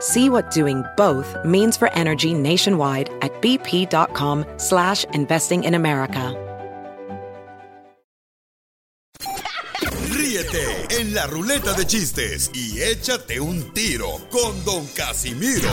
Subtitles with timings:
[0.00, 6.34] See what doing both means for energy nationwide at bp.com slash investing in America.
[10.12, 15.68] Ríete en la ruleta de chistes y échate un tiro con Don Casimiro.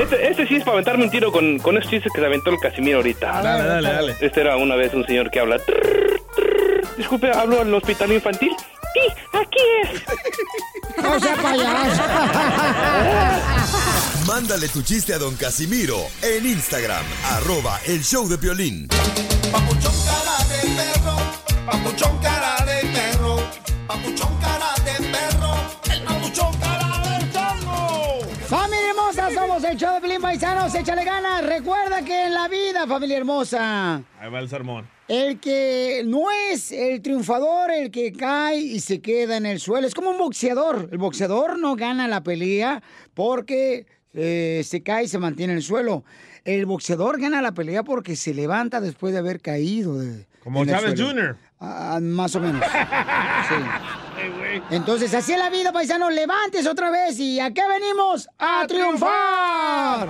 [0.00, 2.50] Este, este sí es para aventarme un tiro con, con esos chistes que se aventó
[2.50, 3.42] el Casimiro ahorita.
[3.42, 4.16] Dale, dale, dale.
[4.20, 5.58] Este era una vez un señor que habla.
[5.58, 6.96] "Trrr, trrr".
[6.96, 8.52] Disculpe, ¿hablo al hospital infantil?
[8.94, 9.00] Sí,
[9.32, 10.02] aquí es.
[11.02, 12.02] No sea payaso.
[14.26, 18.86] Mándale tu chiste a Don Casimiro en Instagram, arroba el show de violín.
[19.50, 21.16] Papuchón cara de perro,
[21.66, 23.36] papuchón cara de perro,
[23.86, 24.31] papuchón
[29.72, 31.44] el show de Pelín Paisanos, échale ganas.
[31.46, 34.86] Recuerda que en la vida, familia hermosa, Ahí va el sermón.
[35.08, 39.86] el que no es el triunfador, el que cae y se queda en el suelo,
[39.86, 40.88] es como un boxeador.
[40.92, 42.82] El boxeador no gana la pelea
[43.14, 46.04] porque eh, se cae y se mantiene en el suelo.
[46.44, 49.98] El boxeador gana la pelea porque se levanta después de haber caído.
[49.98, 51.00] de- Como Chávez.
[51.00, 51.36] Jr.
[51.64, 52.62] Ah, más o menos.
[53.48, 53.54] Sí.
[54.70, 56.08] Entonces, así es la vida, paisano.
[56.08, 58.28] Levantes otra vez y ¿a qué venimos?
[58.38, 60.08] ¡A, triunfar!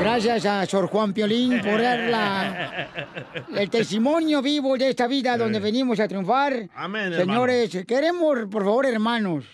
[0.00, 2.88] Gracias a Sor Juan Piolín por dar la-
[3.56, 6.68] el testimonio vivo de esta vida donde venimos a triunfar.
[6.74, 9.44] Amén, Señores, queremos, por favor, hermanos,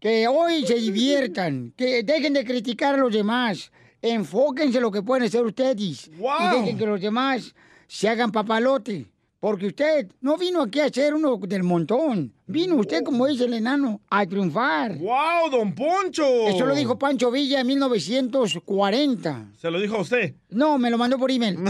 [0.00, 3.70] que hoy se diviertan, que dejen de criticar a los demás,
[4.12, 6.10] enfóquense en lo que pueden hacer ustedes y
[6.52, 7.54] dejen que los demás
[7.86, 9.06] se hagan papalote.
[9.38, 12.32] Porque usted no vino aquí a ser uno del montón.
[12.46, 14.96] Vino usted, como dice el enano, a triunfar.
[14.98, 16.48] ¡Wow, don Poncho!
[16.48, 19.50] Eso lo dijo Pancho Villa en 1940.
[19.60, 20.34] ¿Se lo dijo a usted?
[20.48, 21.58] No, me lo mandó por email.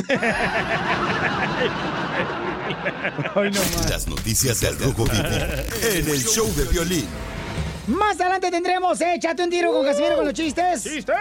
[3.90, 5.28] Las noticias del Rojo Vivo
[5.92, 7.06] en el show de violín.
[7.88, 10.82] Más adelante tendremos Échate un tiro con Casimiro con los chistes.
[10.82, 11.14] ¡Chistes!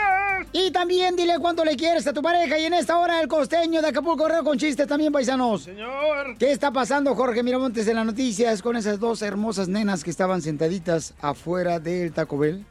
[0.58, 2.58] Y también dile cuánto le quieres a tu pareja.
[2.58, 5.64] Y en esta hora el costeño de Acapulco Correo con chistes también, paisanos.
[5.64, 6.38] Señor.
[6.40, 10.42] ¿Qué está pasando, Jorge Miramontes, en las noticias con esas dos hermosas nenas que estaban
[10.42, 12.66] sentaditas afuera del Taco Bell?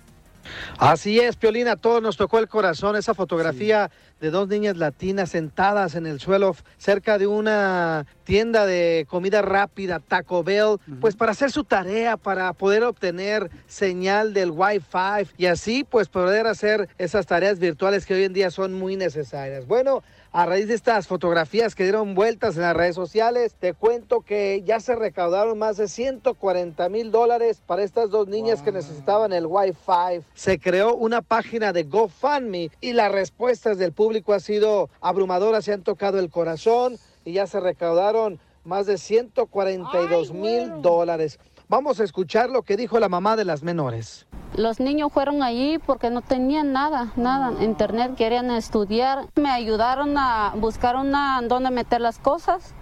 [0.78, 3.90] Así es, Piolina, a todos nos tocó el corazón esa fotografía
[4.20, 10.00] de dos niñas latinas sentadas en el suelo cerca de una tienda de comida rápida,
[10.00, 15.84] Taco Bell, pues para hacer su tarea, para poder obtener señal del Wi-Fi y así
[15.84, 19.66] pues poder hacer esas tareas virtuales que hoy en día son muy necesarias.
[19.66, 20.02] Bueno,
[20.34, 24.64] a raíz de estas fotografías que dieron vueltas en las redes sociales, te cuento que
[24.66, 29.46] ya se recaudaron más de 140 mil dólares para estas dos niñas que necesitaban el
[29.46, 30.24] Wi-Fi.
[30.34, 35.72] Se creó una página de GoFundMe y las respuestas del público han sido abrumadoras, se
[35.72, 41.38] han tocado el corazón y ya se recaudaron más de 142 mil dólares.
[41.68, 44.26] Vamos a escuchar lo que dijo la mamá de las menores.
[44.56, 49.26] Los niños fueron allí porque no tenían nada, nada, internet, querían estudiar.
[49.34, 52.74] Me ayudaron a buscar una donde meter las cosas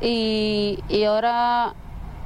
[0.00, 1.74] y, y ahora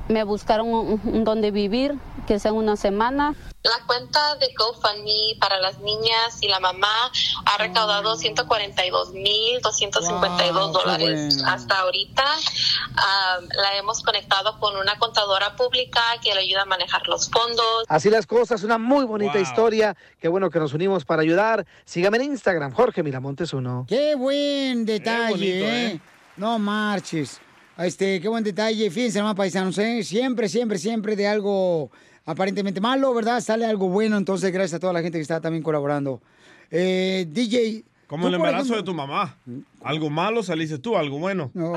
[0.08, 1.94] me buscaron un, un donde vivir,
[2.26, 3.34] que sea una semana.
[3.62, 7.10] La cuenta de GoFundMe para las niñas y la mamá
[7.44, 11.48] ha recaudado 142.252 Wow, dólares qué bueno.
[11.52, 12.22] hasta ahorita.
[12.24, 17.84] Am, la hemos conectado con una contadora pública que le ayuda a manejar los fondos.
[17.88, 19.42] Así las cosas, una muy bonita Wow.
[19.42, 19.96] historia.
[20.20, 21.66] Qué bueno que nos unimos para ayudar.
[21.84, 23.84] Sígame en Instagram, Jorge Miramontes uno.
[23.88, 25.86] Qué buen detalle, bonito, ¿eh?
[25.86, 26.00] ¿eh?
[26.36, 27.40] No marches.
[27.78, 28.90] Este, qué buen detalle.
[28.90, 30.02] Fíjense, nomás, paisanos, ¿eh?
[30.02, 31.90] Siempre, siempre, siempre de algo
[32.24, 33.40] aparentemente malo, ¿verdad?
[33.40, 34.16] Sale algo bueno.
[34.16, 36.22] Entonces, gracias a toda la gente que está también colaborando.
[36.70, 37.84] Eh, DJ.
[38.06, 39.36] Como el embarazo de tu mamá.
[39.82, 41.50] Algo malo saliste tú, algo bueno.
[41.54, 41.74] No.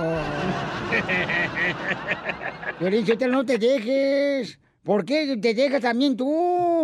[2.80, 4.58] Violín, Sotelo, no te dejes.
[4.84, 6.84] ¿Por qué te dejas también tú?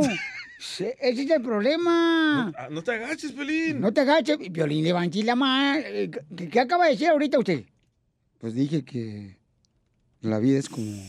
[0.60, 2.52] Ese es el problema.
[2.70, 3.80] No te agaches, Pelín.
[3.80, 4.38] No te agaches.
[4.52, 5.84] Violín, levantí la mano.
[6.36, 7.64] ¿Qué, qué acaba de decir ahorita usted?
[8.46, 9.38] Pues dije que
[10.22, 11.02] la vida es como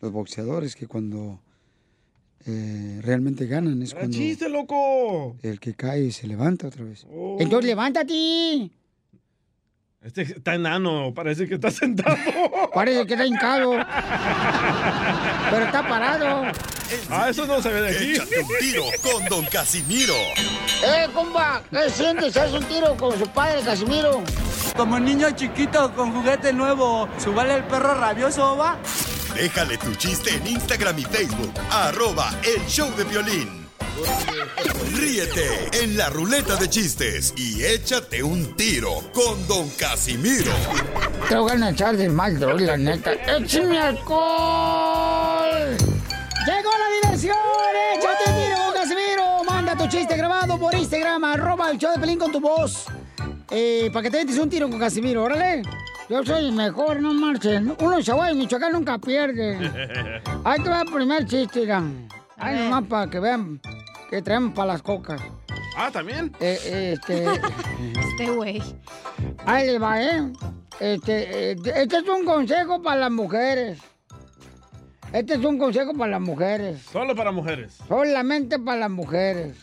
[0.00, 1.40] los boxeadores, que cuando
[2.46, 5.34] eh, realmente ganan es cuando chiste, loco.
[5.42, 7.04] el que cae se levanta otra vez.
[7.40, 8.70] Entonces levántate.
[10.04, 12.14] Este está enano, parece que está sentado.
[12.74, 13.70] Parece que está hincado.
[15.50, 16.42] Pero está parado.
[17.08, 18.12] Ah, eso no se ve de aquí.
[18.12, 20.14] Échate un tiro con Don Casimiro.
[20.84, 21.62] ¡Eh, compa!
[21.70, 22.36] ¿Qué sientes?
[22.36, 24.22] ¿Haz un tiro con su padre, Casimiro?
[24.76, 28.76] Como niño chiquito con juguete nuevo, ¿subale el perro rabioso, va?
[29.34, 31.54] Déjale tu chiste en Instagram y Facebook.
[31.70, 33.63] Arroba El Show de Violín.
[34.92, 40.52] Ríete en la ruleta de chistes y échate un tiro con Don Casimiro.
[41.28, 43.12] Te voy a echar de mal, droga, la neta.
[43.12, 45.76] ¡Échame alcohol!
[46.46, 47.36] ¡Llegó la diversión!
[47.96, 49.44] ¡Échate un tiro con Casimiro!
[49.48, 52.86] Manda tu chiste grabado por Instagram, arroba el show de Pelín con tu voz.
[53.50, 55.62] Eh, para que te metes un tiro con Casimiro, órale.
[56.08, 57.74] Yo soy el mejor, no marchen.
[57.78, 59.70] Uno y Michoacán nunca pierde.
[60.44, 61.82] Ahí te va el primer chiste, mira.
[62.36, 63.60] Ahí nomás para que vean
[64.14, 65.20] que traemos para las cocas.
[65.76, 66.30] Ah, ¿también?
[66.38, 67.24] Eh, este...
[68.10, 68.62] Este güey.
[69.44, 70.32] Ahí le va, ¿eh?
[70.78, 73.80] Este, eh, este es un consejo para las mujeres.
[75.12, 76.82] Este es un consejo para las mujeres.
[76.82, 77.76] Solo para mujeres.
[77.88, 79.56] Solamente para las mujeres.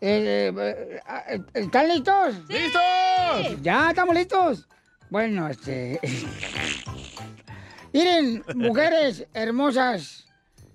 [0.00, 2.36] Eh, eh, eh, ¿Están listos?
[2.48, 3.62] ¡Listos!
[3.62, 4.66] ¿Ya estamos listos?
[5.10, 6.00] Bueno, este...
[7.92, 10.25] Miren, mujeres hermosas,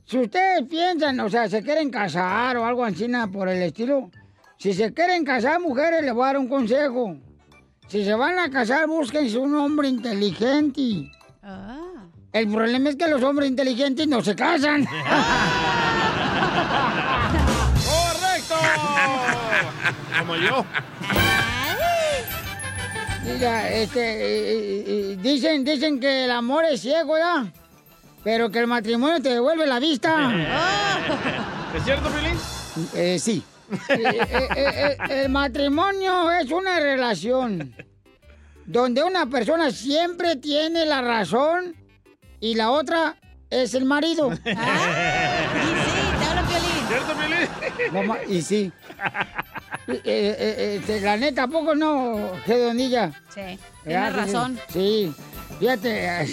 [0.06, 4.12] si ustedes piensan, o sea, se quieren casar o algo así nada por el estilo,
[4.58, 7.18] si se quieren casar, mujeres, les voy a dar un consejo.
[7.88, 11.12] Si se van a casar, búsquense un hombre inteligente.
[12.32, 14.86] El problema es que los hombres inteligentes no se casan.
[17.90, 18.56] ¡Correcto!
[20.20, 20.66] Como yo.
[23.26, 27.52] Mira, este, eh, eh, eh, dicen, dicen que el amor es ciego, ¿ya?
[28.24, 30.32] Pero que el matrimonio te devuelve la vista.
[31.76, 32.38] ¿Es cierto, Pelín?
[32.96, 33.44] Eh, sí.
[33.88, 37.74] Eh, eh, eh, el matrimonio es una relación
[38.66, 41.74] donde una persona siempre tiene la razón
[42.42, 43.16] y la otra
[43.50, 44.30] es el marido.
[44.36, 46.88] Sí, te hablo Piolín.
[47.78, 48.72] ¿Cierto, ma- y sí.
[49.88, 53.12] Eh, eh, eh, este, la neta, ¿a poco no, Gedonilla?
[53.34, 53.42] Sí,
[53.86, 54.60] ¿Verdad tienes razón.
[54.72, 55.14] Sí,
[55.60, 56.28] fíjate,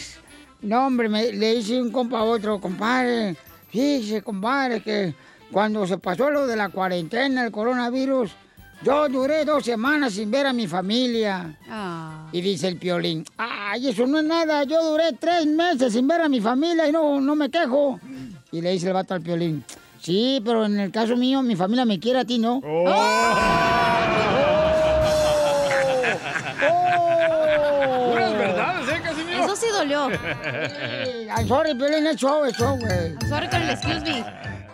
[0.63, 3.37] no hombre, me- le hice un compa a otro, compadre,
[3.71, 5.15] fíjese, compadre, que
[5.53, 8.31] cuando se pasó lo de la cuarentena, el coronavirus,
[8.85, 11.57] yo duré dos semanas sin ver a mi familia.
[11.69, 12.29] Ah.
[12.33, 16.21] Y dice el piolín, ay, eso no es nada, yo duré tres meses sin ver
[16.21, 17.99] a mi familia y no, no me quejo.
[18.53, 19.65] Y le dice el vato al piolín,
[20.01, 22.61] sí, pero en el caso mío, mi familia me quiere a ti, ¿no?
[22.61, 23.37] Puras
[31.37, 33.15] I'm sorry, Piolín, es show, es show, güey.
[33.15, 34.25] I'm sorry con el excuse me.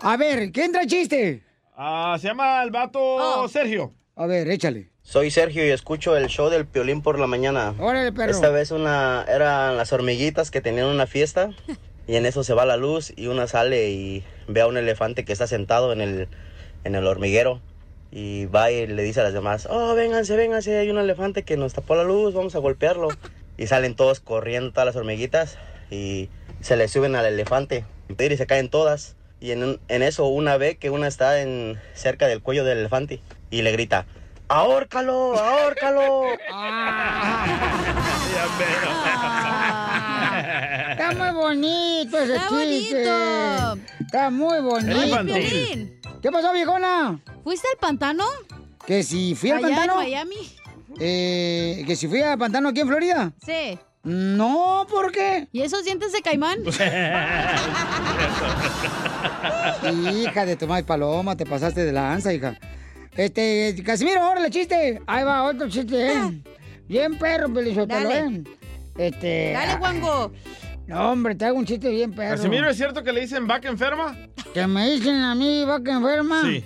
[0.00, 1.42] A ver, ¿quién trae chiste?
[1.76, 3.92] Ah, se llama el vato Sergio.
[4.16, 4.90] A ver, échale.
[5.02, 7.74] Soy Sergio y escucho el show del Piolín por la mañana.
[7.78, 8.30] Órale, perro.
[8.30, 11.50] Esta vez una eran las hormiguitas que tenían una fiesta
[12.06, 15.24] y en eso se va la luz y una sale y ve a un elefante
[15.24, 16.28] que está sentado en el,
[16.84, 17.60] en el hormiguero
[18.10, 21.56] y va y le dice a las demás, oh, vénganse, vénganse, hay un elefante que
[21.56, 23.08] nos tapó la luz, vamos a golpearlo.
[23.56, 25.58] Y salen todos corriendo, todas las hormiguitas
[25.90, 26.28] y
[26.60, 29.16] se le suben al elefante y se caen todas.
[29.40, 33.20] Y en, en eso una ve que una está en, cerca del cuello del elefante
[33.50, 34.06] y le grita,
[34.48, 36.24] ahórcalo, ahórcalo.
[40.90, 43.04] Está muy bonito ese Está chiste.
[43.04, 43.86] bonito.
[44.00, 45.34] Está muy bonito.
[46.22, 47.18] ¿Qué pasó, viejona?
[47.42, 48.24] ¿fuiste al pantano?
[48.86, 49.92] Que si fui al Allá pantano.
[50.02, 50.56] en Miami.
[51.00, 53.32] Eh, que si fui al pantano aquí en Florida.
[53.44, 53.78] Sí.
[54.04, 55.48] No, ¿por qué?
[55.50, 56.58] ¿Y esos dientes de caimán?
[60.14, 62.58] hija de tu madre paloma, te pasaste de lanza, hija.
[63.16, 65.00] Este, Casimiro, órale, chiste.
[65.06, 66.42] Ahí va otro chiste, ¿eh?
[66.86, 68.18] Bien perro, Pelizotelo, Dale.
[68.18, 68.44] ¿eh?
[68.98, 69.52] Este.
[69.52, 70.32] Dale, Juango.
[70.86, 72.36] No, hombre, te hago un chiste bien perro.
[72.36, 74.14] Casimiro, ¿es cierto que le dicen vaca enferma?
[74.52, 76.42] ¿Que me dicen a mí vaca enferma?
[76.42, 76.62] Sí.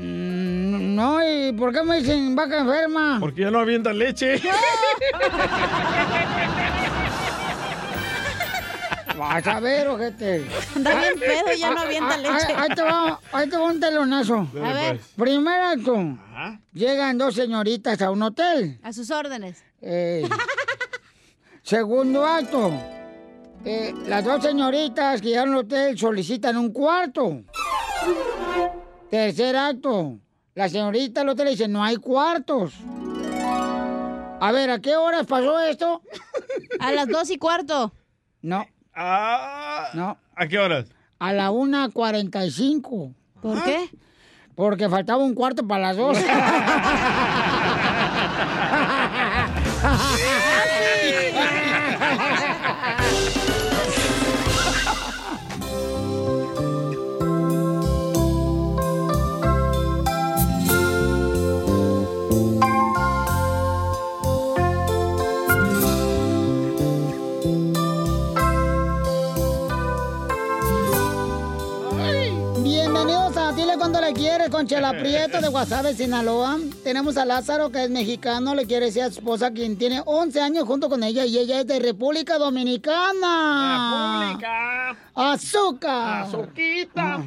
[0.00, 3.16] Mm, No, ¿y por qué me dicen vaca enferma?
[3.20, 4.40] Porque ya no avienta leche.
[9.16, 10.46] Vas a ver, ojete.
[10.76, 12.52] Anda bien pedo y ya no avienta leche.
[12.54, 14.46] ah, Ahí te va, ahí te va un telonazo.
[14.62, 15.00] A ver.
[15.16, 16.16] Primer acto.
[16.72, 18.78] Llegan dos señoritas a un hotel.
[18.82, 19.64] A sus órdenes.
[19.80, 20.28] Eh,
[21.62, 22.72] segundo acto.
[23.64, 27.42] Eh, las dos señoritas que llegan al hotel solicitan un cuarto.
[29.10, 30.18] Tercer acto.
[30.54, 32.74] La señorita al otro le dice, no hay cuartos.
[34.40, 36.02] A ver, ¿a qué horas pasó esto?
[36.80, 37.92] A las dos y cuarto.
[38.42, 38.66] No.
[38.94, 40.18] Ah, No.
[40.36, 40.86] ¿A qué horas?
[41.18, 43.14] A la 1.45.
[43.42, 43.90] ¿Por qué?
[44.54, 46.16] Porque faltaba un cuarto para las dos.
[74.08, 76.58] Le Quieres con Chela Prieto de Guasave, Sinaloa.
[76.82, 80.40] Tenemos a Lázaro, que es mexicano, le quiere decir a su esposa, quien tiene 11
[80.40, 84.30] años junto con ella, y ella es de República Dominicana.
[84.30, 84.96] República.
[85.14, 86.22] ¡Azúcar!
[86.22, 87.22] Azuquita.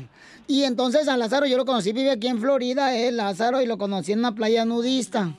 [0.47, 3.77] Y entonces a Lázaro yo lo conocí, vive aquí en Florida, es Lázaro, y lo
[3.77, 5.35] conocí en una playa nudista.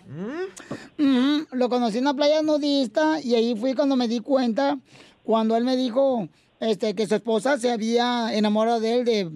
[0.97, 4.79] Ujú, Lo conocí en una playa nudista y ahí fui cuando me di cuenta,
[5.25, 6.29] cuando él me dijo
[6.61, 9.33] este, que su esposa se había enamorado de él de,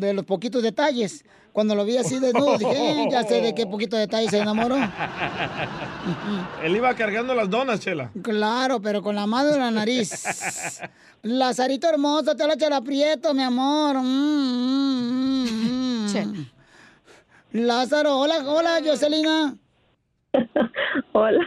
[0.00, 1.24] de los poquitos detalles.
[1.52, 4.76] Cuando lo vi así desnudo, dije, "Eh, ya sé de qué poquito detalle se enamoró.
[6.64, 8.10] Él iba cargando las donas, Chela.
[8.22, 10.80] Claro, pero con la mano en la nariz.
[11.22, 13.96] Lazarito hermoso, te lo echa aprieto, mi amor.
[14.02, 16.46] Mm, mm, mm.
[17.52, 19.54] Lázaro, hola, hola, Jocelina.
[21.12, 21.46] Hola.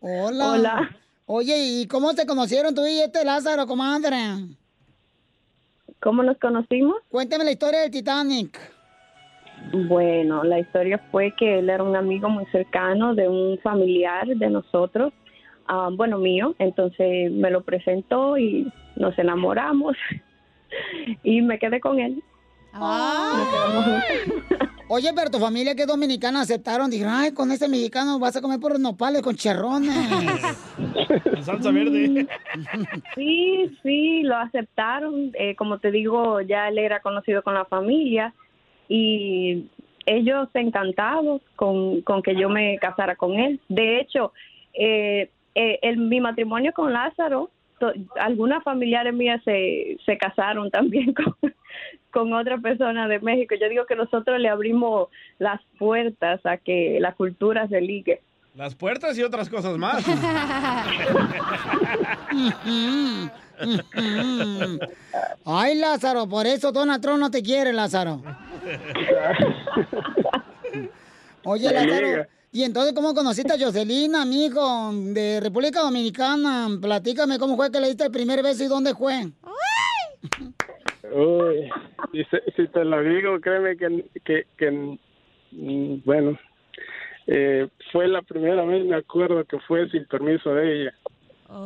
[0.00, 0.48] Hola.
[0.52, 0.96] Hola.
[1.26, 4.16] Oye, ¿y cómo se conocieron tú y este Lázaro, comadre?
[6.02, 6.96] ¿Cómo nos conocimos?
[7.08, 8.58] Cuéntame la historia del Titanic.
[9.86, 14.50] Bueno, la historia fue que él era un amigo muy cercano de un familiar de
[14.50, 15.12] nosotros,
[15.68, 19.96] ah, bueno, mío, entonces me lo presentó y nos enamoramos
[21.22, 22.20] y me quedé con él.
[22.72, 24.68] Nos quedamos juntos.
[24.94, 26.90] Oye, pero tu familia que es dominicana aceptaron.
[26.90, 29.96] Dijeron, ay, con este mexicano vas a comer por nopales con cherrones.
[31.32, 32.26] Con salsa verde.
[33.14, 35.30] Sí, sí, lo aceptaron.
[35.32, 38.34] Eh, como te digo, ya él era conocido con la familia
[38.88, 39.64] y
[40.04, 43.60] ellos encantados con, con que yo me casara con él.
[43.70, 44.32] De hecho,
[44.74, 51.14] eh, eh, el, mi matrimonio con Lázaro, to- algunas familiares mías se, se casaron también
[51.14, 51.34] con,
[52.10, 53.54] con otra persona de México.
[53.60, 55.08] Yo digo que nosotros le abrimos
[55.38, 58.20] las puertas a que la cultura se ligue.
[58.54, 60.04] Las puertas y otras cosas más.
[65.44, 68.22] Ay, Lázaro, por eso Donald Trump no te quiere, Lázaro.
[71.44, 72.26] Oye, Lázaro.
[72.52, 76.68] ¿y entonces cómo conociste a Jocelyn, amigo de República Dominicana?
[76.80, 79.32] Platícame cómo fue que le diste el primer beso y dónde fue.
[81.14, 81.70] Uy,
[82.12, 84.70] si, se- si te lo digo, créeme que, que, que,
[85.52, 86.38] mm, bueno,
[87.26, 90.94] eh, fue la primera vez, me acuerdo que fue sin permiso de ella.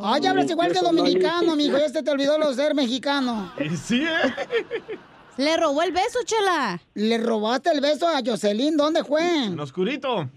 [0.03, 3.51] Ay, hablas igual que dominicano, ya se te olvidó lo de ser mexicano.
[3.75, 4.05] Sí,
[5.37, 6.79] Le robó el beso, chela.
[6.95, 9.21] Le robaste el beso a Jocelyn, ¿dónde fue?
[9.45, 10.27] En oscurito.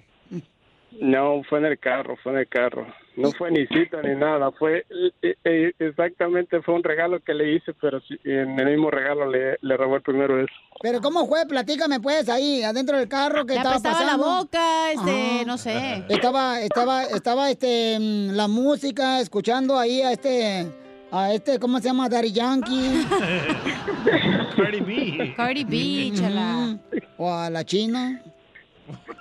[1.01, 2.87] No, fue en el carro, fue en el carro.
[3.17, 4.87] No fue ni cita ni nada, fue
[5.23, 9.59] eh, eh, exactamente fue un regalo que le hice, pero en el mismo regalo le,
[9.61, 10.53] le robó el primero beso.
[10.81, 11.45] Pero ¿cómo fue?
[11.47, 14.37] Platícame pues ahí, adentro del carro que estaba apretaba la pasando.
[14.43, 15.45] boca, este, Ajá.
[15.45, 16.05] no sé.
[16.09, 20.67] Estaba, estaba, estaba este mm, la música, escuchando ahí a este,
[21.11, 22.09] a este, ¿cómo se llama?
[22.09, 23.07] Daddy Yankee.
[24.57, 25.35] Cardi B.
[25.37, 26.79] Cardi B, chela.
[27.19, 28.23] O a la China.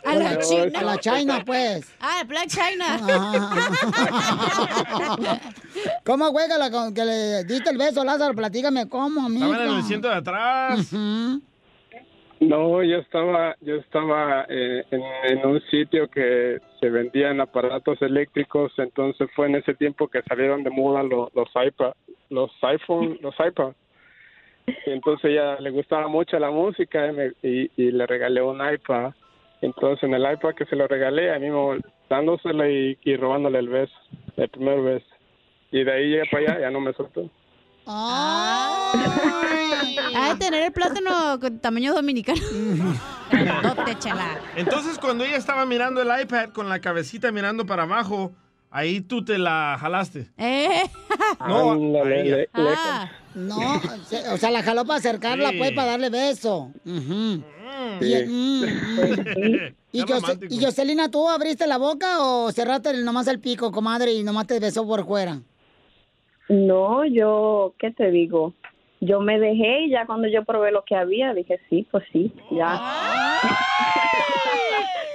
[0.05, 0.79] A la China.
[0.79, 1.95] A la China, pues.
[2.01, 2.99] Ah, Black China.
[6.05, 8.33] ¿Cómo juega la con- que le diste el beso, Lázaro?
[8.33, 9.45] Platícame cómo, amigo.
[9.45, 10.93] Estaba en el asiento de atrás.
[12.41, 18.71] No, yo estaba, yo estaba eh, en, en un sitio que se vendían aparatos eléctricos,
[18.77, 21.91] entonces fue en ese tiempo que salieron de moda los, los iPad,
[22.29, 23.73] los iPhone, los iPad.
[24.67, 28.61] Y entonces ella le gustaba mucho la música y, me- y- y le regalé un
[28.73, 29.11] iPad.
[29.61, 31.73] Entonces en el iPad que se lo regalé, a mí mismo
[32.09, 33.93] dándoselo y, y robándole el beso,
[34.37, 35.05] el primer beso.
[35.71, 37.29] Y de ahí llegué para allá, ya no me soltó.
[40.15, 42.39] Ha de tener el plátano con tamaño dominicano.
[44.55, 48.31] Entonces, cuando ella estaba mirando el iPad con la cabecita mirando para abajo,
[48.71, 50.29] ahí tú te la jalaste.
[50.37, 50.83] Eh.
[51.47, 52.35] No, Ándale, a ella.
[52.37, 53.81] le- le- Ah, no,
[54.33, 55.57] o sea, la jaló para acercarla, Sí.
[55.57, 56.71] pues, para darle beso.
[56.85, 57.43] Ujú.
[57.43, 57.43] Y,
[58.01, 58.23] Sí.
[58.27, 59.75] mm, mm.
[59.91, 60.53] ¿Y, romántico.
[60.53, 64.47] y Jocelina, ¿tú abriste la boca o cerraste el- nomás el pico, comadre, y nomás
[64.47, 65.41] te besó por fuera?
[66.47, 68.53] No, yo, ¿qué te digo?
[69.01, 72.33] yo me dejé y ya cuando yo probé lo que había, dije, sí, pues sí,
[72.51, 73.39] ya.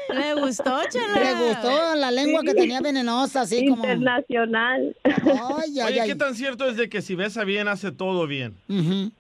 [0.09, 1.19] Le gustó, chela.
[1.21, 3.83] Le gustó la lengua que tenía venenosa, así como...
[3.85, 4.97] Internacional.
[5.05, 6.09] Ay, ay, Oye, ay.
[6.09, 8.55] ¿qué tan cierto es de que si besa bien, hace todo bien?
[8.69, 9.11] Ujú.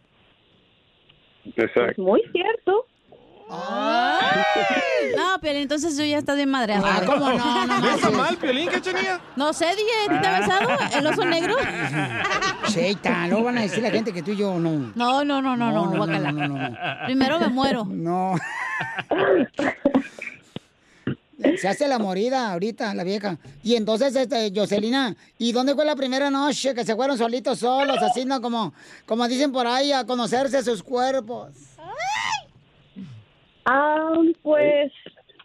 [1.57, 2.01] Exacto.
[2.01, 2.87] Muy cierto.
[3.49, 6.85] No, pero entonces yo ya está bien madreado.
[6.87, 7.67] Ah, ¿cómo no?
[7.67, 8.13] No ¿Besa manches.
[8.13, 9.21] mal, Piolín, cachanilla?
[9.37, 11.55] No sé, DJ, ¿a ti te ha besado el oso negro?
[12.69, 14.93] Cheita, no van a decir la gente que tú y yo no.
[14.95, 16.77] No, no, no, no, no, no, no, no, no.
[17.07, 17.85] Primero me muero.
[17.85, 18.35] No.
[21.61, 23.37] Se hace la morida ahorita, la vieja.
[23.63, 27.99] Y entonces, este, Jocelina, ¿y dónde fue la primera noche que se fueron solitos solos,
[27.99, 28.41] así, no?
[28.41, 28.73] Como,
[29.05, 31.51] como dicen por ahí, a conocerse sus cuerpos.
[33.65, 34.93] Ah, pues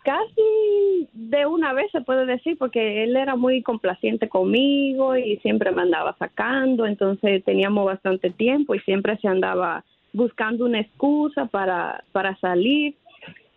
[0.03, 5.71] casi de una vez se puede decir, porque él era muy complaciente conmigo y siempre
[5.71, 9.83] me andaba sacando, entonces teníamos bastante tiempo y siempre se andaba
[10.13, 12.95] buscando una excusa para, para salir.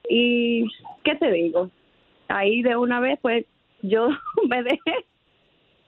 [0.09, 0.65] Y,
[1.05, 1.71] ¿qué te digo?
[2.29, 3.47] Ahí de una vez, pues
[3.83, 4.09] yo
[4.49, 5.07] me dejé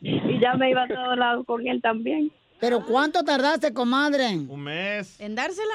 [0.01, 2.31] y ya me iba a todos lados con él también.
[2.61, 4.29] ¿Pero cuánto tardaste, comadre?
[4.49, 5.21] Un mes.
[5.21, 5.75] ¿En dársela?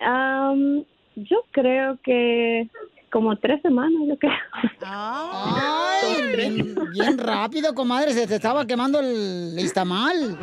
[0.00, 0.84] Am,
[1.16, 2.68] yo creo que
[3.10, 4.32] como tres semanas, yo creo.
[4.82, 10.38] Ay, bien, bien rápido, comadre, se te estaba quemando el istamal.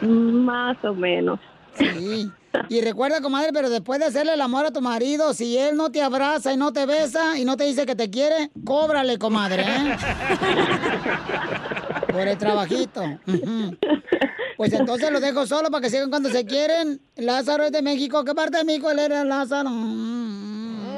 [0.00, 1.38] Más o menos.
[1.74, 2.30] Sí.
[2.68, 5.90] Y recuerda, comadre, pero después de hacerle el amor a tu marido, si él no
[5.90, 9.62] te abraza y no te besa y no te dice que te quiere, cóbrale, comadre,
[9.62, 9.96] ¿eh?
[12.12, 13.02] Por el trabajito.
[13.26, 13.76] Ujú.
[14.56, 17.00] Pues entonces lo dejo solo para que sigan cuando se quieren.
[17.16, 18.24] Lázaro es de México.
[18.24, 19.68] ¿Qué parte de México él era Lázaro?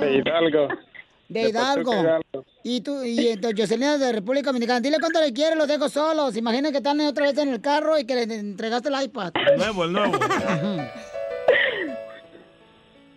[0.00, 0.69] De Hidalgo.
[1.29, 1.91] De Hidalgo.
[1.91, 2.47] Pachuca, Hidalgo.
[2.62, 4.81] Y tú, y entonces Jocelyn es de República Dominicana.
[4.81, 6.37] Dile cuánto le quiere, los dejo solos.
[6.37, 9.33] Imaginen que están otra vez en el carro y que le entregaste el iPad.
[9.50, 10.19] El nuevo, el nuevo.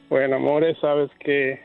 [0.09, 1.63] Bueno, amores, sabes que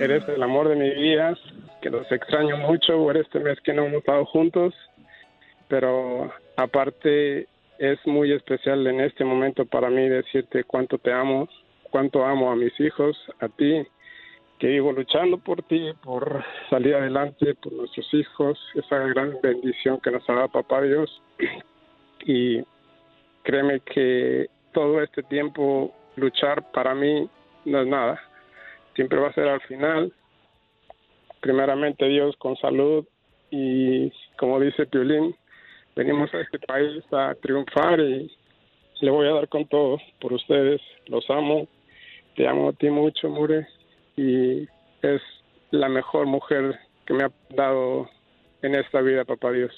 [0.00, 1.36] eres el amor de mi vida,
[1.82, 4.72] que los extraño mucho por este mes que no hemos estado juntos,
[5.68, 7.46] pero aparte
[7.78, 11.48] es muy especial en este momento para mí decirte cuánto te amo,
[11.90, 13.86] cuánto amo a mis hijos, a ti,
[14.58, 20.10] que vivo luchando por ti, por salir adelante, por nuestros hijos, esa gran bendición que
[20.10, 21.22] nos ha dado papá Dios.
[22.28, 22.64] Y
[23.44, 27.30] créeme que todo este tiempo luchar para mí
[27.64, 28.20] no es nada.
[28.96, 30.12] Siempre va a ser al final.
[31.40, 33.06] Primeramente Dios con salud
[33.50, 35.36] y como dice Piolín,
[35.96, 38.30] venimos a este país a triunfar y
[39.00, 40.80] le voy a dar con todo por ustedes.
[41.06, 41.66] Los amo.
[42.36, 43.66] Te amo a ti mucho, Mure.
[44.16, 44.68] Y
[45.02, 45.22] es
[45.70, 48.08] la mejor mujer que me ha dado
[48.62, 49.72] en esta vida, papá Dios.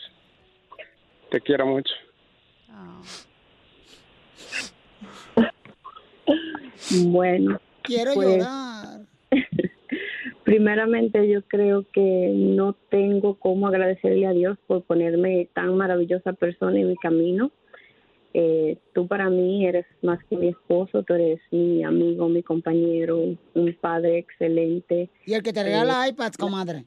[1.30, 1.94] Te quiero mucho.
[7.04, 7.60] Bueno.
[7.82, 9.00] Quiero pues, llorar.
[10.48, 16.80] Primeramente yo creo que no tengo cómo agradecerle a Dios por ponerme tan maravillosa persona
[16.80, 17.50] en mi camino.
[18.32, 23.18] Eh, tú para mí eres más que mi esposo, tú eres mi amigo, mi compañero,
[23.52, 25.10] un padre excelente.
[25.26, 26.86] Y el que te regala iPads, comadre.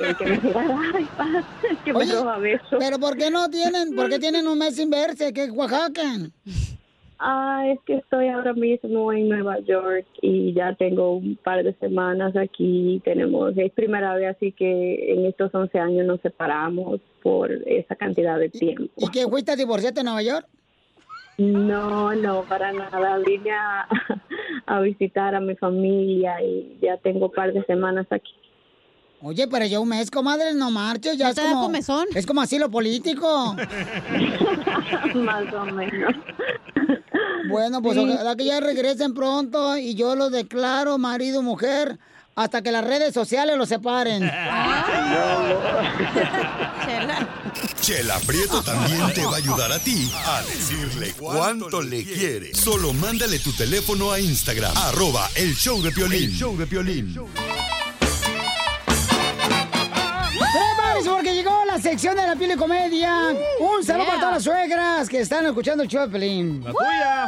[0.00, 1.44] El que me regala iPad,
[1.84, 2.78] que me Oye, roba besos.
[2.78, 5.34] Pero ¿por qué no tienen, por qué tienen un mes sin verse?
[5.34, 6.02] ¿Qué Oaxaca?
[7.18, 11.74] Ah, es que estoy ahora mismo en Nueva York y ya tengo un par de
[11.74, 13.00] semanas aquí.
[13.04, 18.38] Tenemos, es primera vez, así que en estos 11 años nos separamos por esa cantidad
[18.38, 18.92] de tiempo.
[18.96, 20.46] ¿Y qué fuiste a divorciarte en Nueva York?
[21.38, 23.18] No, no, para nada.
[23.18, 23.88] Vine a,
[24.66, 28.32] a visitar a mi familia y ya tengo un par de semanas aquí.
[29.22, 31.62] Oye, pero ya un mes, comadre, no marches, ya ¿No es como...
[31.62, 32.06] comezón?
[32.14, 33.56] Es como asilo político.
[35.14, 36.14] Más o menos.
[37.48, 38.08] Bueno, pues Sí.
[38.08, 41.98] ojalá que ya regresen pronto y yo lo declaro marido, mujer,
[42.34, 44.22] hasta que las redes sociales los separen.
[47.80, 52.54] Chela Prieto también te va a ayudar a ti a decirle cuánto le quiere.
[52.54, 56.24] Solo mándale tu teléfono a Instagram, arroba el show de Piolín.
[56.24, 57.14] El show de Piolín.
[60.96, 63.34] ¡Prepárense porque llegó la sección de la piel y comedia!
[63.60, 64.06] ¡Un saludo Yeah.
[64.06, 66.62] para todas las suegras que están escuchando el show de Pelín!
[66.64, 67.26] La tuya.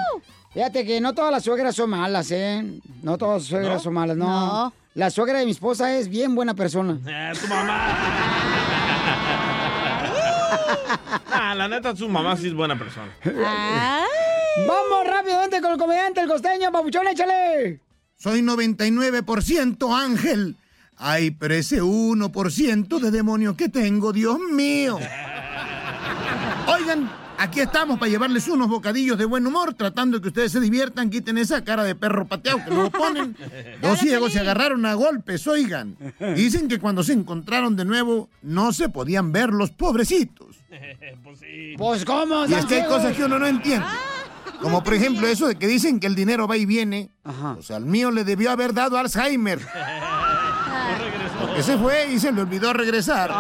[0.52, 2.64] Fíjate que no todas las suegras son malas, ¿eh?
[3.02, 3.80] No todas las suegras ¿No?
[3.80, 4.26] son malas, no.
[4.26, 4.72] No.
[4.94, 6.98] La suegra de mi esposa es bien buena persona.
[7.06, 7.98] Eh, tu mamá.
[11.30, 13.08] Ah, la neta, su mamá sí es buena persona.
[14.66, 17.80] Vamos rápidamente con el comediante, el costeño, papuchón, échale.
[18.16, 20.56] Soy 99% ángel.
[20.98, 24.98] Ay, pero ese 1% de demonio que tengo, Dios mío.
[26.66, 27.08] Oigan,
[27.40, 31.08] Aquí estamos para llevarles unos bocadillos de buen humor, tratando de que ustedes se diviertan,
[31.08, 33.36] quiten esa cara de perro pateado que luego ponen.
[33.80, 35.96] Dos ciegos se agarraron a golpes, oigan.
[36.34, 40.56] Dicen que cuando se encontraron de nuevo, no se podían ver los pobrecitos.
[41.76, 42.46] Pues, ¿cómo?
[42.46, 43.86] Y es que hay cosas que uno no entiende.
[44.60, 47.10] Como por ejemplo eso de que dicen que el dinero va y viene.
[47.24, 49.60] O sea, al mío le debió haber dado Alzheimer.
[51.58, 53.32] Porque se fue y se le olvidó regresar.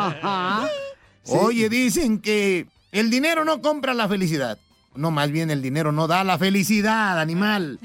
[1.26, 4.58] Oye, dicen que el dinero no compra la felicidad.
[4.96, 7.78] No, más bien el dinero no da la felicidad, animal.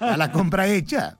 [0.00, 1.16] A la compra hecha.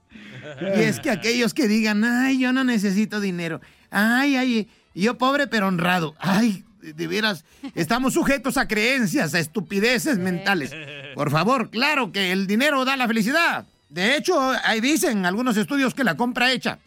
[0.75, 3.61] Y es que aquellos que digan, ay, yo no necesito dinero.
[3.91, 6.15] Ay, ay, yo pobre pero honrado.
[6.19, 7.45] Ay, de- de veras,
[7.75, 10.73] estamos sujetos a creencias, a estupideces mentales.
[11.15, 13.65] Por favor, claro que el dinero da la felicidad.
[13.89, 16.79] De hecho, ahí dicen algunos estudios que la compra hecha.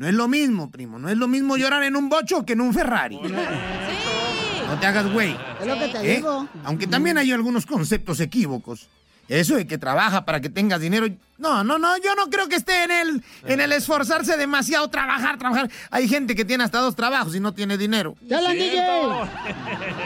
[0.00, 0.98] No es lo mismo, primo.
[0.98, 3.18] No es lo mismo llorar en un bocho que en un Ferrari.
[3.18, 5.36] No te hagas güey.
[5.60, 6.16] Es lo que te ¿Eh?
[6.16, 6.48] digo.
[6.64, 8.88] Aunque también hay algunos conceptos equívocos.
[9.28, 11.06] Eso de que trabaja para que tengas dinero.
[11.36, 15.36] No, no, no, yo no creo que esté en el, en el esforzarse demasiado, trabajar,
[15.36, 15.70] trabajar.
[15.90, 18.16] Hay gente que tiene hasta dos trabajos y no tiene dinero.
[18.22, 18.80] ¡Ya hablan, DJ!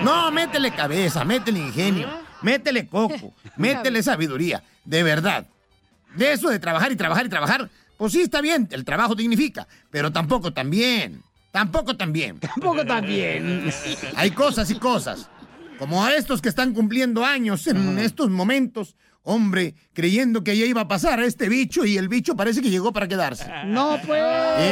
[0.02, 2.09] No, métele cabeza, métele ingenio,
[2.42, 5.46] métele coco, métele sabiduría, de verdad.
[6.16, 9.66] De eso de trabajar y trabajar y trabajar, pues sí está bien, el trabajo dignifica,
[9.90, 12.38] pero tampoco también, tampoco también.
[12.40, 13.70] Tampoco también.
[14.16, 15.28] Hay cosas y cosas,
[15.78, 20.83] como a estos que están cumpliendo años en estos momentos, hombre, creyendo que ya iba
[20.83, 23.50] a pasar a este bicho y el bicho parece que llegó para quedarse.
[23.66, 24.22] No, pues.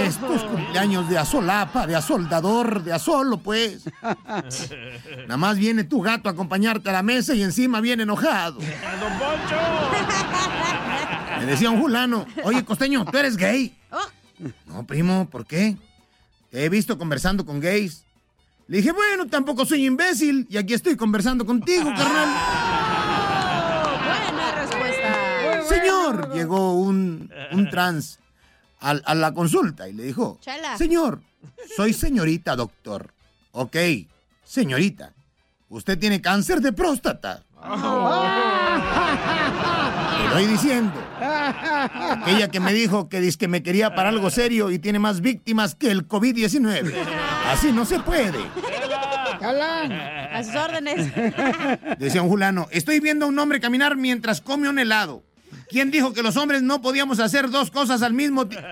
[0.08, 3.84] Estos cumpleaños de asolapa, de asoldador, de asolo, pues.
[4.02, 8.58] Nada más viene tu gato a acompañarte a la mesa y encima viene enojado.
[8.60, 10.61] ¡Don Poncho!
[11.44, 13.76] Me decía un fulano, oye, costeño, ¿tú eres gay?
[14.66, 15.76] No, primo, ¿por qué?
[16.50, 18.04] Te he visto conversando con gays.
[18.68, 22.28] Le dije, bueno, tampoco soy imbécil y aquí estoy conversando contigo, carnal.
[24.04, 25.62] Buena respuesta.
[25.68, 28.18] Señor, llegó un, un trans
[28.80, 30.76] al- a, la consulta y le dijo, Chela.
[30.78, 31.20] señor,
[31.76, 33.12] soy señorita doctor.
[33.52, 33.76] Ok,
[34.44, 35.12] señorita,
[35.68, 37.42] usted tiene cáncer de próstata.
[37.62, 37.68] Te
[40.26, 40.92] estoy diciendo.
[41.20, 45.20] Aquella que me dijo que, dice que me quería para algo serio y tiene más
[45.20, 46.94] víctimas que el COVID-19.
[47.50, 48.40] Así no se puede.
[49.42, 51.12] A sus órdenes.
[51.98, 55.22] Decía un fulano, estoy viendo a un hombre caminar mientras come un helado.
[55.68, 58.68] ¿Quién dijo que los hombres no podíamos hacer dos cosas al mismo tiempo?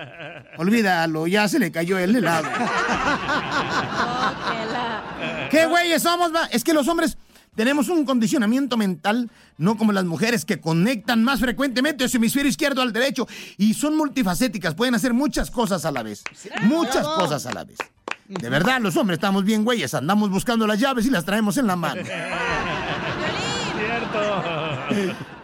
[0.57, 2.47] Olvídalo, ya se le cayó el helado.
[5.49, 6.31] ¿Qué güeyes somos?
[6.51, 7.17] Es que los hombres
[7.55, 12.81] tenemos un condicionamiento mental, no como las mujeres que conectan más frecuentemente su hemisferio izquierdo
[12.81, 16.23] al derecho y son multifacéticas, pueden hacer muchas cosas a la vez.
[16.63, 17.77] Muchas cosas a la vez.
[18.27, 21.67] De verdad, los hombres estamos bien güeyes, andamos buscando las llaves y las traemos en
[21.67, 22.01] la mano.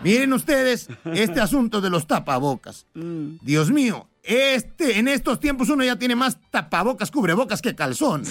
[0.03, 2.85] Miren ustedes este asunto de los tapabocas.
[2.93, 8.23] Dios mío, este, en estos tiempos uno ya tiene más tapabocas, cubrebocas que calzón.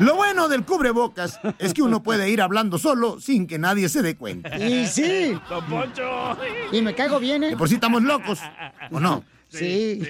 [0.00, 4.02] Lo bueno del cubrebocas es que uno puede ir hablando solo sin que nadie se
[4.02, 4.56] dé cuenta.
[4.56, 5.38] Y sí.
[5.48, 6.36] ¡Don Poncho!
[6.72, 7.50] Y me caigo bien, ¿eh?
[7.50, 8.40] De por sí estamos locos,
[8.90, 9.24] ¿o no?
[9.48, 10.02] Sí.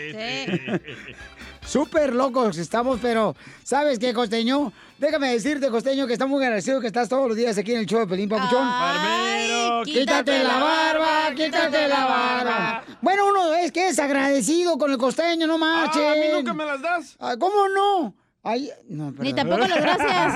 [1.67, 4.73] Súper locos estamos, pero ¿sabes qué, Costeño?
[4.99, 7.87] Déjame decirte, Costeño, que está muy agradecido que estás todos los días aquí en el
[7.87, 8.67] show de Pelín Papuchón.
[8.67, 12.85] Barbero, quítate la barba, quítate la barba.
[13.01, 16.05] Bueno, uno es que es agradecido con el Costeño, no marchen.
[16.05, 17.17] Ah, ¿a mí nunca me las das?
[17.19, 18.15] Ah, ¿Cómo no?
[18.45, 19.35] Ay, no, Ni perdón.
[19.37, 20.35] tampoco las gracias.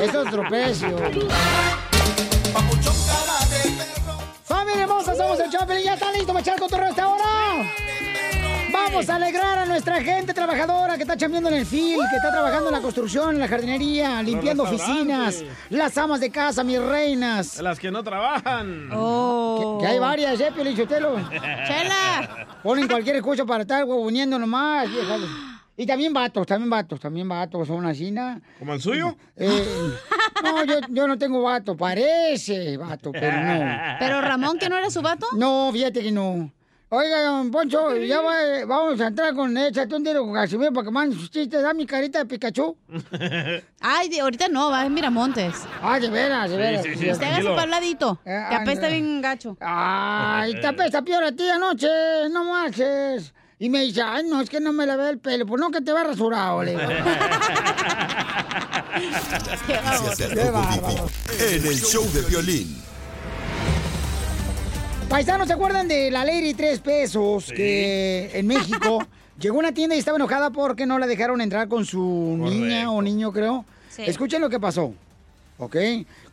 [0.08, 0.96] Eso es tropecio.
[4.44, 5.82] Familia hermosa, somos el Choplin.
[5.84, 7.24] ¿Ya están listos para echar cotorreo a esta hora?
[8.84, 12.30] Vamos a alegrar a nuestra gente trabajadora que está chambeando en el fil, que está
[12.30, 17.60] trabajando en la construcción, en la jardinería, limpiando oficinas, las amas de casa, mis reinas.
[17.60, 18.88] Las que no trabajan.
[18.88, 21.16] Que, que hay varias, ¿eh, Piolín Sotelo?
[21.30, 22.48] Chela.
[22.62, 24.88] Ponen cualquier excusa para estar huevoniendo nomás.
[25.76, 28.14] Y también vatos, también vatos, también vatos, son así.
[28.58, 29.16] ¿Como el suyo?
[29.36, 29.94] Eh,
[30.42, 33.78] no, yo, yo no tengo vato, parece vato, pero no.
[33.98, 35.26] ¿Pero Ramón, que no era su vato?
[35.36, 36.50] No, fíjate que no.
[36.92, 40.86] Oiga, don Poncho, ya va- vamos a entrar con échate un tiro con Casimiro para
[40.86, 41.62] que mande sus chistes.
[41.62, 42.76] Da mi carita de Pikachu.
[43.80, 45.54] Ay, de- ahorita no, va en Miramontes.
[45.80, 46.84] Ah, de veras, de veras.
[46.84, 49.56] Usted haga su habladito, ah, apesta bien gacho.
[49.60, 51.86] Ay, te apesta peor a ti anoche,
[52.32, 53.32] no marches.
[53.60, 55.46] Y me dice, ay, no, es que no me lavé el pelo.
[55.46, 56.72] Pues no, que te va rasurado, le
[61.38, 62.82] en el show de violín.
[65.10, 69.04] Paisanos, ¿se acuerdan de la ley de tres pesos que en México
[69.40, 72.90] Llegó a una tienda y estaba enojada porque no la dejaron entrar con su niña
[72.90, 73.64] o niño, creo.
[73.88, 74.02] Sí.
[74.06, 74.92] Escuchen lo que pasó.
[75.56, 75.76] ¿Ok?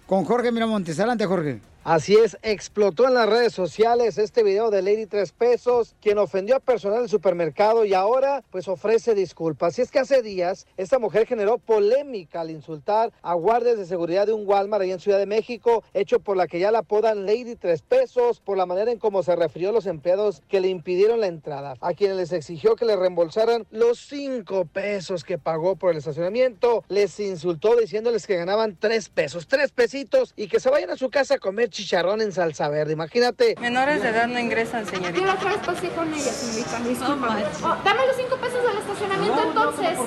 [0.05, 0.99] Con Jorge Miramontes.
[0.99, 1.61] Adelante, Jorge.
[1.87, 6.57] Así es, explotó en las redes sociales este video de Lady Tres Pesos, quien ofendió
[6.57, 9.79] a personal del supermercado y ahora pues ofrece disculpas.
[9.79, 14.27] Y es que hace días esta mujer generó polémica al insultar a guardias de seguridad
[14.27, 17.25] de un Walmart ahí en Ciudad de México, hecho por la que ya la apodan
[17.25, 20.67] Lady Tres Pesos, por la manera en cómo se refirió a los empleados que le
[20.67, 25.77] impidieron la entrada, a quienes les exigió que le reembolsaran los cinco pesos que pagó
[25.77, 30.69] por el estacionamiento, les insultó diciéndoles que ganaban tres pesos, tres pesitos y que se
[30.69, 32.93] vayan a su casa a comer chicharrón en salsa verde.
[32.93, 33.55] Imagínate.
[33.61, 35.19] Menores de edad no ingresan, señorita.
[35.19, 37.43] Yo la otra vez pasé con ella, señorita, discúlpame.
[37.63, 39.97] Oh, dame los cinco pesos del estacionamiento entonces.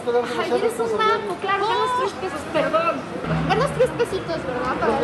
[0.41, 1.67] Ay, eres un manco, claro,
[2.01, 2.97] tres pesos, perdón.
[3.49, 4.75] Ganas tres pesitos, ¿verdad?
[4.81, 4.99] Para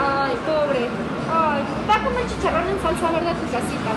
[0.00, 0.88] Ay, pobre.
[1.30, 3.90] Ay, va a comer chicharrón en salsa verde a tu casita.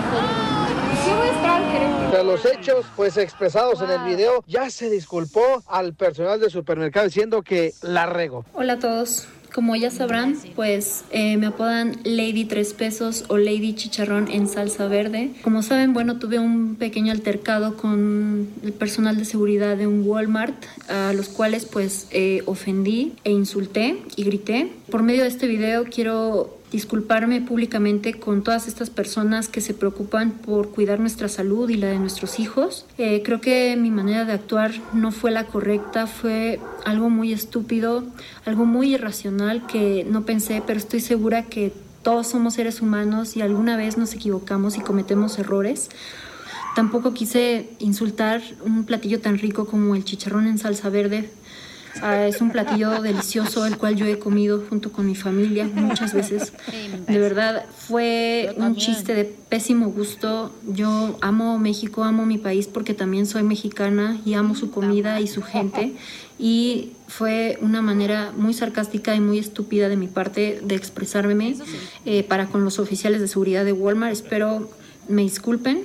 [1.04, 2.10] Sí voy a esperar al gerente.
[2.10, 7.06] Tras los hechos, pues expresados en el video, ya se disculpó al personal del supermercado
[7.06, 8.44] diciendo que la regó.
[8.52, 9.26] Hola a todos.
[9.52, 14.86] Como ya sabrán, pues eh, me apodan Lady Tres Pesos o Lady Chicharrón en salsa
[14.88, 15.30] verde.
[15.42, 20.64] Como saben, bueno, tuve un pequeño altercado con el personal de seguridad de un Walmart,
[20.88, 24.70] a los cuales pues eh, ofendí e insulté y grité.
[24.90, 30.32] Por medio de este video quiero disculparme públicamente con todas estas personas que se preocupan
[30.32, 32.84] por cuidar nuestra salud y la de nuestros hijos.
[32.98, 38.04] Eh, creo que mi manera de actuar no fue la correcta, fue algo muy estúpido,
[38.44, 43.42] algo muy irracional que no pensé, pero estoy segura que todos somos seres humanos y
[43.42, 45.90] alguna vez nos equivocamos y cometemos errores.
[46.74, 51.28] Tampoco quise insultar un platillo tan rico como el chicharrón en salsa verde.
[52.02, 56.14] Ah, es un platillo delicioso, el cual yo he comido junto con mi familia muchas
[56.14, 56.52] veces.
[57.06, 60.52] De verdad, fue un chiste de pésimo gusto.
[60.66, 65.26] Yo amo México, amo mi país porque también soy mexicana y amo su comida y
[65.26, 65.94] su gente.
[66.38, 71.56] Y fue una manera muy sarcástica y muy estúpida de mi parte de expresarme
[72.04, 74.12] eh, para con los oficiales de seguridad de Walmart.
[74.12, 74.70] Espero
[75.08, 75.84] me disculpen.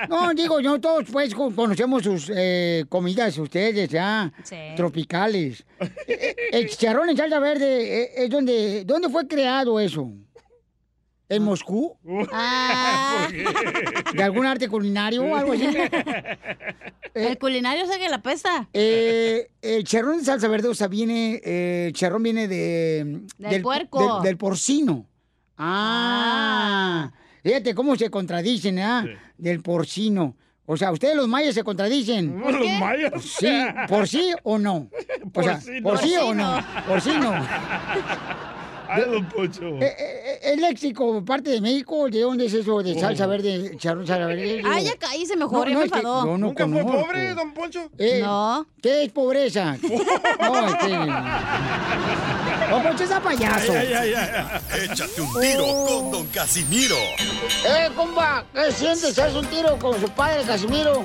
[0.08, 4.32] No, digo, no todos pues co- conocemos sus eh, comidas, ustedes ya,
[4.76, 5.64] tropicales.
[5.80, 10.10] Eh, eh, El chicharrón en salsa verde eh, es donde, ¿dónde fue creado eso?
[11.30, 11.96] ¿En Moscú?
[12.32, 13.28] Ah.
[14.14, 15.64] ¿De algún arte culinario o algo así?
[17.14, 18.68] El culinario sabe que la pesta.
[18.72, 23.22] Eh, el charrón de salsa verde, o sea, viene, eh, el charrón viene de...
[23.38, 24.14] Del puerco.
[24.16, 25.06] del- del porcino.
[25.56, 27.10] Ah,
[27.42, 29.04] fíjate cómo se contradicen, ¿ah?
[29.36, 30.36] Del porcino.
[30.66, 32.38] O sea, ustedes los mayas se contradicen.
[32.40, 32.78] ¿Los qué?
[32.78, 33.12] mayas?
[33.24, 33.48] Sí,
[33.88, 34.88] por sí o no.
[35.34, 35.82] O sea, Porcino.
[35.82, 36.64] por sí o no.
[36.86, 37.32] Porcino.
[38.92, 39.62] Ay, don Pocho.
[39.80, 42.08] Eh, eh, ¿Es léxico parte de México?
[42.10, 44.62] ¿De dónde es eso de salsa verde, charrón salsa verde?
[44.66, 47.06] Ay, ya cállese mejor, ya me es que no ¿Nunca fue conozco.
[47.06, 47.90] pobre, don Poncho?
[47.98, 48.66] Eh, No.
[48.82, 49.76] ¿Qué es pobreza?
[50.40, 50.88] no, es que...
[52.70, 53.72] Don Poncho es a payaso.
[53.72, 54.30] Ay, ay, ay,
[54.72, 54.80] ay.
[54.90, 56.96] Échate un tiro con Don Casimiro.
[57.66, 59.18] Eh, compa, ¿qué sientes?
[59.18, 61.04] ¿Haz un tiro con su padre, Casimiro?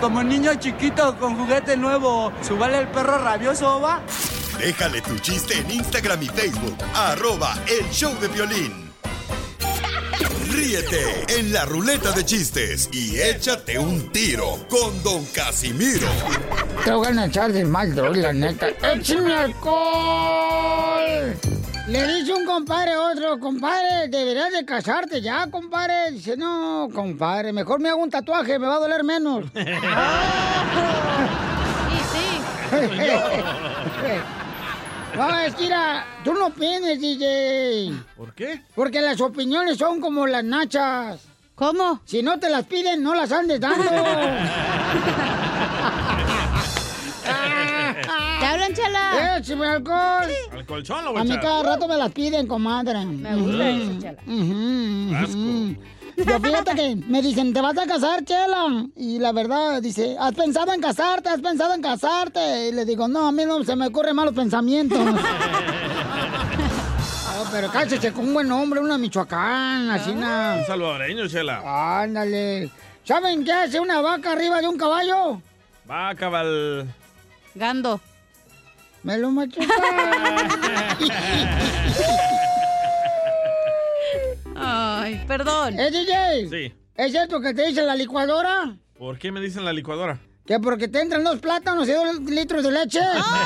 [0.00, 4.00] Como niño chiquito con juguete nuevo, ¿subale el perro rabioso, va?
[4.58, 6.76] Déjale tu chiste en Instagram y Facebook.
[6.94, 8.92] Arroba El Show de Violín.
[10.50, 16.06] Ríete en la ruleta de chistes y échate un tiro con Don Casimiro.
[16.84, 18.68] Te voy a echar de mal, la neta.
[18.68, 21.34] ¡Échame alcohol!
[21.88, 26.12] Le dice un compadre a otro, compadre, deberías de casarte ya, compadre.
[26.12, 29.44] Dice, no, compadre, mejor me hago un tatuaje, me va a doler menos.
[35.16, 37.92] No, es que mira, tú no opinas, DJ.
[38.16, 38.62] ¿Por qué?
[38.74, 41.20] Porque las opiniones son como las nachas.
[41.54, 42.00] ¿Cómo?
[42.06, 43.84] Si no te las piden, no las andes dando.
[48.40, 49.36] ¿Te hablan, chala?
[49.38, 50.30] ¡Échame alcohol!
[50.52, 53.04] ¿Al colchón lo voy A a mí cada rato me las piden, comadre.
[53.04, 54.18] Me gusta eso, chala.
[54.26, 55.76] ujú.
[56.16, 58.86] Yo fíjate que me dicen, ¿te vas a casar, Chela?
[58.96, 61.28] Y la verdad, dice, ¿has pensado en casarte?
[61.28, 62.68] ¿Has pensado en casarte?
[62.68, 64.98] Y le digo, no, a mí no se me ocurren malos pensamientos.
[64.98, 65.14] No,
[67.50, 70.56] pero cállese con un buen hombre, una Michoacán, así una...
[70.58, 72.02] Un salvadoreño, Chela.
[72.02, 72.70] Ándale.
[73.04, 75.40] ¿Saben qué hace una vaca arriba de un caballo?
[75.90, 76.92] Va cabal.
[77.54, 78.00] Gando.
[79.02, 79.66] Me lo machuca.
[85.02, 85.80] Ay, perdón.
[85.80, 86.48] ¿Eh, DJ?
[86.48, 86.72] Sí.
[86.94, 88.76] ¿Es cierto que te dice la licuadora?
[88.96, 90.20] ¿Por qué me dicen la licuadora?
[90.46, 93.00] Que porque te entran dos plátanos y dos litros de leche.
[93.02, 93.40] Ah.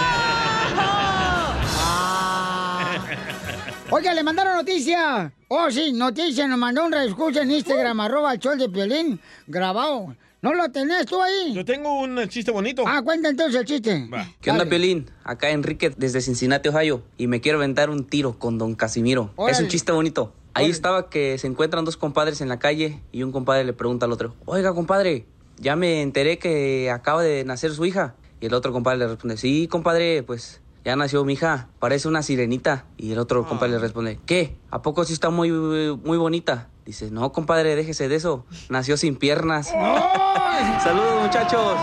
[3.91, 5.33] Oiga, le mandaron noticia.
[5.49, 6.47] Oh, sí, noticia.
[6.47, 10.15] Nos mandó un reescucha en Instagram, arroba el sol de Piolín, grabado.
[10.43, 11.55] ¿No lo tenés tú ahí?
[11.55, 12.85] Yo tengo un chiste bonito.
[12.87, 14.11] Ah, cuenta entonces el chiste.
[14.43, 14.71] ¿Qué onda, Dale.
[14.71, 15.11] Piolín?
[15.25, 19.33] Acá Enrique desde Cincinnati, Ohio, y me quiero aventar un tiro con don Casimiro.
[19.37, 19.57] Órale.
[19.57, 20.35] Es un chiste bonito.
[20.57, 24.07] Ahí estaba que se encuentran dos compadres en la calle y un compadre le pregunta
[24.07, 25.27] al otro, oiga, compadre,
[25.59, 28.15] ya me enteré que acaba de nacer su hija.
[28.41, 32.23] Y el otro compadre le responde, sí, compadre, pues ya nació mi hija, parece una
[32.23, 32.85] sirenita.
[32.97, 34.57] Y el otro compadre le responde, ¿qué?
[34.71, 36.69] ¿A poco sí está muy, muy bonita?
[36.85, 38.45] Dice, no, compadre, déjese de eso.
[38.69, 39.67] Nació sin piernas.
[40.83, 41.77] Saludos, muchachos.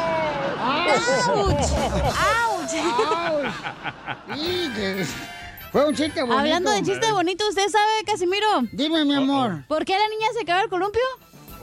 [4.36, 5.06] Y que-
[5.74, 6.38] Fue un chiste bonito.
[6.38, 8.48] Hablando de chiste bonito, ¿usted sabe, Casimiro?
[8.72, 9.64] Dime, mi amor.
[9.68, 11.02] ¿Por qué la niña se acaba el columpio?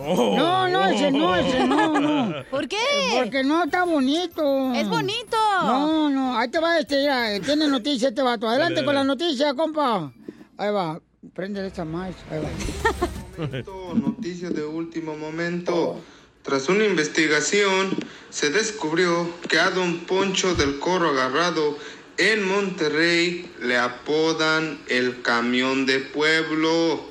[0.00, 2.44] No, no, ese no, ese no, no.
[2.50, 2.76] ¿Por qué?
[3.22, 4.74] Porque no está bonito.
[4.74, 5.36] Es bonito.
[5.62, 8.48] No, no, ahí te va este, mira, tiene noticia este vato.
[8.48, 10.12] Adelante Dale, con la noticia, compa.
[10.56, 11.00] Ahí va,
[11.32, 13.94] prende esta más, ahí va.
[13.94, 16.00] Noticia de último momento.
[16.42, 17.90] Tras una investigación,
[18.30, 21.76] se descubrió que a don Poncho del Corro Agarrado
[22.20, 27.08] en Monterrey le apodan el camión de pueblo.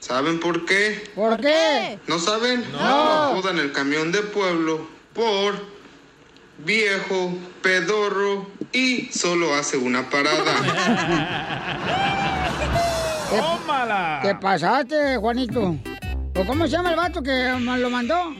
[0.00, 1.08] ¿Saben por qué?
[1.14, 2.00] ¿Por qué?
[2.08, 2.64] ¿No saben?
[2.72, 2.78] No.
[2.78, 5.54] Le apodan el camión de pueblo por
[6.58, 7.32] viejo,
[7.62, 10.52] pedorro y solo hace una parada.
[13.30, 14.18] ¡Tómala!
[14.22, 15.76] ¿Qué pasaste, Juanito?
[16.34, 18.34] ¿O cómo se llama el vato que lo mandó?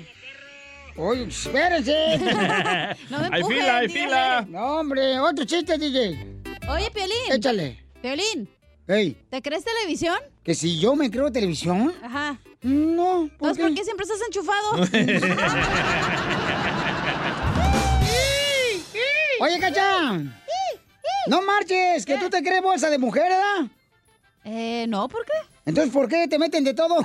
[1.00, 2.18] Oye, espérense.
[3.10, 4.44] No me Hay fila, hay fila.
[4.48, 6.42] No, hombre, otro chiste, DJ.
[6.68, 7.32] Oye, Piolín.
[7.32, 7.82] Échale.
[8.02, 8.48] Piolín,
[8.86, 10.18] Ey, ¿te crees televisión?
[10.42, 11.94] que si yo me creo televisión.
[12.02, 12.36] Ajá.
[12.62, 13.62] No, ¿por Entonces, qué?
[13.62, 14.82] ¿por qué siempre estás enchufado?
[19.40, 20.18] Oye, Cacha.
[21.26, 23.70] No marches, que tú te crees bolsa de mujer, ¿verdad?
[24.44, 25.32] Eh, no, ¿por qué?
[25.66, 26.96] Entonces, ¿por qué te meten de todo?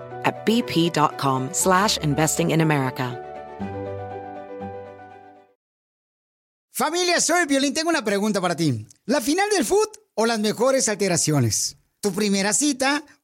[0.23, 3.17] at bp.com slash investing in America.
[6.73, 7.73] Familia, soy Violín.
[7.73, 8.87] Tengo una pregunta para ti.
[9.05, 11.77] ¿La final del foot o las mejores alteraciones?
[11.99, 13.03] ¿Tu primera cita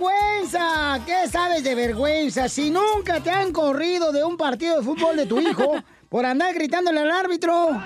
[0.00, 1.00] vergüenza?
[1.04, 2.48] ¿Qué sabes de vergüenza?
[2.48, 5.74] Si nunca te han corrido de un partido de fútbol de tu hijo
[6.08, 7.68] por andar gritándole al árbitro.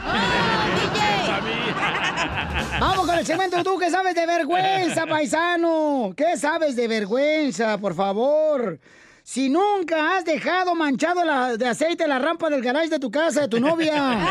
[2.81, 6.13] Vamos con el segmento ¿Tú qué sabes de vergüenza, paisano?
[6.17, 8.79] ¿Qué sabes de vergüenza, por favor?
[9.27, 13.41] Si nunca has dejado manchado la- de aceite la rampa del garage de tu casa,
[13.41, 14.19] de tu novia.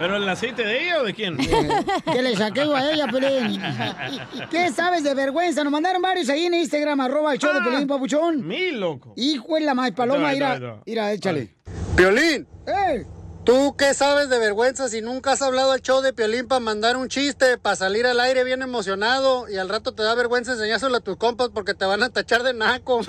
[0.00, 1.36] ¿Pero el aceite de ella o de quién?
[1.36, 3.60] que le saqué a ella, Pelín.
[4.50, 5.62] ¿Qué sabes de vergüenza?
[5.62, 8.44] Nos mandaron varios ahí en Instagram, arroba el show de Pelín, papuchón.
[8.46, 9.12] Mi loco.
[9.16, 11.54] Hijo de la más paloma, mira, mira, échale.
[11.96, 12.48] Piolín.
[12.66, 13.06] ¡Eh!
[13.48, 16.98] ¿Tú qué sabes de vergüenza si nunca has hablado al show de Piolín para mandar
[16.98, 20.98] un chiste, para salir al aire bien emocionado y al rato te da vergüenza enseñárselo
[20.98, 23.00] a tus compas porque te van a tachar de naco?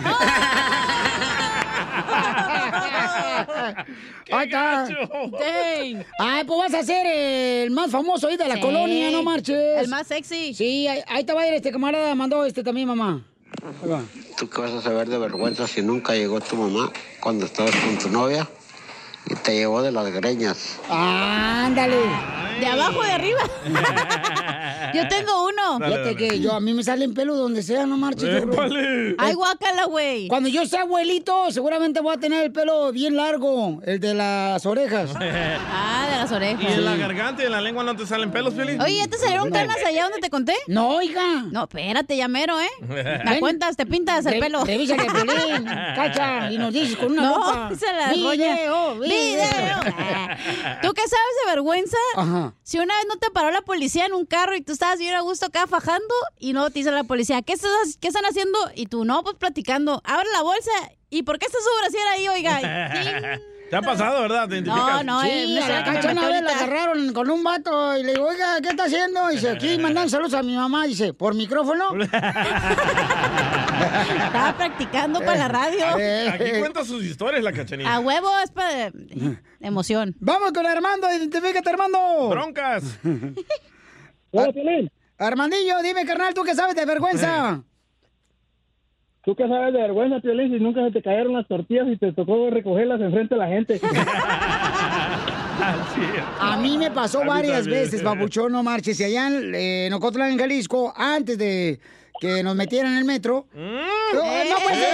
[4.32, 4.88] Ahí está.
[6.20, 8.62] Ay, pues vas a ser el más famoso ahí de la Sí.
[8.62, 9.78] colonia, no marches.
[9.82, 10.54] El más sexy.
[10.54, 13.26] Sí, ahí, ahí te va a ir este camarada, mandó este también, mamá.
[13.84, 14.02] Ahí va.
[14.38, 17.98] ¿Tú qué vas a saber de vergüenza si nunca llegó tu mamá cuando estabas con
[17.98, 18.48] tu novia
[19.26, 20.78] y te llevó de las greñas?
[20.90, 21.98] Ándale.
[22.60, 23.42] De abajo o de arriba.
[24.94, 25.78] Yo tengo uno.
[25.86, 28.44] Fíjate que yo a mí me salen pelos donde sea, no marches.
[28.44, 29.16] ¡Épale!
[29.18, 30.28] Ay, guácala, güey.
[30.28, 34.66] Cuando yo sea abuelito, seguramente voy a tener el pelo bien largo, el de las
[34.66, 35.12] orejas.
[35.72, 36.64] Ah, de las orejas.
[36.64, 38.80] ¿Y en la garganta y en la lengua no te salen pelos, Feliz?
[38.82, 40.54] Oye, ¿ya te salieron canas allá donde te conté?
[40.68, 41.44] No, oiga.
[41.52, 42.70] No, espérate, ya mero, ¿eh?
[43.26, 44.64] Me cuentas, te pintas el Re- pelo.
[44.66, 47.72] revísale el Piolín, cacha, y nos dices con una no, lupa.
[47.80, 49.48] se la Video, video.
[50.82, 51.98] ¿Tú qué sabes de vergüenza?
[52.16, 52.54] Ajá.
[52.64, 55.14] Si una vez no te paró la policía en un carro y tú estabas bien
[55.14, 58.58] a gusto acá fajando y no te dice la policía, ¿qué, estás, ¿qué están haciendo?
[58.76, 60.02] Y tú, no, pues platicando.
[60.06, 60.72] Abre la bolsa.
[61.10, 62.62] ¿Y por qué está su brasier ahí, oiga?
[63.70, 64.48] ¿Te ha pasado, verdad?
[64.48, 66.56] ¿Te no, eh, Sí, a la vez la ahorita.
[66.56, 69.28] agarraron con un vato y le digo, oiga, ¿qué está haciendo?
[69.28, 70.86] Dice, aquí mandando saludos a mi mamá.
[70.86, 71.94] Dice, ¿por micrófono?
[72.02, 72.46] Estaba
[74.56, 75.88] practicando para la radio.
[76.34, 77.96] Aquí cuenta sus historias la cachanilla.
[77.96, 78.94] A huevo es para
[79.60, 80.16] emoción.
[80.22, 82.30] Vamos con Armando, identifícate, Armando.
[82.30, 82.86] Broncas.
[84.32, 84.52] Hola,
[85.18, 87.64] Armandillo, dime, carnal, ¿tú qué sabes de vergüenza?
[89.26, 92.14] ¿Tú qué sabes de vergüenza, Piolín, si nunca se te cayeron las tortillas y te
[92.14, 93.80] tocó recogerlas enfrente de la gente?
[96.40, 97.82] A mí me pasó A mí varias también.
[97.84, 98.98] veces, babuchón, no marches.
[99.00, 101.80] Y allá en, eh, en Ocotlán, en Jalisco, antes de
[102.20, 103.48] que nos metieran en el metro.
[103.54, 103.64] No,
[104.14, 104.94] no puede ser.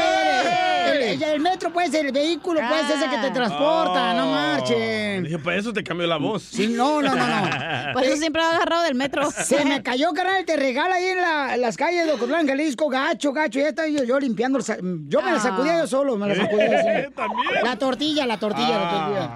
[0.86, 4.26] El, el- el metro puede ser el vehículo, puede ser ese que te transporta, no
[4.26, 4.32] Oh.
[4.32, 5.24] marchen.
[5.24, 6.44] Dije, para eso te cambió la voz.
[6.44, 7.50] Sí, no, no, no, no.
[7.94, 9.30] Por eso siempre lo agarrado del metro.
[9.32, 12.88] Se me cayó, carnal, te regala ahí en, la- en las calles de Ocotlán, Jalisco,
[12.90, 13.60] gacho, gacho.
[13.60, 14.60] Ya estaba yo, yo limpiando.
[14.60, 14.66] el
[15.10, 17.14] Yo me la sacudía yo solo, me la sacudía así.
[17.64, 18.90] La tortilla, la tortilla, la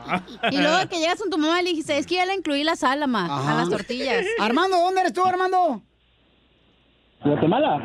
[0.04, 0.52] tortilla.
[0.52, 2.76] Y luego que llegas con tu mamá le dijiste, es que ya le incluí la
[2.76, 3.56] sal, ma, a Ajá.
[3.56, 4.26] las tortillas.
[4.40, 5.82] Armando, ¿dónde eres tú, Armando?
[7.24, 7.78] Guatemala.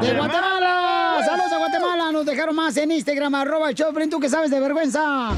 [0.00, 1.18] ¡De Guatemala!
[1.24, 2.12] ¡Saludos a Guatemala!
[2.12, 4.08] Nos dejaron más en Instagram, arroba el Choplin.
[4.08, 5.30] ¿Tú qué sabes de vergüenza?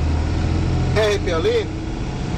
[0.94, 1.66] Hey, Piolín,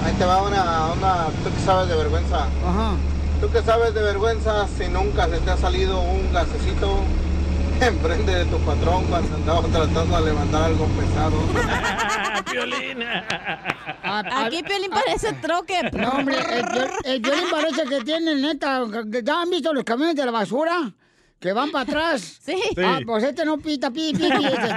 [0.04, 2.46] ahí te va una, una, ¿tú qué sabes de vergüenza?
[2.66, 2.92] Ajá.
[3.40, 7.00] ¿Tú qué sabes de vergüenza si nunca se te ha salido un gasecito
[7.80, 11.36] enfrente de tu patrón cuando andabas tratando de levantar algo pesado?
[14.44, 15.90] Aquí Piolín parece troque.
[15.92, 16.66] No, hombre, el,
[17.04, 18.82] el violín parece que tiene, neta,
[19.22, 20.92] ¿ya han visto los camiones de la basura?
[21.42, 22.38] Que van para atrás.
[22.42, 22.56] Sí.
[22.82, 24.44] Ah, pues este no pita, pi, pi, pi.
[24.44, 24.68] este.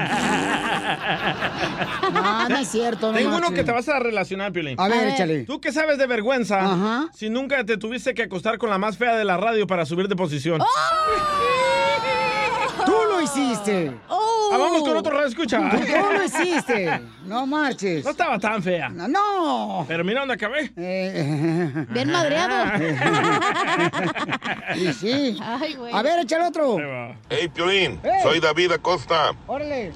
[2.11, 3.11] No, no es cierto.
[3.11, 4.79] no Tengo uno que te vas a relacionar, Piolín.
[4.79, 5.45] A ver, échale.
[5.45, 9.15] ¿Tú qué sabes de vergüenza si nunca te tuviste que acostar con la más fea
[9.15, 10.59] de la radio para subir de posición?
[10.59, 11.64] ¡Tú lo
[13.25, 13.91] hiciste!
[14.09, 14.49] ¡Oh!
[14.53, 15.59] Ah, vamos con otro radio escucha.
[15.69, 15.77] Tú
[16.13, 17.01] lo hiciste.
[17.25, 18.05] No marches.
[18.05, 18.89] No estaba tan fea.
[18.89, 19.83] No.
[19.87, 20.71] Pero mira dónde acabé.
[21.89, 22.83] Bien madreado.
[24.75, 25.37] y sí.
[25.91, 26.77] A ver, échale otro.
[27.29, 28.19] Hey, Piolín, Hey.
[28.23, 29.31] soy David Acosta.
[29.47, 29.91] Órale.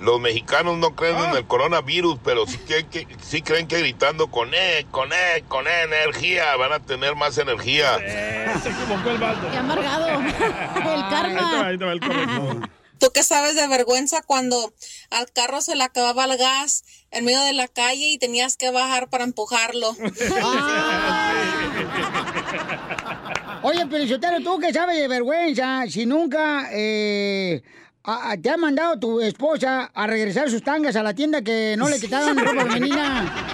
[0.00, 1.30] Los mexicanos no creen Ah.
[1.30, 5.42] en el coronavirus, pero sí, que, que- sí creen que gritando con E, con E,
[5.48, 7.98] con E, energía, van a tener más energía.
[7.98, 9.50] Se equivocó el baldo.
[9.50, 10.08] Qué amargado.
[10.20, 11.66] el karma.
[11.66, 12.60] Ahí te va el correcto.
[13.00, 14.72] ¿Tú qué sabes de vergüenza cuando
[15.10, 16.82] al carro se le acababa el gas
[17.12, 19.94] en medio de la calle y tenías que bajar para empujarlo?
[23.62, 25.84] Oye, Felicitero, ¿tú qué sabes de vergüenza?
[25.88, 27.62] Si nunca eh,
[28.10, 31.74] a- a- te ha mandado tu esposa a regresar sus tangas a la tienda que
[31.78, 33.32] no le quitaron ropa femenina.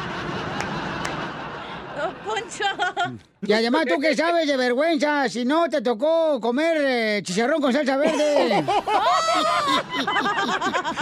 [2.25, 2.65] Poncho.
[3.47, 5.29] Y además, ¿tú qué sabes de vergüenza?
[5.29, 8.65] Si no te tocó comer eh, chicharrón con salsa verde.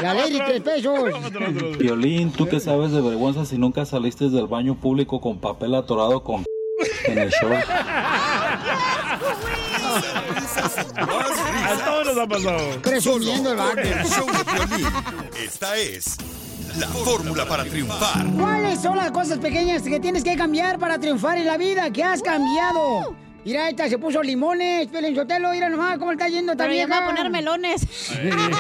[0.03, 1.79] La ley de tres pesos.
[1.79, 6.23] Violín, ¿tú qué sabes de vergüenza si nunca saliste del baño público con papel atorado
[6.25, 6.45] con
[7.07, 7.65] en el short?
[12.13, 12.83] Nos ha pasado.
[12.83, 13.59] Presumiendo el.
[15.43, 16.19] Esta es
[16.79, 18.27] la fórmula para triunfar.
[18.39, 21.91] ¿Cuáles son las cosas pequeñas que tienes que cambiar para triunfar en la vida?
[21.91, 23.17] ¿Qué has cambiado?
[23.45, 26.89] Mira, esta se puso limones, Pelenzotelo, mira nomás cómo está yendo Pero ya también.
[26.89, 27.87] me va a poner melones.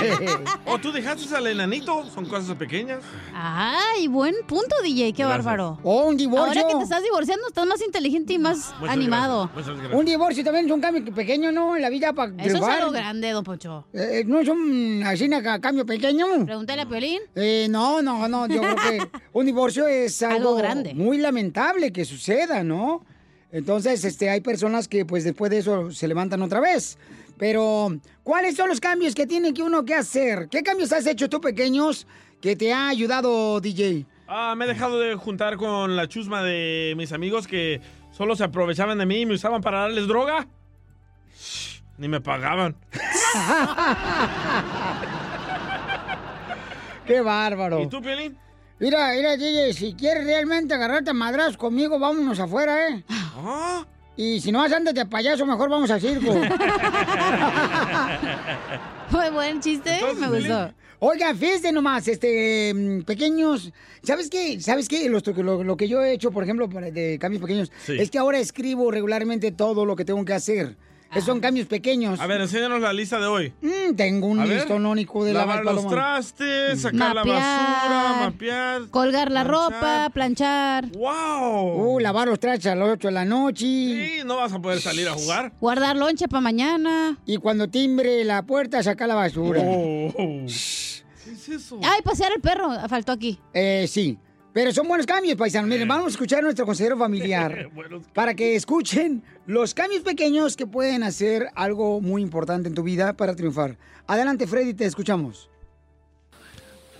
[0.66, 2.04] ¿O tú dejaste al enanito?
[2.12, 2.98] Son cosas pequeñas.
[3.32, 5.28] Ay, buen punto, DJ, qué Gracias.
[5.44, 5.78] bárbaro.
[5.84, 6.48] O un divorcio.
[6.62, 9.50] Ahora que te estás divorciando, estás más inteligente y más Muchas animado.
[9.52, 10.00] gracias, muchas gracias.
[10.00, 11.76] Un divorcio también es un cambio pequeño, ¿no?
[11.76, 13.86] En la vida para Eso es algo grande, don Poncho.
[13.92, 15.30] Eh, ¿No es un así,
[15.60, 16.44] cambio pequeño?
[16.44, 17.20] Pregúntale a Piolín.
[17.36, 20.92] Eh, no, no, no, yo creo que un divorcio es algo, Algo grande.
[20.94, 23.04] muy lamentable que suceda, ¿no?
[23.52, 26.96] Entonces, este, hay personas que pues después de eso se levantan otra vez.
[27.38, 27.88] Pero,
[28.22, 30.48] ¿cuáles son los cambios que tiene que uno que hacer?
[30.50, 32.06] ¿Qué cambios has hecho tú pequeños
[32.40, 34.06] que te ha ayudado, DJ?
[34.26, 38.44] Ah, me he dejado de juntar con la chusma de mis amigos que solo se
[38.44, 40.48] aprovechaban de mí y me usaban para darles droga.
[41.98, 42.74] Ni me pagaban.
[47.06, 47.82] ¡Qué bárbaro!
[47.82, 48.38] ¿Y tú, Piolín?
[48.78, 53.04] Mira, mira, DJ, si quieres realmente agarrarte a madrazos conmigo, vámonos afuera, ¿eh?
[53.08, 53.86] Ah.
[54.16, 56.32] Y si no vas antes de payaso, mejor vamos al circo.
[59.10, 60.72] Fue buen chiste, me gustó.
[60.98, 63.72] Oiga, fíjate nomás, este, mm, pequeños,
[64.04, 64.60] ¿sabes qué?
[64.60, 65.08] ¿Sabes qué?
[65.08, 67.96] Lo, lo que yo he hecho, por ejemplo, para- de cambios pequeños, Sí.
[67.98, 70.76] es que ahora escribo regularmente todo lo que tengo que hacer.
[71.12, 72.18] Esos son cambios pequeños.
[72.20, 73.52] A ver, enséñanos la lista de hoy.
[73.60, 78.88] Mm, tengo un único de Lavar lavar los trastes, sacar la basura, mapear.
[78.88, 80.88] Colgar la ropa, planchar.
[80.92, 81.96] ¡Wow!
[81.96, 83.66] Uh, lavar los trastes a las 8 de la noche.
[83.66, 85.52] Sí, no vas a poder salir a jugar.
[85.60, 87.18] Guardar lonche para mañana.
[87.26, 89.60] Y cuando timbre la puerta, sacar la basura.
[89.62, 90.12] Oh.
[90.16, 91.78] ¿Qué es eso?
[91.82, 93.38] Ay, pasear el perro, faltó aquí.
[93.52, 94.18] Eh, sí.
[94.52, 95.68] Pero son buenos cambios, paisanos.
[95.68, 97.70] Miren, vamos a escuchar a nuestro consejero familiar
[98.14, 103.14] para que escuchen los cambios pequeños que pueden hacer algo muy importante en tu vida
[103.14, 103.78] para triunfar.
[104.06, 105.48] Adelante, Freddy, te escuchamos.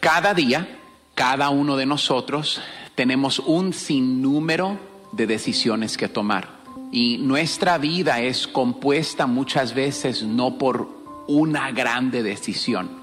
[0.01, 0.67] Cada día,
[1.15, 2.63] cada uno de nosotros
[2.95, 4.79] tenemos un sinnúmero
[5.13, 6.63] de decisiones que tomar.
[6.91, 10.89] Y nuestra vida es compuesta muchas veces no por
[11.29, 13.02] una grande decisión.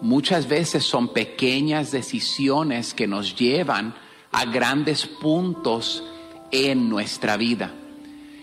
[0.00, 3.94] Muchas veces son pequeñas decisiones que nos llevan
[4.32, 6.02] a grandes puntos
[6.50, 7.72] en nuestra vida.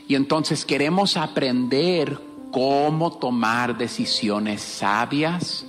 [0.08, 2.20] Y entonces queremos aprender
[2.52, 5.66] cómo tomar decisiones sabias,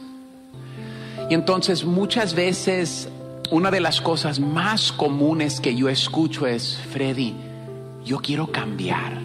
[1.28, 3.08] y entonces muchas veces
[3.50, 7.34] una de las cosas más comunes que yo escucho es, Freddy,
[8.04, 9.20] yo quiero cambiar,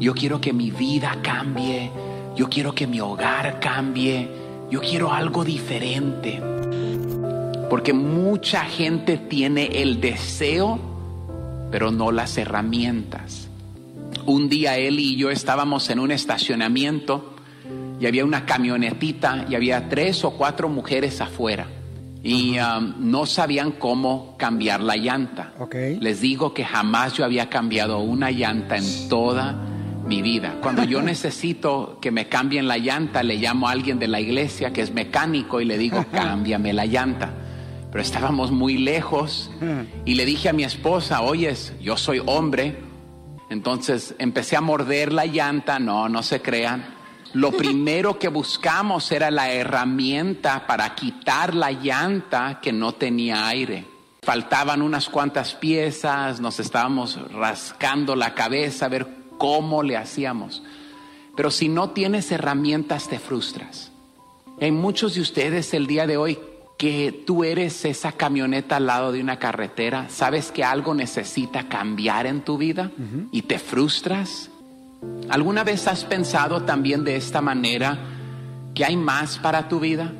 [0.00, 1.90] yo quiero que mi vida cambie,
[2.34, 4.28] yo quiero que mi hogar cambie,
[4.70, 6.42] yo quiero algo diferente.
[7.70, 10.78] Porque mucha gente tiene el deseo,
[11.70, 13.48] pero no las herramientas.
[14.24, 17.34] Un día él y yo estábamos en un estacionamiento
[18.00, 21.66] y había una camionetita y había tres o cuatro mujeres afuera
[22.26, 25.52] y um, no sabían cómo cambiar la llanta.
[26.00, 29.54] Les digo que jamás yo había cambiado una llanta en toda
[30.06, 30.56] mi vida.
[30.62, 34.72] Cuando yo necesito que me cambien la llanta, le llamo a alguien de la iglesia
[34.72, 37.34] que es mecánico y le digo, cámbiame la llanta.
[37.90, 39.50] Pero estábamos muy lejos
[40.04, 42.76] y le dije a mi esposa, oyes, yo soy hombre.
[43.48, 46.84] Entonces empecé a morder la llanta, no, no se crean.
[47.32, 53.84] Lo primero que buscamos era la herramienta para quitar la llanta que no tenía aire.
[54.22, 60.62] Faltaban unas cuantas piezas, nos estábamos rascando la cabeza a ver cómo le hacíamos.
[61.36, 63.92] Pero si no tienes herramientas te frustras.
[64.60, 66.38] Hay muchos de ustedes el día de hoy
[66.78, 72.26] que tú eres esa camioneta al lado de una carretera, sabes que algo necesita cambiar
[72.26, 72.90] en tu vida
[73.32, 74.50] y te frustras.
[75.28, 77.98] ¿Alguna vez has pensado también de esta manera
[78.74, 80.12] que hay más para tu vida?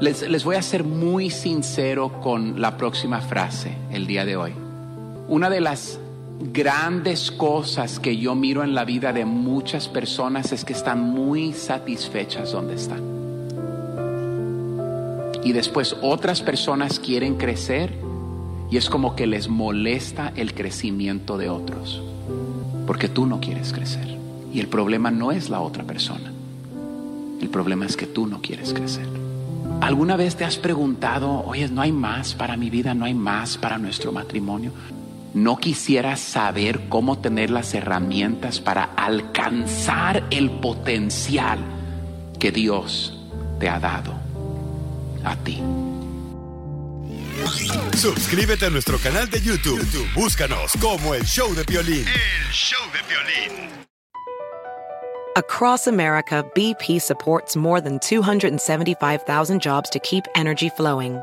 [0.00, 4.52] Les, les voy a ser muy sincero con la próxima frase el día de hoy.
[5.28, 5.98] Una de las
[6.50, 11.52] grandes cosas que yo miro en la vida de muchas personas es que están muy
[11.52, 13.00] satisfechas donde están.
[15.44, 17.92] Y después otras personas quieren crecer
[18.70, 22.02] y es como que les molesta el crecimiento de otros.
[22.86, 24.16] Porque tú no quieres crecer.
[24.52, 26.32] Y el problema no es la otra persona.
[27.40, 29.06] El problema es que tú no quieres crecer.
[29.80, 33.58] ¿Alguna vez te has preguntado, oye, no hay más para mi vida, no hay más
[33.58, 34.70] para nuestro matrimonio?
[35.34, 41.58] ¿No quisieras saber cómo tener las herramientas para alcanzar el potencial
[42.38, 43.18] que Dios
[43.58, 44.12] te ha dado
[45.24, 45.62] a ti?
[47.96, 49.78] Suscríbete a nuestro canal de YouTube.
[49.78, 52.04] YouTube, Búscanos como el show de violín.
[52.06, 53.70] El show de violín.
[55.34, 61.22] Across America, BP supports more than 275,000 jobs to keep energy flowing.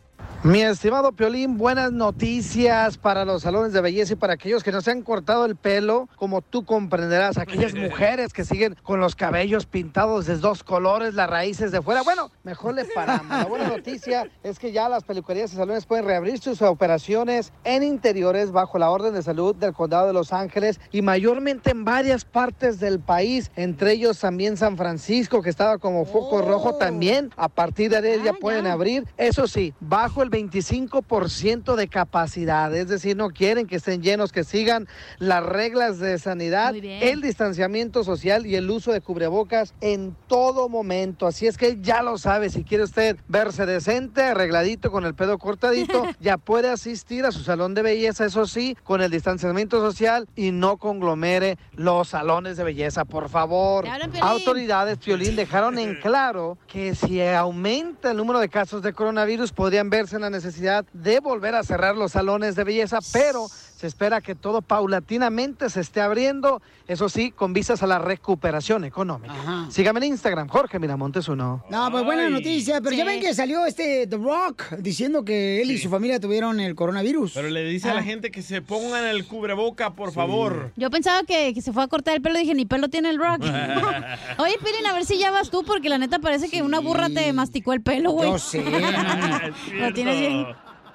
[0.44, 4.82] Mi estimado Piolín, buenas noticias para los salones de belleza y para aquellos que no
[4.82, 9.64] se han cortado el pelo, como tú comprenderás, aquellas mujeres que siguen con los cabellos
[9.64, 12.02] pintados de dos colores, las raíces de fuera.
[12.02, 13.26] Bueno, mejor le paramos.
[13.30, 17.82] La buena noticia es que ya las peluquerías y salones pueden reabrir sus operaciones en
[17.82, 22.26] interiores bajo la orden de salud del condado de Los Ángeles y mayormente en varias
[22.26, 27.30] partes del país, entre ellos también San Francisco, que estaba como foco rojo también.
[27.38, 29.06] A partir de ahí ya pueden abrir.
[29.16, 34.42] Eso sí, bajo el 25% de capacidad, es decir, no quieren que estén llenos, que
[34.42, 40.68] sigan las reglas de sanidad, el distanciamiento social y el uso de cubrebocas en todo
[40.68, 41.28] momento.
[41.28, 45.38] Así es que ya lo sabe, si quiere usted verse decente, arregladito, con el pelo
[45.38, 50.26] cortadito, ya puede asistir a su salón de belleza, eso sí, con el distanciamiento social
[50.34, 53.86] y no conglomere los salones de belleza, por favor.
[54.20, 59.90] Autoridades, Piolín, dejaron en claro que si aumenta el número de casos de coronavirus, podrían
[59.90, 63.46] verse en la necesidad de volver a cerrar los salones de belleza, pero
[63.84, 68.82] se espera que todo paulatinamente se esté abriendo, eso sí, con vistas a la recuperación
[68.86, 69.34] económica.
[69.68, 71.62] Sígame en Instagram, Jorge Miramontes uno.
[71.68, 75.70] No, pues buena noticia, pero ya ven que salió este The Rock diciendo que él
[75.70, 77.32] y su familia tuvieron el coronavirus.
[77.34, 78.04] Pero le dice a la Ah.
[78.04, 80.72] gente que se pongan el cubreboca, por favor.
[80.76, 83.18] Yo pensaba que, que se fue a cortar el pelo, dije, ni pelo tiene el
[83.18, 83.40] rock.
[84.38, 87.10] Oye, Piolín, a ver si ya vas tú, porque la neta parece que una burra
[87.10, 88.30] te masticó el pelo, güey.
[88.30, 88.64] Yo sé.
[89.74, 90.46] Lo tienes bien.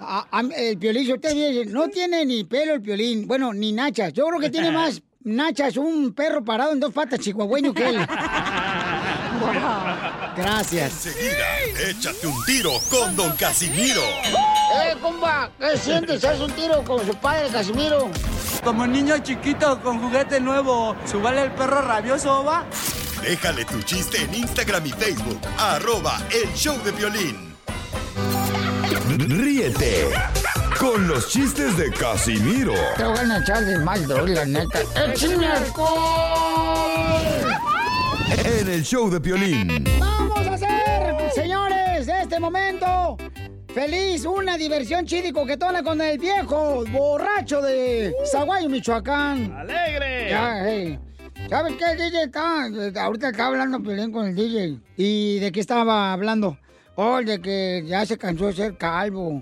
[0.01, 3.27] A- a- el piolín, usted dice, no tiene ni pelo el piolín.
[3.27, 4.13] Bueno, ni nachas.
[4.13, 7.97] Yo creo que tiene más nachas un perro parado en dos patas chihuahueño que él.
[10.37, 11.05] Gracias.
[11.05, 11.45] Enseguida,
[11.89, 14.01] échate un tiro con Don Casimiro.
[14.01, 15.49] ¡Eh, compa!
[15.59, 16.23] ¿Qué sientes?
[16.23, 18.09] ¿Haz un tiro con su padre, Casimiro?
[18.63, 22.65] Como niño chiquito con juguete nuevo, ¿subale el perro rabioso, va?
[23.21, 25.39] Déjale tu chiste en Instagram y Facebook.
[25.57, 27.48] Arroba el show de violín.
[29.27, 30.07] Ríete
[30.79, 34.79] con los chistes de Casimiro Te voy a echar de mal, doy, la neta.
[34.95, 37.19] ¡Échame alcohol!
[38.45, 39.83] en el show de violín.
[39.99, 43.17] Vamos a hacer, señores, de este momento
[43.73, 49.51] feliz una diversión chida y coquetona con el viejo borracho de Zaguayo, Michoacán.
[49.51, 50.29] ¡Alegre!
[50.29, 50.99] Ya, hey.
[51.49, 52.23] ¿Sabes qué, DJ?
[52.23, 54.79] Está, ahorita estaba hablando Pelín con el DJ.
[54.95, 56.57] ¿Y de qué estaba hablando?
[57.01, 59.41] Oh, de que ya se cansó de ser calvo.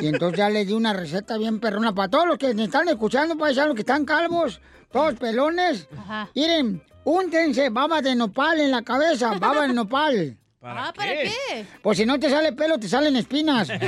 [0.00, 2.88] Y entonces ya le di una receta bien perrona para todos los que me están
[2.88, 4.58] escuchando, ya los que están calvos,
[4.90, 5.86] todos pelones.
[6.34, 10.38] Miren, úntense baba de nopal en la cabeza, baba de nopal.
[10.62, 11.66] ah, ¿para qué?
[11.82, 13.68] Pues si no te sale pelo, te salen espinas.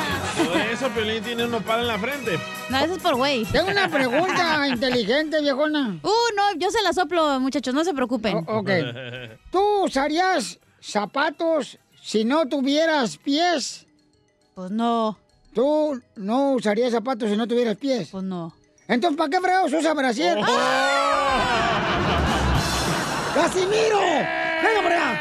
[0.48, 2.38] Por eso Piolín tiene un nopal en la frente.
[2.68, 3.44] No, eso es por güey.
[3.46, 5.98] Tengo una pregunta inteligente, viejona.
[6.02, 8.44] Uh, no, yo se la soplo, muchachos, no se preocupen.
[8.46, 8.70] ok.
[9.50, 13.86] ¿Tú usarías zapatos si no tuvieras pies?
[14.54, 15.18] Pues no.
[15.54, 18.08] ¿Tú no usarías zapatos si no tuvieras pies?
[18.10, 18.54] Pues no.
[18.88, 20.38] Entonces, ¿para qué fregados usa brasier?
[23.34, 23.98] ¡Casimiro!
[24.00, 25.20] ¡Venga por allá!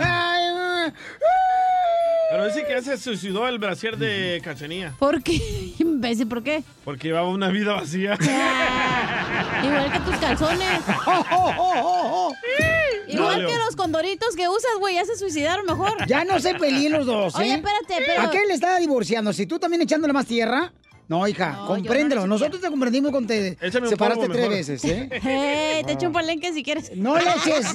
[0.00, 0.44] Ay,
[0.82, 0.92] ay,
[2.40, 4.94] Pero dice que ya se suicidó el brasier de Cachanía.
[4.98, 5.34] ¿Por qué?
[5.78, 6.62] Imbécil, ¿por qué?
[6.86, 8.16] Porque llevaba una vida vacía.
[9.62, 10.80] Igual que tus calzones.
[13.08, 13.64] Igual No, que Leo.
[13.66, 16.06] los condoritos que usas, güey, ya se suicidaron mejor.
[16.06, 17.38] Ya no se peleen los dos, ¿eh?
[17.40, 18.22] Oye, espérate, pero...
[18.22, 19.34] ¿A qué le estaba divorciando?
[19.34, 20.72] Si tú también echándole más tierra.
[21.10, 22.20] No, hija, No, compréndelo.
[22.20, 24.50] no Nosotros te comprendimos cuando te Échame separaste tres mejor.
[24.52, 25.08] veces, ¿eh?
[25.24, 26.92] Eh, te echo un palenque si quieres.
[26.96, 27.74] No le eches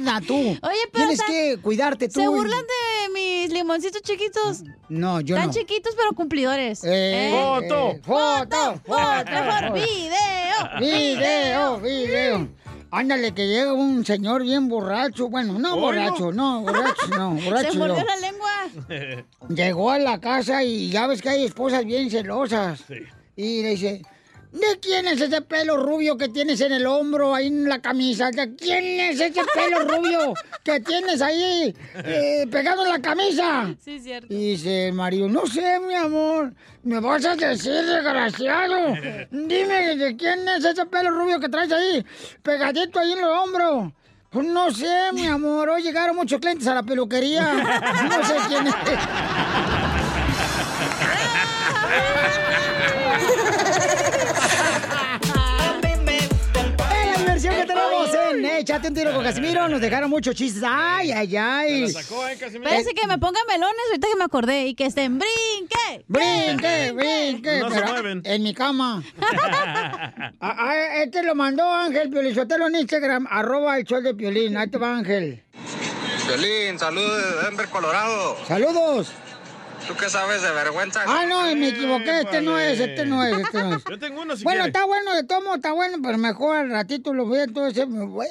[0.00, 0.34] nada tú.
[0.62, 2.20] Oye, pero Tienes que cuidarte tú.
[2.20, 4.64] Se y- burlan de mis limoncitos chiquitos.
[4.90, 5.54] No, yo Están no.
[5.54, 6.82] chiquitos, pero cumplidores.
[6.84, 7.90] Eh, ¡Foto!
[7.92, 8.80] eh, ¡Foto!
[8.84, 9.30] ¡Foto!
[9.30, 10.78] Mejor video.
[10.78, 11.80] ¡Video!
[11.80, 12.48] ¡Video!
[12.96, 15.28] Ándale, que llega un señor bien borracho.
[15.28, 17.72] Bueno, no borracho, no, borracho, no, borracho.
[17.72, 17.88] Se no.
[17.88, 19.24] mordió la lengua.
[19.48, 22.84] Llegó a la casa y ya ves que hay esposas bien celosas.
[23.34, 24.02] Y le dice,
[24.54, 28.30] ¿de quién es ese pelo rubio que tienes en el hombro, ahí en la camisa?
[28.30, 33.74] ¿De quién es ese pelo rubio que tienes ahí eh, pegado en la camisa?
[33.84, 34.32] Sí, cierto.
[34.32, 38.94] Y dice el marido, no sé, mi amor, me vas a decir, desgraciado.
[39.30, 42.04] Dime, ¿de quién es ese pelo rubio que traes ahí,
[42.42, 43.92] pegadito ahí en el hombro?
[44.30, 47.52] Pues no sé, mi amor, hoy llegaron muchos clientes a la peluquería.
[48.08, 48.74] No sé quién es.
[57.66, 60.62] que tenemos en Échate un tiro con Casimiro, nos dejaron muchos chistes.
[60.66, 61.88] Ay, ay, ay.
[61.90, 62.70] Sacó, ¿eh, Casimiro?
[62.70, 66.04] Parece que me pongan melones ahorita que me acordé y que estén brinque.
[66.08, 67.60] Brinque, brinque.
[67.60, 68.22] No se mueven.
[68.24, 69.02] En mi cama.
[70.40, 74.56] Ah, ah, este lo mandó Ángel Piolizotelo en Instagram, arroba el show de Piolín.
[74.56, 75.42] Ahí te va Ángel.
[76.26, 78.36] Violín, saludos de Denver, Colorado.
[78.46, 79.12] Saludos.
[79.86, 81.02] ¿Tú qué sabes de vergüenza?
[81.06, 82.20] Ah, no, me equivoqué.
[82.20, 83.84] Este no es, este no es, este no es.
[83.90, 84.68] Yo tengo uno si Bueno, quiere.
[84.68, 87.86] está bueno de tomo, está bueno, pero mejor al ratito lo voy a entonces.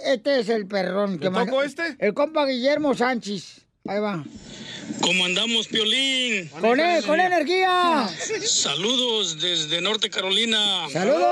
[0.06, 1.20] Este es el perrón.
[1.20, 1.95] ¿Le mandó- tocó este?
[1.99, 3.62] El compa Guillermo Sánchez.
[3.86, 4.23] Ahí va.
[5.01, 6.47] ¿Cómo andamos, Piolín?
[6.61, 8.09] Con él, con energía.
[8.45, 10.88] Saludos desde Norte Carolina.
[10.89, 11.27] ¡Saludos!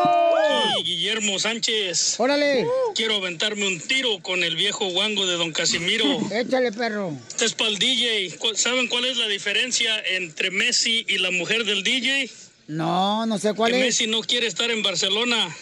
[0.74, 2.20] Soy Guillermo Sánchez.
[2.20, 2.68] Órale.
[2.94, 6.04] Quiero aventarme un tiro con el viejo guango de Don Casimiro.
[6.32, 7.14] Échale, perro.
[7.30, 8.36] Este es para el DJ.
[8.38, 12.30] ¿Cu- ¿Saben cuál es la diferencia entre Messi y la mujer del DJ?
[12.68, 13.86] No, no sé cuál que es.
[13.86, 15.56] Messi no quiere estar en Barcelona.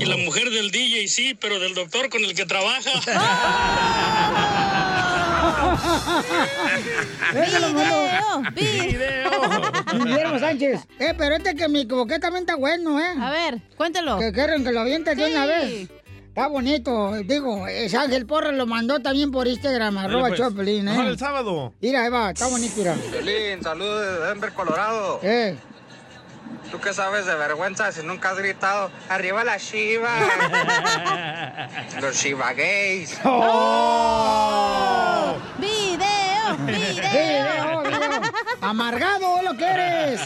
[0.00, 2.90] Y la mujer del DJ sí, pero del doctor con el que trabaja.
[7.34, 8.50] Ese lo mandó.
[8.54, 10.80] Video, Guillermo Sánchez.
[10.98, 13.14] Eh, pero este que me equivoqué también está bueno, ¿eh?
[13.20, 14.18] A ver, cuéntelo.
[14.18, 15.48] Que quieren que lo avientes de una Sí.
[15.48, 15.90] vez.
[16.28, 17.12] Está bonito.
[17.24, 20.38] Digo, es Ángel Porra lo mandó también por Instagram, arroba pues.
[20.40, 21.06] Choplin, ¿eh?
[21.08, 21.72] el sábado.
[21.80, 22.94] Mira, ahí va, está bonito, mira.
[23.10, 25.20] Violín, saludos de Denver, Colorado.
[25.22, 25.56] Eh.
[26.70, 30.10] ¿Tú qué sabes de vergüenza si nunca has gritado arriba la Shiva?
[32.00, 33.18] Los Shiva gays.
[33.24, 34.56] ¡Oh!
[35.58, 36.56] ¡Video!
[36.66, 37.82] ¡Video!
[37.82, 37.82] video.
[38.60, 40.20] Amargado es lo que eres.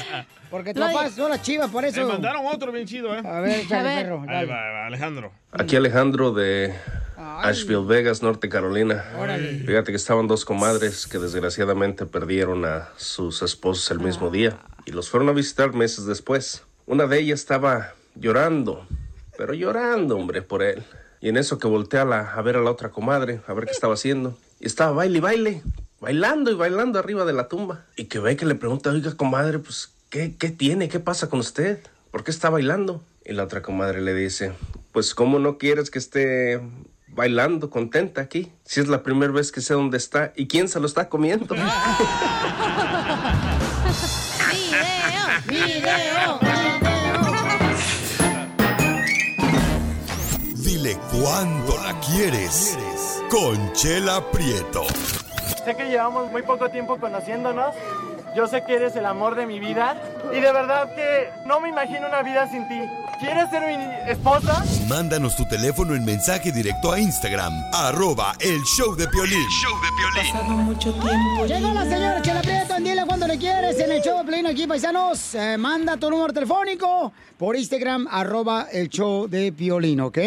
[0.51, 2.01] Porque tu Lo papá son las chivas, por eso.
[2.01, 3.23] Me mandaron otro bien chido, ¿eh?
[3.25, 5.33] A ver, échale, perro, Ahí va, ahí va, Alejandro.
[5.53, 6.75] Aquí Alejandro de
[7.17, 9.05] Asheville, Vegas, Norte Carolina.
[9.19, 9.61] Órale.
[9.61, 14.59] Fíjate que estaban dos comadres que desgraciadamente perdieron a sus esposos el mismo día
[14.91, 16.65] y los fueron a visitar meses después.
[16.85, 18.89] Una de ellas estaba llorando,
[19.39, 20.83] pero llorando, hombre, por él.
[21.21, 23.95] Y en eso que voltea a, ver a la otra comadre, a ver qué estaba
[23.95, 24.37] haciendo.
[24.59, 25.63] Y estaba baile y baile,
[26.01, 27.87] bailando y bailando arriba de la tumba.
[27.95, 30.89] Y que ve que le pregunta, oiga, comadre, pues, ¿qué, qué tiene?
[30.89, 31.79] ¿Qué pasa con usted?
[32.11, 33.01] ¿Por qué está bailando?
[33.25, 34.55] Y la otra comadre le dice,
[34.91, 36.61] pues, ¿cómo no quieres que esté
[37.07, 38.51] bailando contenta aquí?
[38.65, 41.55] Si es la primera vez que sé dónde está y quién se lo está comiendo.
[51.31, 52.77] Dile cuándo la quieres.
[53.31, 54.85] Conchela Prieto.
[55.65, 57.75] Sé que llevamos muy poco tiempo conociéndonos.
[58.37, 60.01] Yo sé que eres el amor de mi vida.
[60.33, 62.81] Y de verdad que no me imagino una vida sin ti.
[63.21, 64.65] ¿Quieres ser mi esposa?
[64.89, 69.47] Mándanos tu teléfono en mensaje directo a Instagram, arroba el show de Piolín.
[70.17, 71.47] Pasado mucho tiempo.
[71.47, 74.67] Llegó la señora Chela Prieto, dile cuando le quieres en el show de Piolín aquí,
[74.67, 75.35] paisanos.
[75.35, 80.19] Eh, manda tu número telefónico por Instagram, arroba el show de Piolín, ¿ok?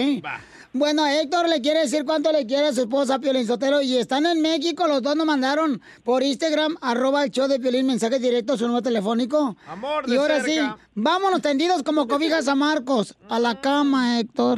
[0.76, 4.26] Bueno, Héctor le quiere decir cuánto le quiere a su esposa Piolín Sotelo y están
[4.26, 8.54] en México, los dos nos mandaron por Instagram, arroba el show de Piolín, mensaje directo
[8.54, 9.56] a su número telefónico.
[9.68, 10.78] Amor de Y ahora cerca.
[10.80, 14.58] sí, vámonos tendidos como cobijas a Marcos, a la cama, Héctor.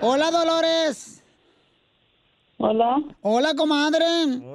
[0.00, 1.22] Hola, Dolores.
[2.56, 3.02] Hola.
[3.20, 4.06] Hola, comadre.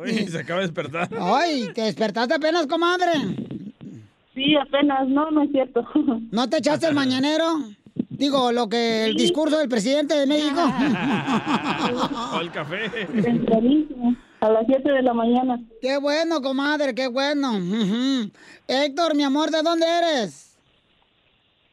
[0.03, 1.07] Uy, se acaba de despertar.
[1.19, 3.11] Ay, ¿te despertaste apenas, comadre?
[4.33, 5.85] Sí, apenas, no, no es cierto.
[6.31, 7.59] ¿No te echaste el mañanero?
[8.21, 10.61] Digo, lo que el discurso del presidente de México.
[12.35, 12.85] O el café.
[14.41, 15.59] A las 7 de la mañana.
[15.81, 17.53] Qué bueno, comadre, qué bueno.
[18.67, 20.55] Héctor, mi amor, ¿de dónde eres?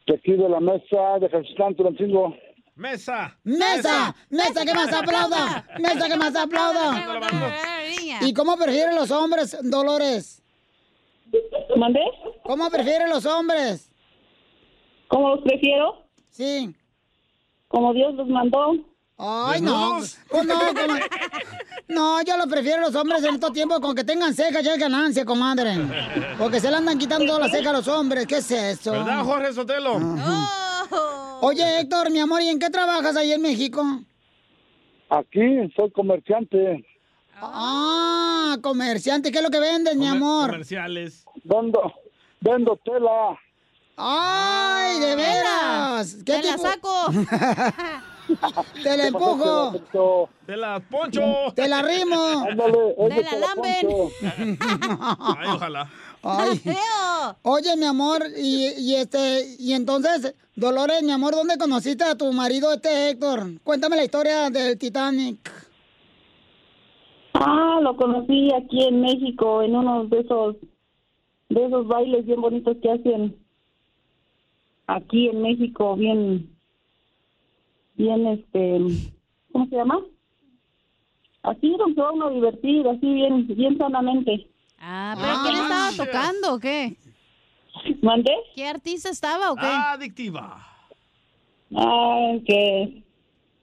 [0.07, 2.35] De aquí de la mesa de Jesús Tulancingo.
[2.75, 3.37] Mesa.
[3.43, 4.15] ¡Mesa!
[4.31, 5.67] ¡Mesa que más aplauda!
[5.77, 7.21] ¡Mesa que más aplauda!
[8.21, 10.41] ¿Y cómo prefieren los hombres, Dolores?
[11.77, 12.01] ¿Mandé?
[12.41, 13.91] ¿Cómo prefieren los hombres?
[15.09, 16.08] ¿Cómo los prefiero?
[16.29, 16.73] Sí.
[17.67, 18.73] Como Dios los mandó.
[19.17, 19.99] Ay, no.
[20.29, 20.99] Pues no, como-
[21.89, 24.79] No, yo lo prefiero los hombres en estos tiempos con que tengan cejas ya es
[24.79, 25.75] ganancia, comadre.
[26.37, 28.25] Porque se le andan quitando todas las cejas a los hombres.
[28.27, 28.91] ¿Qué es eso?
[28.91, 29.97] ¿Verdad, Jorge Sotelo?
[31.41, 33.83] Oye, Héctor, mi amor, ¿y en qué trabajas ahí en México?
[35.09, 35.41] Aquí
[35.75, 36.85] soy comerciante.
[37.41, 40.51] Ah, comerciante, ¿qué es lo que vendes, mi amor?
[40.51, 41.25] Comerciales.
[41.43, 41.93] Vendo,
[42.41, 43.37] vendo tela.
[44.01, 46.15] ¡Ay, de veras!
[46.25, 47.07] ¿Qué Te la saco.
[48.83, 49.73] Te la empujo.
[50.47, 51.21] De la poncho.
[51.53, 52.45] Te la rimo.
[52.47, 53.87] Te la lamben.
[55.19, 55.89] Ay, ojalá.
[56.23, 56.61] Ay.
[57.41, 62.31] Oye, mi amor, y, y este, y entonces, Dolores, mi amor, ¿dónde conociste a tu
[62.31, 63.59] marido este Héctor?
[63.65, 65.51] Cuéntame la historia del Titanic.
[67.33, 70.55] Ah, lo conocí aquí en México, en uno de esos,
[71.49, 73.48] de esos bailes bien bonitos que hacen
[74.89, 76.49] aquí en México, bien,
[77.95, 78.79] bien, este,
[79.51, 79.99] ¿cómo se llama?
[81.43, 84.47] Así se va uno a divertir, así bien, bien sanamente.
[84.79, 86.97] Ah, ¿pero quién estaba tocando o qué?
[88.01, 88.31] ¿Mandé?
[88.55, 89.67] ¿Qué artista estaba o qué?
[89.67, 90.65] Adictiva.
[91.75, 93.03] Ah, que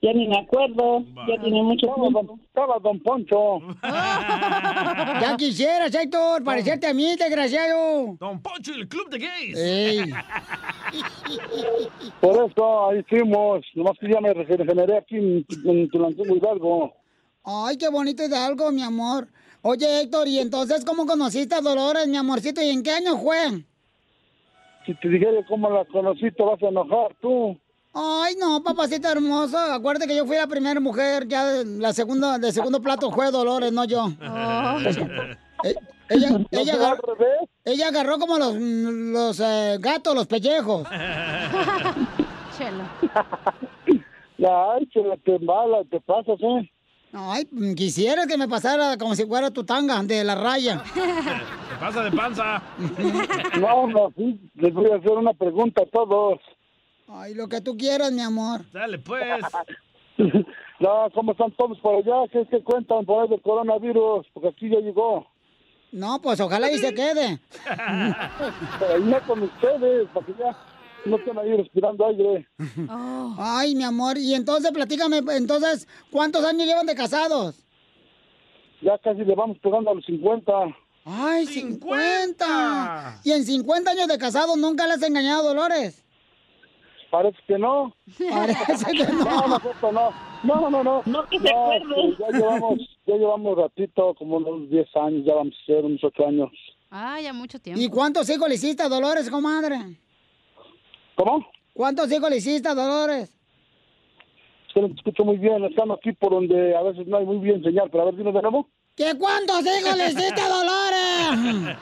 [0.01, 2.39] ya ni me acuerdo, ya tiene mucho tiempo.
[2.57, 3.59] Estaba Don Poncho.
[5.21, 8.17] Ya quisieras, Héctor, parecerte a mí, desgraciado.
[8.19, 9.57] Don Poncho y el club de gays.
[9.59, 9.99] Ey.
[12.19, 13.63] Por eso ahí fuimos.
[13.75, 16.93] Nomás que ya me regeneré aquí en, en Tulancingo Hidalgo.
[17.43, 19.27] Ay, qué bonito Hidalgo, mi amor.
[19.61, 22.63] Oye, Héctor, ¿y entonces cómo conociste a Dolores, mi amorcito?
[22.63, 23.65] ¿Y en qué año fue?
[24.87, 27.55] Si te dijera cómo la conocí, te vas a enojar tú.
[27.99, 29.57] Ay, no, papacito hermoso.
[29.57, 33.31] Acuérdate que yo fui la primera mujer, ya de- la segunda, de segundo plato fue
[33.31, 34.07] Dolores, no yo.
[35.63, 35.75] Eh,
[36.09, 37.17] ella, ¿No ella, agarró,
[37.65, 40.87] ella agarró como los, los eh, gatos, los pellejos.
[44.39, 46.69] Ay, se la te mala, te pasas, ¿eh?
[47.13, 50.83] Ay, quisiera que me pasara como si fuera tu tanga de la raya.
[50.93, 52.61] Se pasa de panza.
[53.59, 56.39] No, no, sí, les voy a hacer una pregunta a todos.
[57.07, 58.65] Ay, lo que tú quieras, mi amor.
[58.71, 59.43] Dale, pues.
[60.79, 62.27] No, ¿cómo están todos por allá?
[62.31, 64.27] ¿Qué, qué cuentan por ahí del coronavirus?
[64.31, 65.25] Porque aquí ya llegó.
[65.91, 67.39] No, pues ojalá y se quede.
[67.63, 70.55] Pero ahí no con ustedes, para que ya
[71.05, 72.47] no estén ahí respirando aire.
[73.39, 74.19] Ay, mi amor.
[74.19, 77.55] Y entonces, platícame, entonces, ¿cuántos años llevan de casados?
[78.81, 80.51] Ya casi le vamos pegando a los 50.
[81.05, 83.21] ¡Ay, 50!
[83.23, 86.03] ¿Y en 50 años de casados nunca le has engañado a Dolores?
[87.09, 87.93] Parece que no.
[88.29, 89.23] Parece que no.
[89.23, 90.11] No, no, no.
[90.43, 91.01] No, no, no.
[91.05, 92.15] No que se acuerde.
[92.19, 96.27] Ya llevamos, ya llevamos ratito, como unos 10 años, ya vamos a ser unos 8
[96.27, 96.49] años.
[96.91, 97.81] Ah, ya mucho tiempo.
[97.81, 99.97] ¿Y cuántos hijos le hiciste a Dolores, comadre?
[101.15, 101.45] ¿Cómo?
[101.73, 103.33] ¿Cuántos hijos le hiciste a Dolores?
[104.75, 107.63] No te escucho muy bien, estamos aquí por donde a veces no hay muy bien
[107.63, 108.69] señal, pero a ver, dime de nuevo.
[108.95, 111.77] ¿Qué cuántos hijos le hiciste a Dolores?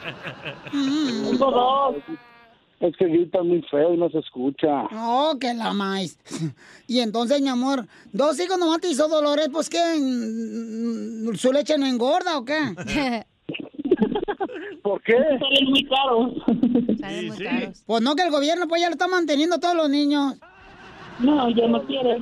[2.80, 4.84] Es que gritan muy feo y no se escucha.
[4.93, 6.19] Oh, que la más.
[6.88, 9.80] Y entonces, mi amor, dos hijos nomás te hizo Dolores, pues que
[11.36, 12.59] su leche no engorda o qué?
[14.84, 15.15] ¿Por qué?
[15.15, 16.34] Salen muy caros.
[16.99, 17.84] Salen muy caros.
[17.88, 20.36] Pues no que el gobierno pues ya lo está manteniendo a todos los niños.
[21.19, 22.21] No, ya no quiere.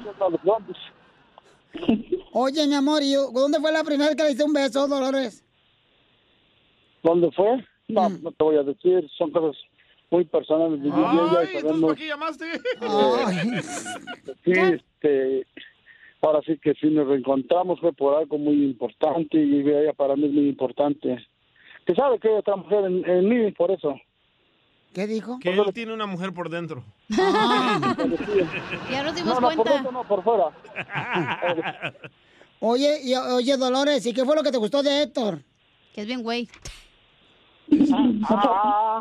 [2.31, 5.43] Oye, mi amor, ¿y dónde fue la primera vez que le hice un beso, Dolores?
[7.01, 7.65] ¿Dónde fue?
[7.89, 9.57] No, no te voy a decir, son cosas
[10.14, 11.82] muy personales de ella y Ay, entonces sabemos.
[11.82, 12.45] ¿para qué llamaste?
[14.45, 15.47] Sí, este,
[16.22, 20.26] ahora sí que sí nos reencontramos, fue por algo muy importante y ella para mí
[20.26, 21.18] es muy importante.
[21.86, 23.95] Que sabe que hay otra mujer en, en mí, por eso.
[24.93, 25.39] ¿Qué dijo?
[25.39, 26.84] Que él tiene una mujer por dentro.
[27.09, 29.74] Ya nos dimos No, no, por cuenta.
[29.74, 30.51] dentro no, por fuera.
[32.59, 35.39] Oye, y, oye, Dolores, ¿y qué fue lo que te gustó de Héctor?
[35.93, 36.47] Que es bien güey.
[37.93, 38.99] Ah,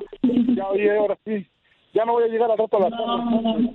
[0.56, 1.46] ya oye, ahora sí.
[1.94, 3.74] Ya no voy a llegar al rato a la tarde.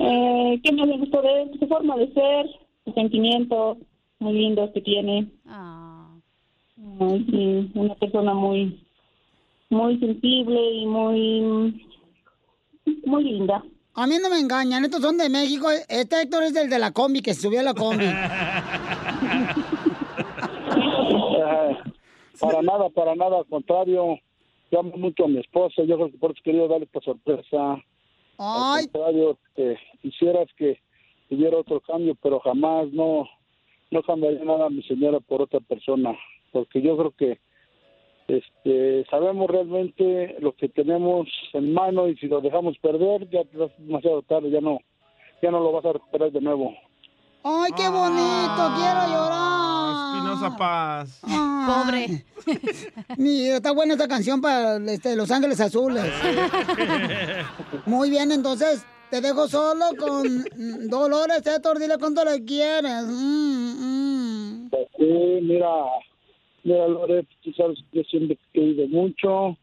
[0.00, 1.50] Eh, ¿Qué más me gustó de él?
[1.58, 2.46] Su forma de ser,
[2.84, 3.78] sus sentimientos
[4.18, 5.28] muy lindos que tiene.
[5.46, 8.84] Ay, sí, una persona muy,
[9.70, 11.86] muy sensible y muy,
[13.06, 13.62] muy linda.
[13.94, 15.68] A mí no me engañan, estos son de México.
[15.88, 18.04] Este Héctor es el de la combi, que se subió a la combi.
[22.40, 24.18] Ah, Para nada, para nada, al contrario.
[24.70, 27.82] Yo amo mucho a mi esposa, yo creo que por eso quería darle esta sorpresa.
[28.38, 28.84] Ay.
[28.84, 29.38] Al contrario,
[30.02, 30.78] quisieras que
[31.30, 33.26] hubiera otro cambio, pero jamás no,
[33.90, 36.16] no cambiaría nada a mi señora por otra persona,
[36.52, 37.38] porque yo creo que
[38.28, 43.50] este, sabemos realmente lo que tenemos en mano y si lo dejamos perder ya es
[43.78, 44.78] demasiado tarde, ya no,
[45.42, 46.74] ya no lo vas a recuperar de nuevo.
[47.42, 49.77] Ay, qué bonito, quiero llorar.
[50.06, 51.20] Espinosa Paz.
[51.22, 52.24] Pobre.
[53.16, 56.04] Mira, está buena esta canción para este, Los Ángeles Azules.
[57.86, 60.44] Muy bien, entonces te dejo solo con
[60.88, 63.04] Dolores, Héctor, dile cuánto le quieres.
[63.06, 64.70] Mm, mm.
[64.98, 65.68] Sí, mira,
[66.64, 69.56] mira, Lore, tú sabes que yo siempre te he querido mucho.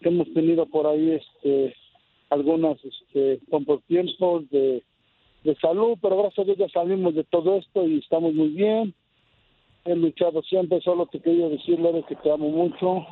[0.00, 1.74] Hemos tenido por ahí este
[2.30, 4.82] algunos este, contratiempos de,
[5.44, 8.94] de salud, pero gracias a Dios ya salimos de todo esto y estamos muy bien.
[9.88, 13.06] He luchado siempre, solo te quería decir, Lore, que te amo mucho.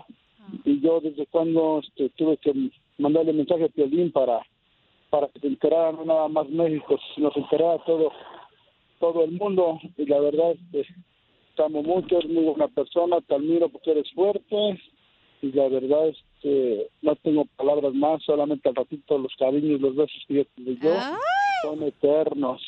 [0.63, 2.53] Y yo desde cuando este, tuve que
[2.99, 4.41] mandarle mensaje a Piolín para,
[5.09, 8.13] para que se enterara no nada más México, sino se enterara todo,
[9.01, 9.81] todo el mundo.
[9.97, 10.87] Y la verdad, este,
[11.57, 14.79] te amo mucho, eres muy buena persona, te admiro porque eres fuerte
[15.41, 19.97] y la verdad es que no tengo palabras más, solamente al ratito los cariños, los
[19.97, 20.95] besos que yo te doy yo
[21.63, 22.63] son eternos.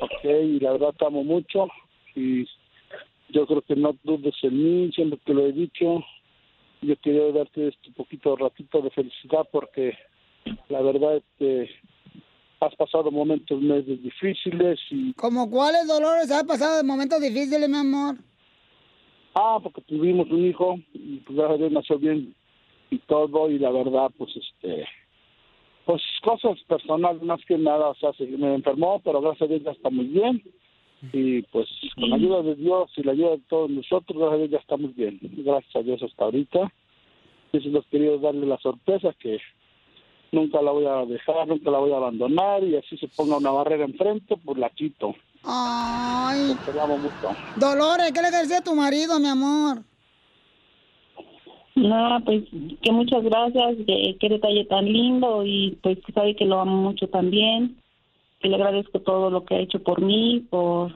[0.00, 1.68] Ok, y la verdad te amo mucho
[2.14, 2.46] y
[3.28, 6.02] yo creo que no dudes en mí, siempre te lo he dicho.
[6.80, 9.96] Yo quería darte este poquito ratito de felicidad porque
[10.68, 11.70] la verdad es que
[12.60, 17.76] has pasado momentos meses difíciles y ¿Como cuáles dolores has pasado de momentos difíciles, mi
[17.76, 18.16] amor?
[19.34, 22.34] Ah, porque tuvimos un hijo y pues gracias a Dios nació bien
[22.90, 24.86] y todo y la verdad pues este
[25.84, 29.62] pues cosas personales más que nada, o sea, se me enfermó, pero gracias a Dios
[29.64, 30.42] ya está muy bien
[31.12, 34.36] y pues con la ayuda de Dios y la ayuda de todos nosotros, gracias a
[34.38, 36.72] Dios ya estamos bien, gracias a Dios hasta ahorita.
[37.52, 39.38] Y eso los quería darle la sorpresa que
[40.32, 43.50] nunca la voy a dejar, nunca la voy a abandonar y así se ponga una
[43.50, 45.14] barrera enfrente, pues la quito.
[45.44, 47.30] Ay, Te amo mucho.
[47.56, 49.78] Dolores, ¿qué le decía a tu marido, mi amor?
[51.76, 52.42] Nada, pues
[52.82, 56.76] que muchas gracias, que qué detalle tan lindo y pues que sabe que lo amo
[56.82, 57.80] mucho también,
[58.40, 60.92] que le agradezco todo lo que ha hecho por mí, por,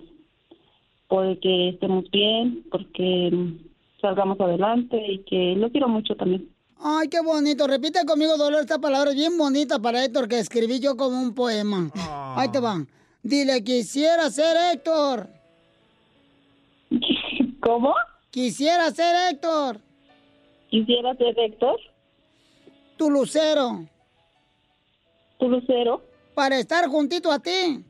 [1.09, 6.49] por que estemos bien, porque mm, salgamos adelante y que lo quiero mucho también.
[6.78, 7.66] Ay, qué bonito.
[7.66, 11.34] Repite conmigo, Dolores, esta palabra es bien bonita para Héctor, que escribí yo como un
[11.34, 11.90] poema.
[12.36, 12.88] Ahí te van.
[13.22, 15.28] Dile, quisiera ser Héctor.
[17.61, 17.95] ¿Cómo?
[18.30, 19.78] Quisiera ser Héctor.
[20.70, 21.78] ¿Quisiera ser Héctor?
[22.97, 23.86] Tu lucero.
[25.38, 26.03] ¿Tu lucero?
[26.35, 27.85] Para estar juntito a ti.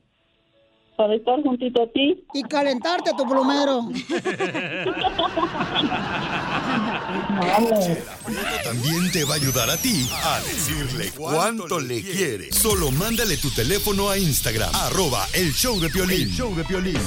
[0.97, 2.25] Para estar juntito a ti.
[2.35, 3.89] Y calentarte tu plumero.
[8.65, 12.53] También te va a ayudar a ti a decirle cuánto le quiere.
[12.53, 16.23] Solo mándale tu teléfono a Instagram, arroba el show de Piolín.
[16.23, 16.99] El show de Piolín.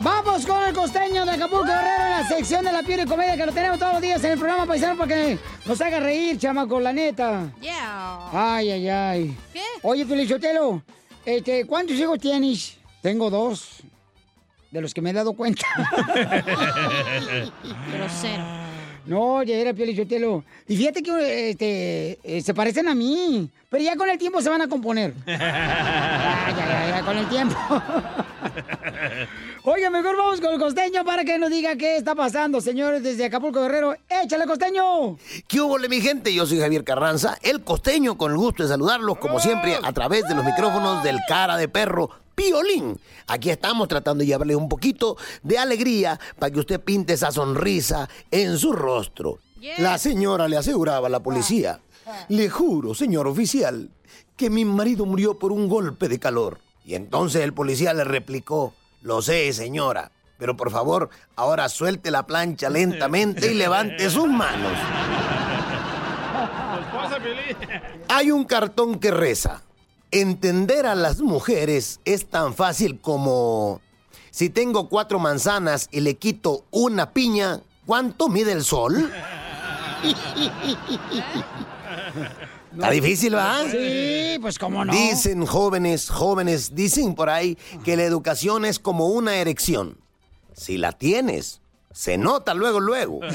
[0.00, 3.36] Vamos con el costeño de Acapulco Guerrero en la sección de la piel y comedia
[3.36, 6.38] que lo tenemos todos los días en el programa paisano para que nos haga reír,
[6.38, 7.50] chamaco, la neta.
[7.60, 8.28] Yeah.
[8.32, 9.36] Ay, ay, ay.
[9.52, 9.62] ¿Qué?
[9.82, 10.82] Oye, Felichotelo,
[11.24, 12.76] este, ¿cuántos hijos tienes?
[13.02, 13.82] Tengo dos.
[14.70, 15.66] De los que me he dado cuenta.
[17.92, 18.44] Grosero.
[19.06, 20.44] No, ya era Pielichotelo.
[20.68, 23.48] Y fíjate que este, eh, se parecen a mí.
[23.70, 25.14] Pero ya con el tiempo se van a componer.
[25.26, 27.56] Ya, ya, ya, ya, con el tiempo.
[29.70, 33.26] Oye, mejor vamos con el costeño para que nos diga qué está pasando, señores, desde
[33.26, 33.94] Acapulco Guerrero.
[34.08, 35.18] ¡Échale, costeño!
[35.46, 36.32] ¿Qué hubo, mi gente?
[36.32, 40.26] Yo soy Javier Carranza, el costeño, con el gusto de saludarlos, como siempre, a través
[40.26, 42.08] de los micrófonos del cara de perro.
[42.34, 42.98] Piolín.
[43.26, 48.08] Aquí estamos tratando de llevarle un poquito de alegría para que usted pinte esa sonrisa
[48.30, 49.40] en su rostro.
[49.76, 51.78] La señora le aseguraba a la policía.
[52.30, 53.90] Le juro, señor oficial,
[54.34, 56.58] que mi marido murió por un golpe de calor.
[56.86, 62.26] Y entonces el policía le replicó, lo sé, señora, pero por favor, ahora suelte la
[62.26, 64.72] plancha lentamente y levante sus manos.
[68.08, 69.62] Hay un cartón que reza.
[70.10, 73.80] Entender a las mujeres es tan fácil como
[74.30, 79.12] si tengo cuatro manzanas y le quito una piña, ¿cuánto mide el sol?
[82.72, 83.62] Está difícil, ¿va?
[83.70, 84.92] Sí, pues cómo no.
[84.92, 89.98] Dicen jóvenes, jóvenes, dicen por ahí que la educación es como una erección.
[90.54, 91.60] Si la tienes,
[91.92, 93.20] se nota luego, luego.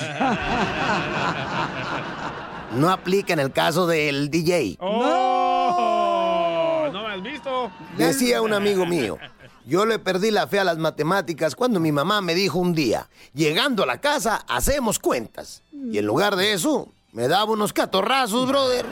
[2.75, 4.77] No aplica en el caso del DJ.
[4.79, 6.89] ¡Oh!
[6.91, 7.71] ¿No me has visto?
[7.97, 9.19] Decía un amigo mío,
[9.65, 13.09] yo le perdí la fe a las matemáticas cuando mi mamá me dijo un día,
[13.33, 15.61] llegando a la casa hacemos cuentas.
[15.71, 18.85] Y en lugar de eso, me daba unos catorrazos, brother.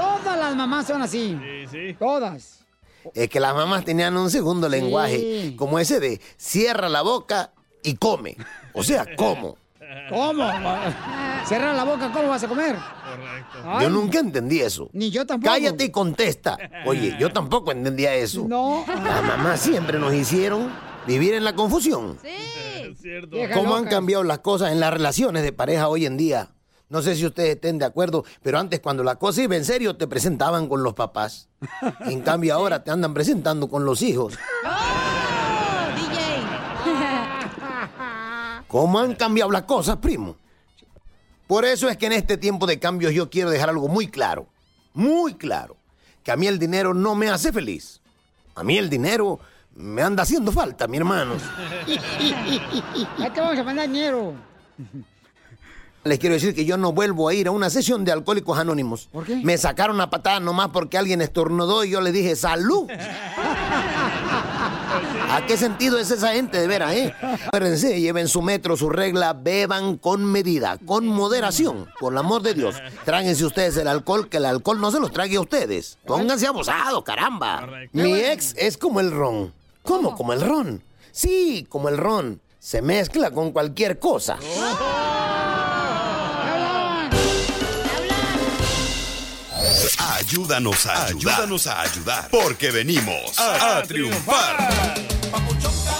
[0.00, 1.38] Todas las mamás son así.
[1.40, 1.96] Sí, sí.
[1.98, 2.60] Todas.
[3.14, 7.94] Es que las mamás tenían un segundo lenguaje, como ese de cierra la boca y
[7.96, 8.36] come.
[8.72, 9.56] O sea, como.
[10.08, 10.48] ¿Cómo?
[11.46, 12.76] Cierra la boca, ¿cómo vas a comer?
[13.64, 14.88] Ay, Yo nunca entendí eso.
[14.92, 15.52] Ni yo tampoco.
[15.52, 16.58] Cállate y contesta.
[16.86, 18.44] Oye, yo tampoco entendía eso.
[18.46, 18.84] No.
[18.86, 20.70] Las mamás siempre nos hicieron
[21.06, 22.18] vivir en la confusión.
[23.00, 23.36] cierto.
[23.54, 26.50] ¿Cómo han cambiado las cosas en las relaciones de pareja hoy en día?
[26.90, 29.96] No sé si ustedes estén de acuerdo, pero antes cuando la cosa iba en serio
[29.96, 31.48] te presentaban con los papás.
[32.00, 34.36] En cambio ahora te andan presentando con los hijos.
[38.66, 40.36] ¿Cómo han cambiado las cosas, primo?
[41.46, 44.48] Por eso es que en este tiempo de cambios yo quiero dejar algo muy claro,
[44.92, 45.76] muy claro,
[46.24, 48.00] que a mí el dinero no me hace feliz.
[48.56, 49.38] A mí el dinero
[49.76, 51.34] me anda haciendo falta, mi hermano.
[53.18, 54.34] Ya te vamos a mandar dinero.
[56.02, 59.10] Les quiero decir que yo no vuelvo a ir a una sesión de alcohólicos anónimos.
[59.12, 59.36] ¿Por qué?
[59.36, 62.88] Me sacaron a patada nomás porque alguien estornudó y yo le dije salud.
[65.30, 67.14] ¿A qué sentido es esa gente de veras, eh?
[67.46, 72.54] Acuérdense, lleven su metro, su regla, beban con medida, con moderación, por el amor de
[72.54, 72.76] Dios.
[73.04, 75.98] Tráguense ustedes el alcohol, que el alcohol no se los trague a ustedes.
[76.06, 77.68] Pónganse abusados, caramba.
[77.92, 79.52] Mi ex es como el ron.
[79.82, 80.16] ¿Cómo?
[80.16, 80.82] Como el ron.
[81.12, 82.40] Sí, como el ron.
[82.58, 84.38] Se mezcla con cualquier cosa.
[90.34, 91.34] Ayúdanos a ayudar.
[91.34, 92.28] Ayúdanos a ayudar.
[92.30, 94.94] Porque venimos a, a triunfar.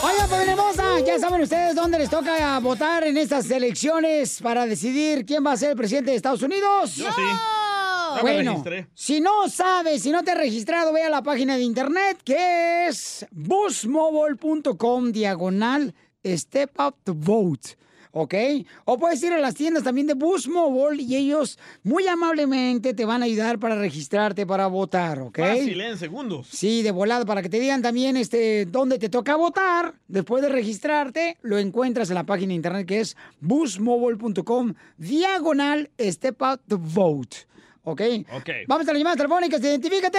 [0.05, 5.27] Oigan, pues hermosa, ya saben ustedes dónde les toca votar en estas elecciones para decidir
[5.27, 6.95] quién va a ser el presidente de Estados Unidos.
[6.95, 7.23] Yo sí.
[8.15, 8.87] Me Bueno, registré.
[8.95, 12.87] si no sabes, si no te has registrado, ve a la página de internet que
[12.87, 15.93] es busmobile.com diagonal
[16.25, 17.77] step up to vote.
[18.13, 18.35] ¿Ok?
[18.85, 23.05] O puedes ir a las tiendas también de Boost Mobile y ellos muy amablemente te
[23.05, 25.39] van a ayudar para registrarte para votar, ¿ok?
[25.39, 25.91] Fácil, ¿eh?
[25.91, 26.49] en segundos.
[26.51, 29.95] Sí, de volada, para que te digan también este, dónde te toca votar.
[30.09, 36.43] Después de registrarte, lo encuentras en la página de internet que es boostmobile.com, diagonal step
[36.43, 37.50] out to vote.
[37.83, 38.01] ¿Ok?
[38.35, 38.49] Ok.
[38.69, 40.19] Vamos a las llamadas telefónicas, identifícate.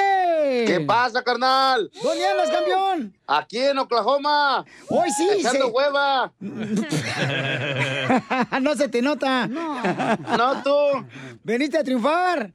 [0.66, 1.92] ¿Qué pasa, carnal?
[2.02, 3.16] ¿Dónde andas, campeón?
[3.28, 4.66] Aquí en Oklahoma.
[4.90, 6.34] Hoy sí, Echando se- hueva.
[8.62, 9.48] no se te nota.
[9.48, 11.06] No, tú.
[11.44, 12.52] Veniste a triunfar.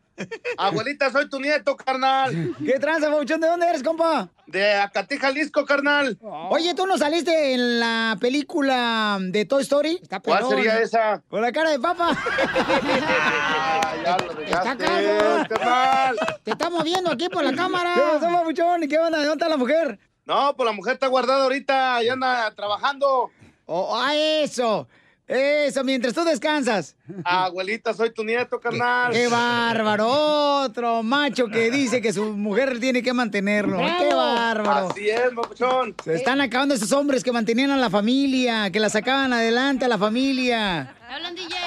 [0.58, 2.54] Abuelita, soy tu nieto, carnal.
[2.64, 3.40] ¿Qué tranza, Bauchón?
[3.40, 4.28] ¿De dónde eres, compa?
[4.46, 6.18] De Acatí, Jalisco, carnal.
[6.50, 9.98] Oye, ¿tú no saliste en la película de Toy Story?
[10.00, 10.54] Está ¿Cuál pelón.
[10.54, 11.22] sería esa?
[11.28, 12.16] Con la cara de papa.
[12.16, 16.16] Ah, ya lo Está carnal.
[16.44, 17.92] Te estamos viendo aquí por la cámara.
[17.94, 18.78] ¿Qué pasó?
[18.80, 19.18] ¿Y qué onda?
[19.18, 19.98] ¿Dónde está la mujer?
[20.24, 23.30] No, pues la mujer está guardada ahorita y anda trabajando.
[23.66, 24.88] Oh, ah, eso.
[25.26, 26.94] Eso, mientras tú descansas.
[27.24, 29.12] Abuelita, soy tu nieto, carnal.
[29.12, 30.62] ¡Qué bárbaro!
[30.62, 33.78] Otro macho que dice que su mujer tiene que mantenerlo.
[33.78, 34.90] ¡Qué bárbaro!
[34.90, 35.96] Así es, papuchón.
[36.04, 39.88] Se están acabando esos hombres que mantenían a la familia, que la sacaban adelante a
[39.88, 40.95] la familia.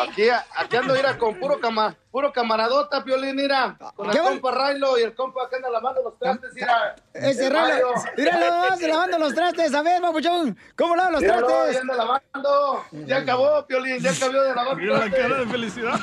[0.08, 3.78] Aquí, aquí ando, mira, con puro, cama, puro camaradota, Piolín, mira.
[3.96, 6.96] Con ¿Qué el compa Railo y el compa que anda lavando los trastes, mira.
[7.14, 7.50] Ese.
[7.50, 7.88] Mario.
[8.16, 9.74] Míralo, lavando los trastes.
[9.74, 11.74] A ver, papuchón, ¿cómo lavan los Míralo, trastes?
[11.74, 12.86] ya anda lavando.
[12.92, 16.00] Ya acabó, Piolín, ya acabó de lavar Mira la cara de felicidad.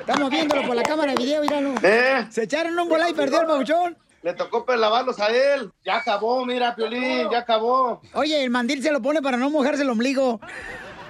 [0.00, 1.74] Estamos viéndolo por la cámara de video, míralo.
[1.82, 2.26] ¿Eh?
[2.30, 3.98] Se echaron un bola y perdió el papuchón.
[4.22, 5.72] Le tocó pues lavarlos a él.
[5.82, 8.00] Ya acabó, mira, Piolín, ya acabó.
[8.12, 10.40] Oye, el mandil se lo pone para no mojarse el ombligo.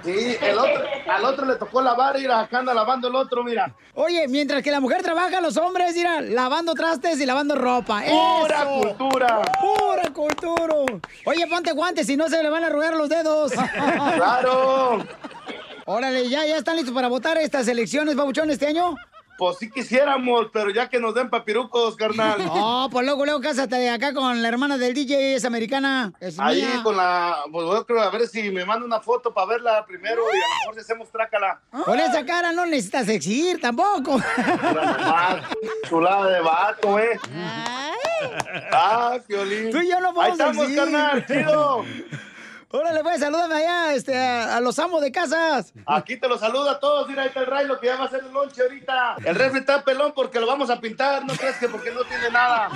[0.03, 3.73] Sí, el otro, al otro le tocó lavar y acá anda lavando el otro, mira.
[3.93, 8.01] Oye, mientras que la mujer trabaja, los hombres, mira, lavando trastes y lavando ropa.
[8.01, 8.81] Pura ¡Eso!
[8.97, 9.41] cultura.
[9.61, 10.75] ¡Pura cultura!
[11.25, 13.51] Oye, ponte guantes, si no se le van a arrugar los dedos.
[13.51, 15.03] Claro.
[15.85, 18.95] Órale, ¿ya, ya están listos para votar estas elecciones, babuchón, este año?
[19.41, 22.37] Pues sí quisiéramos, pero ya que nos den papirucos, carnal.
[22.45, 26.13] No, pues luego, luego cásate de acá con la hermana del DJ, es americana.
[26.19, 26.81] Es Ahí mía.
[26.83, 30.21] con la, pues yo creo, a ver si me manda una foto para verla primero
[30.31, 31.59] y a lo mejor si hacemos trácala.
[31.85, 34.19] Con esa cara no necesitas exigir tampoco.
[34.75, 35.37] Nomás,
[35.89, 37.19] chulada de vato, eh.
[38.71, 39.71] Ah, Piolín.
[39.71, 40.83] Tú y yo no Ahí podemos estamos, exigir.
[40.83, 41.85] carnal, chido.
[42.73, 45.73] Órale, pues, salúdame allá este, a, a los amos de casas.
[45.85, 48.07] Aquí te lo saluda a todos, mira, ahí está el Railo que ya va a
[48.07, 49.15] hacer el lonche ahorita.
[49.25, 52.29] El refri está pelón porque lo vamos a pintar, no crees que porque no tiene
[52.31, 52.69] nada.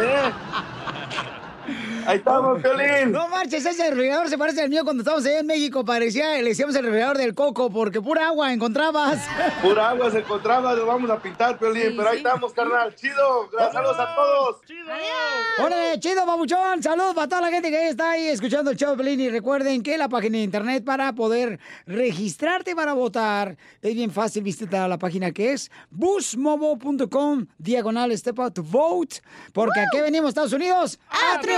[0.00, 0.32] ¿Eh?
[2.06, 3.12] Ahí estamos, Piolín.
[3.12, 5.84] No marches, ese refrigerador se parece al mío cuando estábamos allá en México.
[5.84, 9.20] Parecía, le decíamos el refrigerador del coco porque pura agua encontrabas.
[9.62, 12.94] Pura agua se encontraba, lo vamos a pintar, Piolín, pero ahí estamos, carnal.
[12.94, 14.56] Chido, gracias saludos a todos.
[15.58, 16.82] Órale, chido, babuchón.
[16.82, 19.20] Saludos para toda la gente que está ahí escuchando el show Pelín.
[19.20, 24.42] Y recuerden que la página de internet para poder registrarte para votar es bien fácil.
[24.42, 29.20] Visita la página que es busmobo.com diagonal step out to vote.
[29.52, 31.57] Porque aquí venimos, Estados Unidos, a triunfar.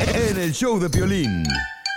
[0.00, 1.44] en el show de violín.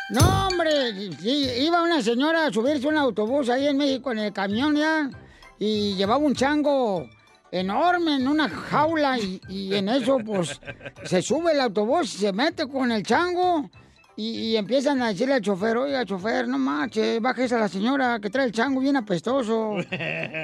[0.09, 4.19] No, hombre, sí, iba una señora a subirse a un autobús ahí en México en
[4.19, 5.09] el camión ya
[5.57, 7.09] y llevaba un chango
[7.51, 10.59] enorme en una jaula y, y en eso pues
[11.05, 13.69] se sube el autobús, se mete con el chango
[14.15, 18.19] y, y empiezan a decirle al chofer, oiga chofer, no manches, bájese a la señora
[18.19, 19.77] que trae el chango bien apestoso.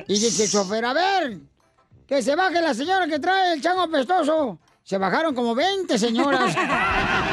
[0.08, 1.40] Y dice el chofer, a ver,
[2.08, 4.60] que se baje la señora que trae el chango apestoso.
[4.84, 6.56] Se bajaron como 20 señoras.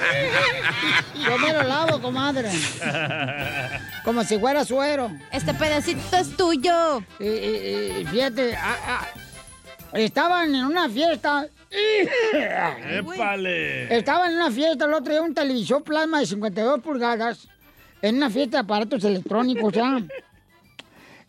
[1.24, 2.48] Yo me lo lavo, comadre.
[4.04, 5.10] Como si fuera suero.
[5.32, 7.02] Este pedacito es tuyo.
[7.18, 9.06] Y, y- y fíjate, ah, ah,
[9.94, 11.46] estaban en una fiesta.
[12.90, 13.96] ¡Épale!
[13.96, 17.46] Estaban en una fiesta el otro día, un televisor plasma de 52 pulgadas,
[18.02, 19.98] en una fiesta de aparatos electrónicos, ¿ya?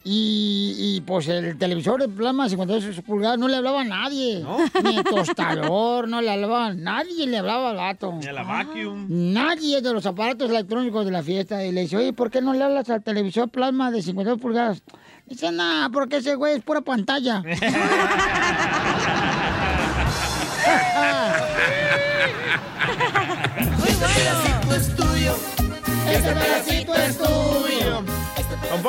[0.03, 4.43] Y, y, pues el televisor de plasma de 52 pulgadas no le hablaba a nadie.
[4.83, 8.13] Ni el tostador, no le hablaba nadie, le hablaba al gato.
[8.13, 9.05] Ni a la vacuum.
[9.09, 11.63] Nadie de los aparatos electrónicos de la fiesta.
[11.63, 14.81] Y le dice, oye, ¿por qué no le hablas al televisor plasma de 52 pulgadas?
[15.27, 17.43] Dice, nada, porque ese güey es pura pantalla.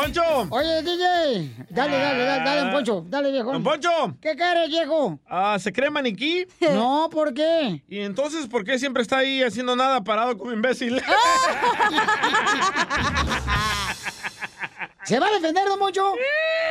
[0.02, 0.48] Poncho!
[0.50, 3.52] Oye, DJ, dale, dale, dale, dale, don Poncho, dale, viejo.
[3.52, 4.16] ¡Don Poncho!
[4.20, 5.20] ¿Qué quieres, viejo?
[5.28, 6.44] Ah, ¿Se cree maniquí?
[6.60, 7.82] No, ¿por qué?
[7.88, 11.00] ¿Y entonces por qué siempre está ahí haciendo nada parado como imbécil?
[15.04, 16.14] ¿Se va a defender, don Poncho?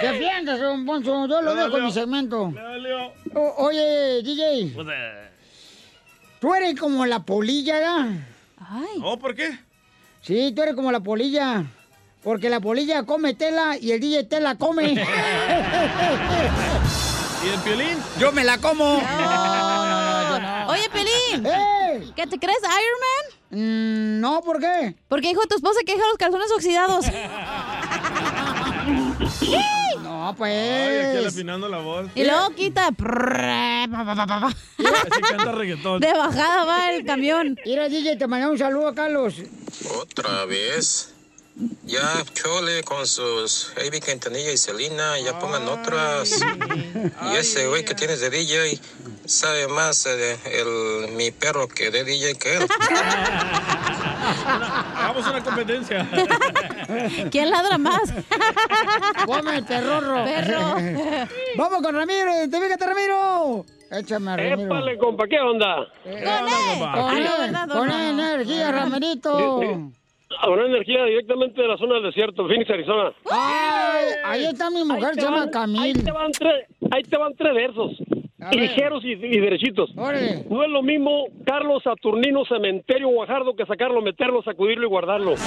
[0.01, 1.25] Defiéndase, don Poncho.
[1.27, 2.53] Yo lo dejo en mi segmento.
[3.33, 4.73] O- oye, DJ.
[4.75, 5.29] Pues, eh,
[6.41, 8.09] Tú eres como la polilla, ¿verdad?
[8.57, 8.99] Ay.
[9.03, 9.57] ¿Oh, por qué?
[10.21, 11.63] Sí, tú eres como la polilla.
[12.23, 14.93] Porque la polilla come tela y el DJ tela come.
[17.43, 17.97] ¿Y el piolín?
[18.19, 19.01] Yo me la como.
[20.67, 21.45] Oye, Pelín.
[21.45, 22.13] ¡Ey!
[22.15, 24.21] ¿Qué te crees, Iron Man?
[24.21, 24.95] no, ¿por qué?
[25.09, 27.05] Porque dijo tu esposa que deja los calzones oxidados.
[30.01, 31.17] No, Ay, pues.
[31.17, 32.07] aquí afinando la voz.
[32.15, 32.87] Y luego quita.
[32.87, 32.95] Así
[35.29, 35.99] canta reggaetón.
[35.99, 37.59] De bajada va el camión.
[37.63, 39.35] Mira, DJ, te mandamos un saludo a Carlos.
[40.01, 41.13] Otra vez.
[41.83, 46.41] Ya Chole con sus Heavy Quintanilla y Selena, ya pongan otras.
[47.31, 48.79] Y ese güey que tienes de DJ
[49.25, 52.67] sabe más eh, de el, mi perro que de DJ que él.
[54.95, 56.09] Hagamos una competencia.
[57.31, 58.13] ¿Quién ladra más?
[59.25, 59.65] Come el.
[59.65, 60.23] Perro.
[61.57, 63.65] Vamos con Ramiro, identifícate, Ramiro.
[63.91, 64.65] Échame a Ramiro.
[64.67, 65.87] Épale, compa, ¿qué onda?
[66.03, 69.91] Con él, con él, energía, Ramirito.
[70.39, 73.11] Habrá energía directamente de la zona del desierto, Phoenix, Arizona.
[73.31, 75.81] Ay, ahí está mi mujer, Ahí se llama van- Camil.
[75.81, 77.91] Ahí te van tres, ahí te van tres versos.
[78.51, 79.91] Y ligeros y, y derechitos.
[79.95, 80.45] Órale.
[80.49, 85.33] No es lo mismo Carlos Saturnino Cementerio Guajardo que sacarlo, meterlo, sacudirlo y guardarlo.
[85.33, 85.43] Ese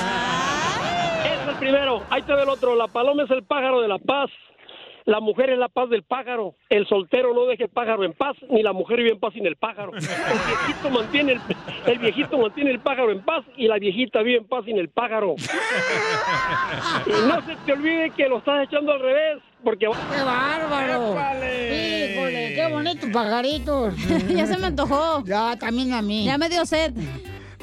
[1.42, 2.02] es el primero.
[2.10, 2.76] Ahí te ve el otro.
[2.76, 4.30] La paloma es el pájaro de la paz.
[5.06, 6.54] La mujer es la paz del pájaro.
[6.70, 9.46] El soltero no deje el pájaro en paz, ni la mujer vive en paz sin
[9.46, 9.92] el pájaro.
[9.94, 11.40] El viejito mantiene el,
[11.86, 14.88] el viejito mantiene el pájaro en paz y la viejita vive en paz sin el
[14.88, 15.34] pájaro.
[17.06, 21.12] Y no se te olvide que lo estás echando al revés, porque ¡Qué bárbaro!
[21.12, 23.94] Híjole, qué bonitos pajaritos.
[24.28, 25.22] Ya se me antojó.
[25.24, 26.24] Ya, también a mí.
[26.24, 26.92] Ya me dio sed.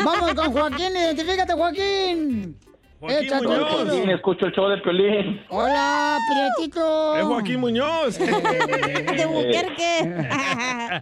[0.03, 2.55] Vamos con Joaquín, identifícate, Joaquín.
[3.01, 4.09] Joaquín Échate Muñoz.
[4.09, 5.41] escucho el show de Piolín.
[5.49, 7.15] Hola, Prietito.
[7.17, 8.19] Es Joaquín Muñoz.
[8.19, 10.03] De Buquerque.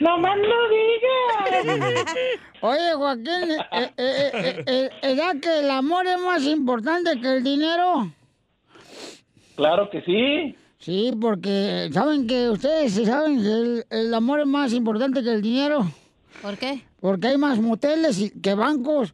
[0.00, 2.14] ¡No más no digas!
[2.60, 7.36] Oye, Joaquín, eh, eh, eh, eh, eh, ¿edad que el amor es más importante que
[7.36, 8.10] el dinero?
[9.54, 10.56] Claro que sí.
[10.80, 15.40] Sí, porque saben que ustedes saben que el, el amor es más importante que el
[15.42, 15.86] dinero.
[16.42, 16.82] ¿Por qué?
[17.04, 19.12] Porque hay más moteles y- que bancos.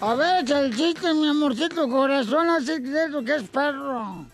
[0.00, 4.24] A ver, el chiste, mi amorcito corazón, así de eso que es perro.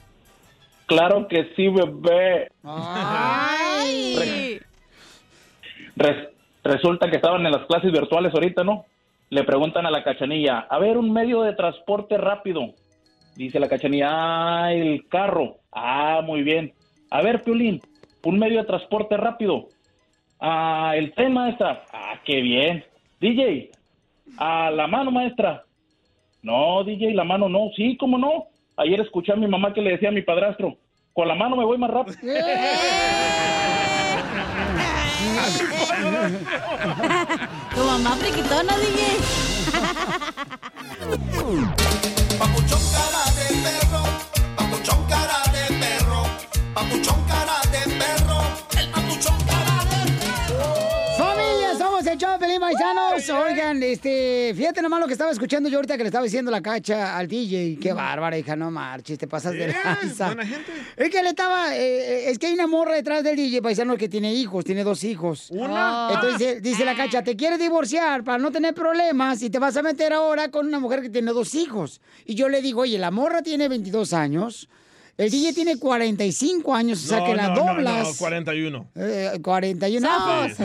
[0.87, 2.53] Claro que sí, bebé.
[2.63, 4.61] Ay.
[5.97, 6.29] Res-
[6.63, 8.85] resulta que estaban en las clases virtuales ahorita, ¿no?
[9.31, 12.73] Le preguntan a la cachanilla, a ver, un medio de transporte rápido.
[13.35, 15.57] Dice la cachanilla, ah, el carro.
[15.73, 16.73] Ah, muy bien.
[17.11, 17.83] A ver, Piolín,
[18.25, 19.69] un medio de transporte rápido.
[20.41, 21.85] Ah, el tren, maestra.
[21.93, 22.85] Ah, qué bien.
[23.21, 23.71] DJ,
[24.37, 25.65] a la mano, maestra.
[26.43, 27.71] No, DJ, la mano no.
[27.75, 28.47] Sí, ¿cómo no?
[28.77, 30.77] Ayer escuché a mi mamá que le decía a mi padrastro,
[31.13, 32.17] con la mano me voy más rápido.
[37.75, 38.99] Tu mamá friquitona, DJ.
[52.19, 53.29] El show Pelín Paisanos.
[53.31, 56.61] Oigan, este, fíjate nomás lo que estaba escuchando yo ahorita que le estaba diciendo la
[56.61, 57.79] cacha al DJ.
[57.81, 60.35] Qué bárbara, hija, no marches, te pasas de lanza.
[60.97, 64.09] Es que le estaba, eh, es que hay una morra detrás del DJ paisano que
[64.09, 65.49] tiene hijos, tiene dos hijos.
[65.51, 66.09] ¿Una?
[66.13, 69.83] Entonces dice, la cacha, te quieres divorciar para no tener problemas y te vas a
[69.83, 72.01] meter ahora con una mujer que tiene dos hijos.
[72.25, 74.69] Y yo le digo, oye, la morra tiene 22 años,
[75.17, 78.09] el DJ tiene 45 años, o sea No, que la no, no, doblas.
[78.09, 78.91] no, 41.
[78.97, 80.59] Eh, 41 Zafos.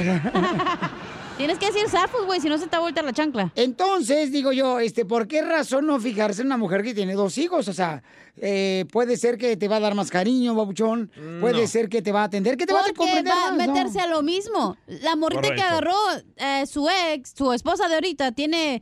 [1.38, 3.52] Tienes que decir zafos, güey, si no se te vuelta la chancla.
[3.56, 7.38] Entonces, digo yo, este, ¿por qué razón no fijarse en una mujer que tiene dos
[7.40, 7.68] hijos?
[7.68, 8.04] O sea,
[8.38, 11.10] eh, puede ser que te va a dar más cariño, babuchón.
[11.42, 11.68] Puede No.
[11.68, 13.68] ser que te va a atender, que te va a Porque comprender va a más,
[13.68, 13.74] ¿no?
[13.74, 14.78] meterse a lo mismo.
[14.88, 15.96] La morrita que agarró
[16.38, 18.82] eh, su ex, su esposa de ahorita, tiene...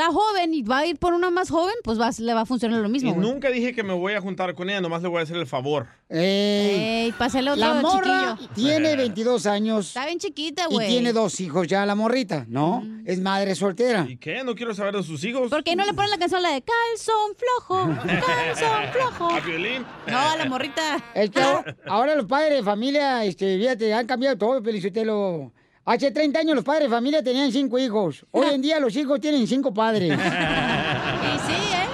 [0.00, 2.46] Está joven y va a ir por una más joven, pues va, le va a
[2.46, 3.28] funcionar lo mismo, Y güey.
[3.30, 5.46] nunca dije que me voy a juntar con ella, nomás le voy a hacer el
[5.46, 5.88] favor.
[6.08, 8.54] Ey, Ey, pásale otro la morra chiquillo.
[8.54, 9.88] tiene 22 años.
[9.88, 10.88] Está bien chiquita, Y güey.
[10.88, 12.82] tiene dos hijos ya, la morrita, ¿no?
[13.04, 14.06] Es madre soltera.
[14.08, 14.42] ¿Y qué?
[14.42, 15.50] No quiero saber de sus hijos.
[15.50, 17.94] ¿Por qué no le ponen la canción la de calzón flojo?
[18.26, 19.30] Calzón flojo.
[19.34, 19.84] ¿A violín?
[20.06, 20.96] No, a la morrita.
[21.14, 25.52] Es que ahora- ahora los padres de familia, este, fíjate, han cambiado todo, Felicitelo.
[25.84, 28.24] Hace 30 años los padres de familia tenían cinco hijos.
[28.30, 30.10] Hoy en día los hijos tienen cinco padres.
[30.20, 31.86] Y sí, ¿eh?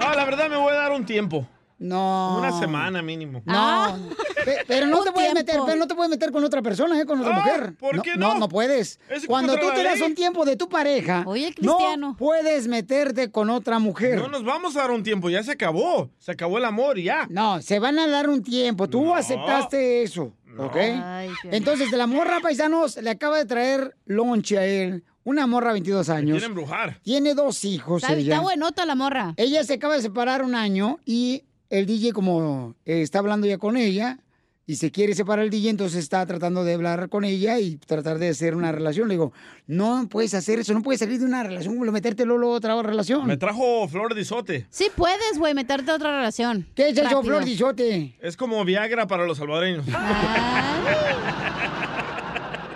[0.00, 1.46] No, la verdad me voy a dar un tiempo.
[1.78, 2.38] No.
[2.38, 3.42] Una semana mínimo.
[3.44, 3.98] No.
[4.46, 5.66] Pe- Pero no te puedes meter, tiempo.
[5.66, 7.04] pero no te puedes meter con otra persona, ¿eh?
[7.04, 7.74] Con otra Ah, mujer.
[7.76, 8.32] ¿por no, qué no?
[8.34, 8.40] no?
[8.40, 8.98] No, puedes.
[9.10, 13.50] Es Cuando tú te das un tiempo de tu pareja, Oye, no puedes meterte con
[13.50, 14.18] otra mujer.
[14.18, 16.08] No nos vamos a dar un tiempo, ya se acabó.
[16.18, 17.26] Se acabó el amor y ya.
[17.28, 18.88] No, se van a dar un tiempo.
[18.88, 20.76] Tú aceptaste eso, ¿ok?
[20.76, 21.30] Ay.
[21.44, 25.04] Entonces, de la morra, paisanos, le acaba de traer lonche a él.
[25.24, 26.38] Una morra, 22 años.
[26.38, 27.00] Quieren embrujar.
[27.02, 28.34] Tiene dos hijos Está, ella.
[28.34, 29.34] está buenota la morra.
[29.36, 33.58] Ella se acaba de separar un año y el DJ como eh, está hablando ya
[33.58, 34.20] con ella
[34.68, 38.18] y se quiere separar el DJ, entonces está tratando de hablar con ella y tratar
[38.18, 39.06] de hacer una relación.
[39.06, 39.32] Le digo,
[39.66, 43.26] no puedes hacer eso, no puedes salir de una relación meterte luego a otra relación.
[43.26, 44.66] Me trajo flor de isote.
[44.70, 46.66] Sí puedes, güey, meterte a otra relación.
[46.74, 47.22] ¿Qué es eso.
[47.22, 48.16] Flor Dizote?
[48.20, 49.86] Es como Viagra para los salvadoreños.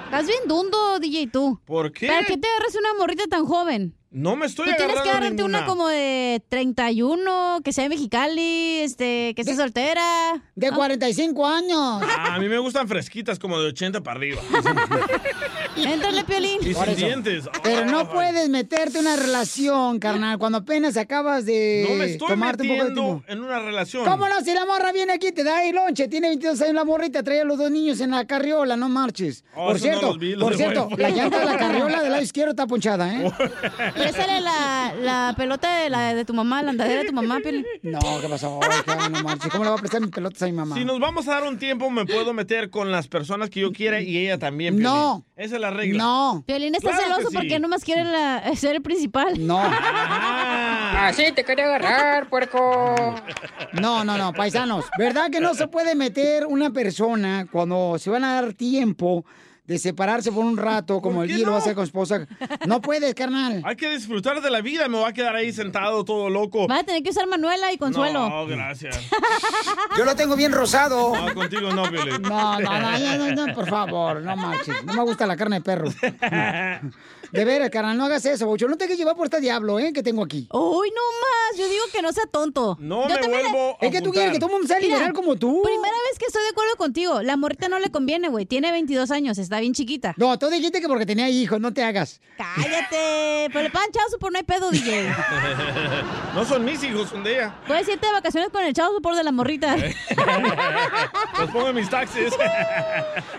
[0.05, 1.61] Estás bien dundo, DJ, tú.
[1.65, 2.07] ¿Por qué?
[2.09, 3.95] ¿Para qué te agarras una morrita tan joven?
[4.13, 5.59] No me estoy Tú tienes que agarrarte ninguna.
[5.59, 10.03] una como de 31, que sea de Mexicali, este, que esté soltera.
[10.57, 12.03] De 45 años.
[12.03, 14.43] Ah, a mí me gustan fresquitas como de 80 para arriba.
[15.77, 16.59] Éntrale, Piolín.
[16.61, 17.45] Y sin dientes.
[17.63, 22.29] Pero no puedes meterte en una relación, carnal, cuando apenas acabas de No me estoy
[22.29, 23.33] tomarte un poco de metiendo tiempo.
[23.33, 24.05] en una relación.
[24.05, 24.41] ¿Cómo no?
[24.41, 27.43] Si la morra viene aquí, te da ahí lonche, tiene 22 años la morrita, trae
[27.43, 29.45] a los dos niños en la carriola, no marches.
[29.55, 32.03] Oh, por no cierto, los vi, los por de cierto, la llanta de la carriola
[32.03, 33.33] del lado izquierdo está ponchada, ¿eh?
[34.01, 37.65] Présale la, la pelota de, la, de tu mamá, la andadera de tu mamá, Piolín.
[37.83, 38.59] No, ¿qué pasó?
[38.59, 39.19] Oiga, no.
[39.51, 40.77] ¿Cómo le voy a prestar mis pelotas a mi mamá?
[40.77, 43.73] Si nos vamos a dar un tiempo, me puedo meter con las personas que yo
[43.73, 44.75] quiera y ella también.
[44.77, 44.93] Piolín.
[44.93, 45.25] No.
[45.37, 46.03] Esa es la regla.
[46.03, 46.45] No.
[46.47, 47.35] Piolín está Claro celoso sí.
[47.37, 49.35] porque nomás quiere la- ser el principal.
[49.47, 49.59] No.
[49.63, 51.09] Ah.
[51.09, 52.95] Así te quería agarrar, puerco.
[53.73, 54.85] No, no, no, paisanos.
[54.99, 59.25] ¿Verdad que no se puede meter una persona cuando se van a dar tiempo
[59.71, 61.57] de separarse por un rato, como el día lo va a no?
[61.59, 62.27] hacer con su esposa?
[62.67, 63.63] No puedes, carnal.
[63.65, 64.89] Hay que disfrutar de la vida.
[64.89, 66.67] Me voy a quedar ahí sentado todo loco.
[66.67, 68.29] Va a tener que usar Manuela y Consuelo.
[68.29, 68.99] No, gracias.
[69.97, 71.15] Yo lo tengo bien rosado.
[71.15, 72.21] No, contigo no, Piolín.
[72.23, 74.85] No, no, no, no, no, por favor, no marches.
[74.85, 75.89] No me gusta la carne de perro.
[77.33, 78.67] De veras, carnal, no hagas eso, bocho.
[78.69, 79.93] No te dejes llevar por este diablo, ¿eh?
[79.93, 80.49] Que tengo aquí.
[80.53, 81.59] Uy, no más.
[81.59, 82.77] Yo digo que no sea tonto.
[82.81, 84.79] No Yo me le- vuelvo a Es que tú quieres que todo el mundo sea
[84.79, 85.63] Mira, liberal como tú.
[85.63, 87.23] Primera vez que estoy de acuerdo contigo.
[87.23, 88.47] La morrita no le conviene, güey.
[88.47, 90.15] Tiene 22 años, está bien chiquita.
[90.17, 92.21] No, tú dijiste que porque tenía hijos, no te hagas.
[92.37, 93.49] Cállate.
[93.53, 95.09] Pero le pagan chavo por no hay pedo, DJ.
[96.35, 97.57] No son mis hijos, son de ella.
[97.67, 99.77] Puedes irte de vacaciones con el chavo por de la morrita.
[101.39, 102.33] Los pongo en mis taxis.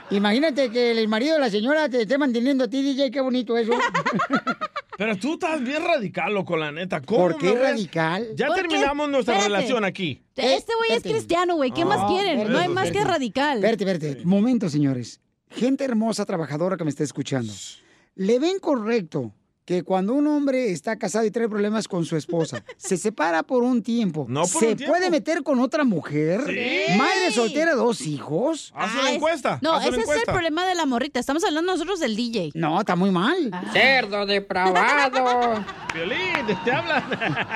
[0.10, 3.58] Imagínate que el marido de la señora te esté manteniendo a ti, DJ, qué bonito
[3.58, 3.72] eso.
[4.98, 7.02] Pero tú estás bien radical, loco, la neta.
[7.02, 8.28] ¿Cómo ¿Por qué radical?
[8.36, 8.62] Ya ¿Por qué?
[8.62, 9.56] terminamos nuestra Espérate.
[9.58, 10.22] relación aquí.
[10.36, 11.72] Este güey es cristiano, güey.
[11.72, 12.52] ¿Qué más No, quieren?
[12.52, 13.58] No hay más que radical.
[13.64, 14.26] Espérate, espérate.
[14.26, 15.20] Momento, señores.
[15.50, 17.52] Gente hermosa, trabajadora que me está escuchando.
[18.16, 19.34] ¿Le ven correcto
[19.66, 23.64] que cuando un hombre está casado y trae problemas con su esposa, se separa por
[23.64, 24.94] un tiempo, No por se un tiempo.
[24.94, 26.42] puede meter con otra mujer?
[26.48, 26.98] Sí.
[26.98, 28.74] Madre soltera, dos hijos.
[28.76, 29.60] Haz Ah, una es- encuesta.
[29.62, 31.20] No, ese es el problema de la morrita.
[31.20, 32.52] Estamos hablando nosotros del DJ.
[32.56, 33.52] No, está muy mal.
[33.72, 35.64] Cerdo depravado.
[35.94, 36.18] Violín,
[36.64, 37.04] te hablan.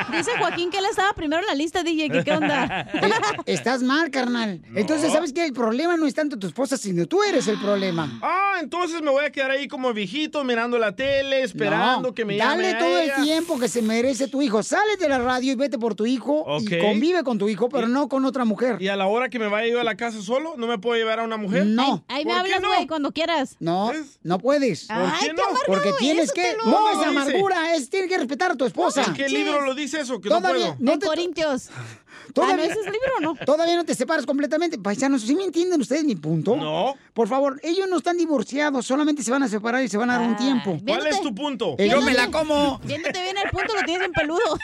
[0.11, 2.09] Dice Joaquín que él estaba primero en la lista, DJ.
[2.09, 2.81] ¿Qué, qué onda?
[2.93, 3.09] Eh,
[3.45, 4.61] Estás mal, carnal.
[4.75, 5.45] Entonces, ¿sabes qué?
[5.45, 8.19] El problema no es tanto tu esposa, sino tú eres el problema.
[8.21, 12.25] Ah, entonces me voy a quedar ahí como viejito mirando la tele, esperando No, que
[12.25, 13.15] me Dale llame a todo ella.
[13.17, 14.63] el tiempo que se merece tu hijo.
[14.63, 16.61] Sale de la radio y vete por tu hijo Ok.
[16.71, 18.77] y convive con tu hijo, pero no con otra mujer.
[18.81, 20.95] Y a la hora que me vaya yo a la casa solo, ¿no me puedo
[20.97, 21.65] llevar a una mujer?
[21.65, 22.03] No.
[22.07, 22.67] Ahí me ¿Por qué hablas, no?
[22.75, 23.55] güey, cuando quieras.
[23.59, 24.19] No, ¿Ves?
[24.23, 24.89] no puedes.
[24.89, 25.43] Ay, qué qué no?
[25.67, 26.55] Porque es, tienes que.
[26.65, 29.03] No es amargura, es tienes que respetar a tu esposa.
[29.05, 30.19] ¿En qué libro lo dice eso?
[30.21, 30.75] Que no puedo.
[30.79, 31.69] no te- Corintios.
[32.33, 33.35] Todavía- Ah, ¿no ese es libro o no?
[33.45, 34.77] Todavía no te separas completamente.
[34.77, 36.55] Paisanos, ¿sí me entienden ustedes mi punto?
[36.55, 36.95] No.
[37.13, 40.13] Por favor, ellos no están divorciados, solamente se van a separar y se van a
[40.17, 40.77] dar un Ay, tiempo.
[40.85, 41.75] ¿Cuál es tu punto?
[41.77, 42.79] Eh, yo me la como.
[42.79, 44.39] Viéndote bien el punto, lo tienes en peludo.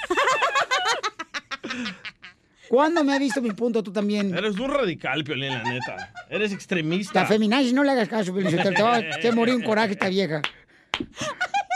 [2.69, 4.33] ¿Cuándo me ha visto mi punto tú también?
[4.33, 6.13] Eres un radical, Piolín, la neta.
[6.29, 7.21] Eres extremista.
[7.21, 10.41] La feminazi, no le hagas caso, Piolín, te va a morir un coraje esta vieja.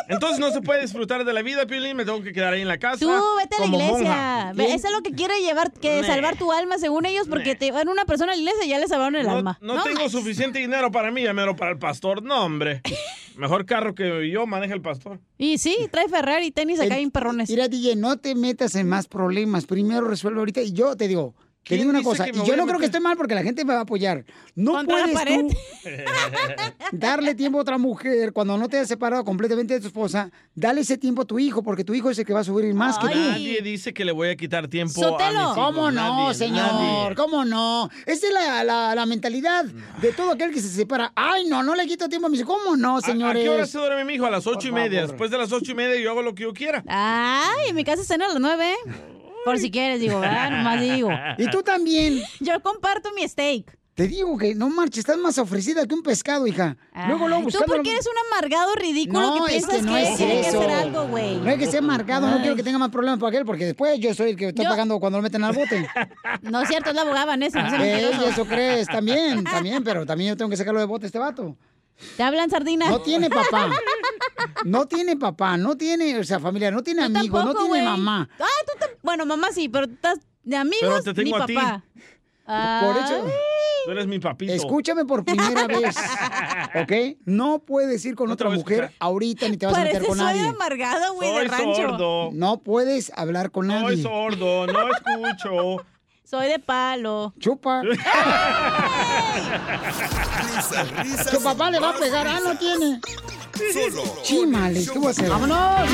[0.07, 1.95] Entonces no se puede disfrutar de la vida, Piolín.
[1.98, 2.99] Me tengo que quedar ahí en la casa.
[2.99, 4.52] Tú vete a la iglesia.
[4.52, 4.52] monja.
[4.76, 6.07] Eso es lo que quiere llevar, que Nah.
[6.07, 8.80] salvar tu alma, según ellos, porque te van una persona a la iglesia y ya
[8.80, 9.57] le salvaron el No, alma.
[9.61, 12.22] no tengo suficiente dinero para mí, ya mero para el pastor.
[12.23, 12.82] No, hombre.
[13.36, 15.19] Mejor carro que yo maneja el pastor.
[15.38, 17.49] Y sí, trae Ferrari y tenis acá bien perrones.
[17.49, 19.65] Mira, DJ, no te metas en más problemas.
[19.65, 20.61] Primero resuelve ahorita.
[20.61, 21.36] Y yo te digo,
[21.66, 22.28] te ¿Quién digo una cosa.
[22.30, 24.24] Y yo no creo que esté mal porque la gente me va a apoyar.
[24.54, 25.50] No puedes tú
[26.92, 30.30] darle tiempo a otra mujer cuando no te has separado completamente de tu esposa.
[30.54, 32.74] Dale ese tiempo a tu hijo porque tu hijo es el que va a sufrir
[32.76, 33.18] más que tú.
[33.18, 35.24] Nadie dice que le voy a quitar tiempo Sotelo.
[35.26, 35.56] a mis hijos.
[35.56, 36.58] ¿Cómo no, Nadie, señor?
[36.74, 37.16] nadie.
[37.16, 37.90] ¿Cómo no?
[38.06, 41.12] Esa es la, la- la mentalidad de todo aquel que se separa.
[41.16, 42.56] Ay, no, no le quito tiempo a mis hijos.
[42.64, 43.42] ¿Cómo no, ¿A- señores?
[43.42, 44.28] ¿A, qué hora se duerme mi hijo?
[44.28, 45.00] A las ocho y media.
[45.02, 45.10] favor.
[45.14, 46.84] Después de las ocho y media yo hago lo que yo quiera.
[46.88, 48.72] Ay, en mi casa cena a las nueve.
[49.46, 50.50] Por si quieres, digo, ¿verdad?
[50.58, 51.10] Nomás digo.
[51.38, 52.22] Y tú también.
[52.42, 53.78] Yo comparto mi steak.
[53.94, 56.76] Te digo que no marches, estás más ofrecida que un pescado, hija.
[57.08, 59.96] luego, luego Ay, Tú porque eres un amargado ridículo No, que es piensas que no
[59.96, 61.38] es tiene que hacer algo, güey.
[61.38, 63.98] No hay que ser amargado, no quiero que tenga más problemas para aquel, porque después
[64.02, 65.88] yo soy el que está Yo- pagando cuando lo meten al bote.
[66.42, 67.62] No es cierto, es la abogada Vanessa.
[67.64, 68.28] No mentiroso.
[68.28, 71.56] eso crees, también, también, pero también yo tengo que sacarlo de bote a este vato.
[72.18, 72.90] ¿Te hablan sardina?
[72.90, 73.70] No tiene papá.
[74.64, 78.30] No tiene papá, no tiene, o sea, familia, no tiene amigos, no tiene mamá.
[78.40, 81.45] Ah, tú te- Bueno, mamá sí, pero estás de amigos Pero te tengo ni a
[81.45, 81.53] ti.
[81.56, 81.84] papá.
[82.45, 83.27] Por eso,
[83.86, 84.52] Tú eres mi papito.
[84.53, 85.95] escúchame por primera vez,
[86.76, 87.18] ¿ok?
[87.26, 90.26] No puedes ir con No otra mujer ahorita ni te vas a meter con soy
[90.26, 90.48] nadie.
[90.48, 91.76] amargado, güey, de Soy rancho.
[91.76, 92.30] sordo.
[92.34, 94.02] No puedes hablar con Soy nadie.
[94.03, 95.86] sordo, no escucho.
[96.26, 97.34] Soy de palo.
[97.40, 97.82] Chupa.
[100.42, 101.30] Risas, risas.
[101.30, 103.00] Su papá le va a pegar, ah, no tiene.
[103.74, 105.30] Solo Chimales, ¿qué voy a hacer?
[105.30, 105.90] ¡Vámonos!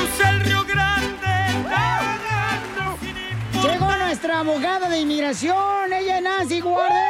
[3.61, 7.01] Llegó nuestra abogada de inmigración, ella es Nancy Guarderas.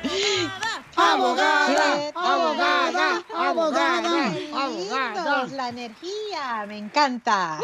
[1.01, 5.47] Abogada, abogada, abogada, abogada.
[5.55, 7.59] La energía, me encanta.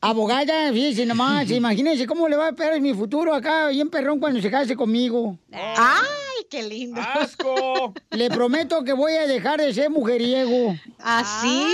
[0.00, 4.40] Abogada, fíjese nomás, imagínense cómo le va a pegar mi futuro acá, bien perrón, cuando
[4.40, 5.38] se case conmigo.
[5.52, 7.00] Ay, qué lindo.
[7.00, 7.94] ¡Asco!
[8.10, 10.74] Le prometo que voy a dejar de ser mujeriego.
[10.98, 11.66] Así,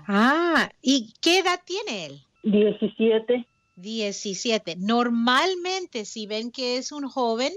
[0.09, 2.22] Ah, ¿y qué edad tiene él?
[2.44, 3.46] 17.
[3.76, 4.76] 17.
[4.78, 7.52] Normalmente, si ven que es un joven,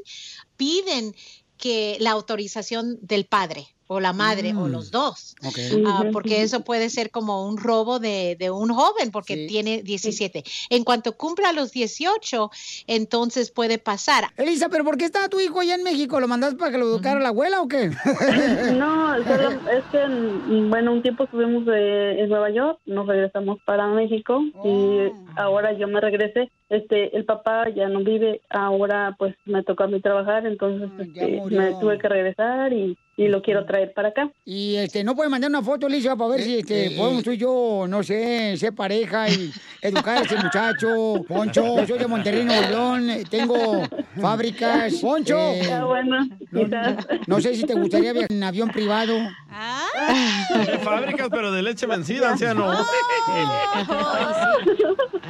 [0.57, 1.13] piden
[1.57, 4.71] que la autorización del padre o la madre o Mm.
[4.71, 5.35] los dos.
[5.45, 5.57] Ok.
[5.85, 9.47] Ah, porque eso puede ser como un robo de, de un joven porque Sí.
[9.47, 10.43] tiene 17.
[10.69, 12.49] En cuanto cumpla los 18,
[12.87, 14.25] entonces puede pasar.
[14.37, 16.19] Elisa, ¿pero por qué está tu hijo allá en México?
[16.19, 17.91] ¿Lo mandas para que lo educara la abuela o qué?
[18.79, 23.87] No, solo es que, mm, bueno, un tiempo estuvimos en Nueva York, nos regresamos para
[23.87, 26.51] México y ahora yo me regresé.
[26.69, 31.23] Este, el papá ya no vive, ahora pues me tocó a mí trabajar, entonces ya
[31.25, 34.29] este, me tuve que regresar y, y lo quiero traer para acá.
[34.43, 37.37] Y este, no puede mandar una foto, Elisa, para ver si este, podemos tú y
[37.37, 39.51] yo, no sé, ser pareja y
[39.81, 41.23] educar a ese muchacho.
[41.27, 43.83] Poncho, yo soy de Monterrey, Nuevo León, eh, tengo
[44.19, 44.93] fábricas.
[44.95, 46.17] Poncho, eh, Ah, bueno,
[46.53, 47.07] quizás.
[47.27, 49.13] no sé si te gustaría viajar en avión privado.
[49.15, 52.65] De fábricas, pero de leche vencida, anciano.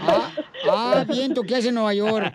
[0.08, 0.30] Ah,
[0.70, 2.34] ah, bien, ¿tú qué haces en Nueva York?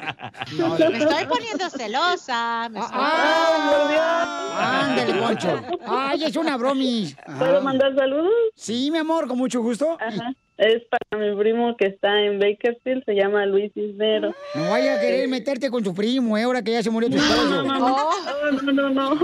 [0.56, 2.68] No, Me estoy poniendo celosa.
[2.70, 5.39] me estoy- Ah, ándale, Poncho.
[5.86, 7.16] Ay, es una bromis.
[7.38, 8.32] ¿Puedo mandar saludos?
[8.54, 9.96] Sí, mi amor, con mucho gusto.
[10.00, 10.34] Ajá.
[10.60, 14.34] Es para mi primo que está en Bakersfield, se llama Luis Cisnero.
[14.54, 17.16] No vaya a querer meterte con tu primo, eh, ahora que ya se murió tu
[17.16, 17.62] No, esposo.
[17.62, 19.14] no, no, no, no, no,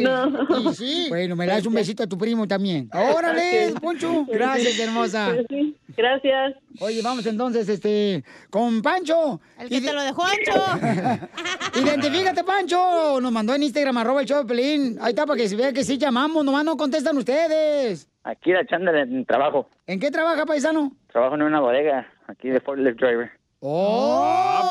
[0.00, 0.70] no.
[0.70, 1.06] Y sí.
[1.08, 2.88] Bueno, me das un besito a tu primo también.
[2.92, 4.26] Órale, Poncho.
[4.28, 5.34] Gracias, hermosa.
[5.48, 6.54] Pues Gracias.
[6.78, 9.40] Oye, vamos entonces, este, con Pancho.
[9.58, 11.28] El que te lo dejó ancho.
[11.82, 13.20] Identifícate, Pancho.
[13.20, 14.98] Nos mandó en Instagram, arroba el show de Pelín.
[15.00, 16.44] Ahí está, para que se vea que sí llamamos.
[16.44, 18.08] Nomás no contestan ustedes.
[18.24, 19.68] Aquí la chanda en trabajo.
[19.86, 20.92] ¿En qué trabaja, paisano?
[21.10, 23.30] Trabajo en una bodega, aquí de forklift driver.
[23.60, 24.70] ¡Oh!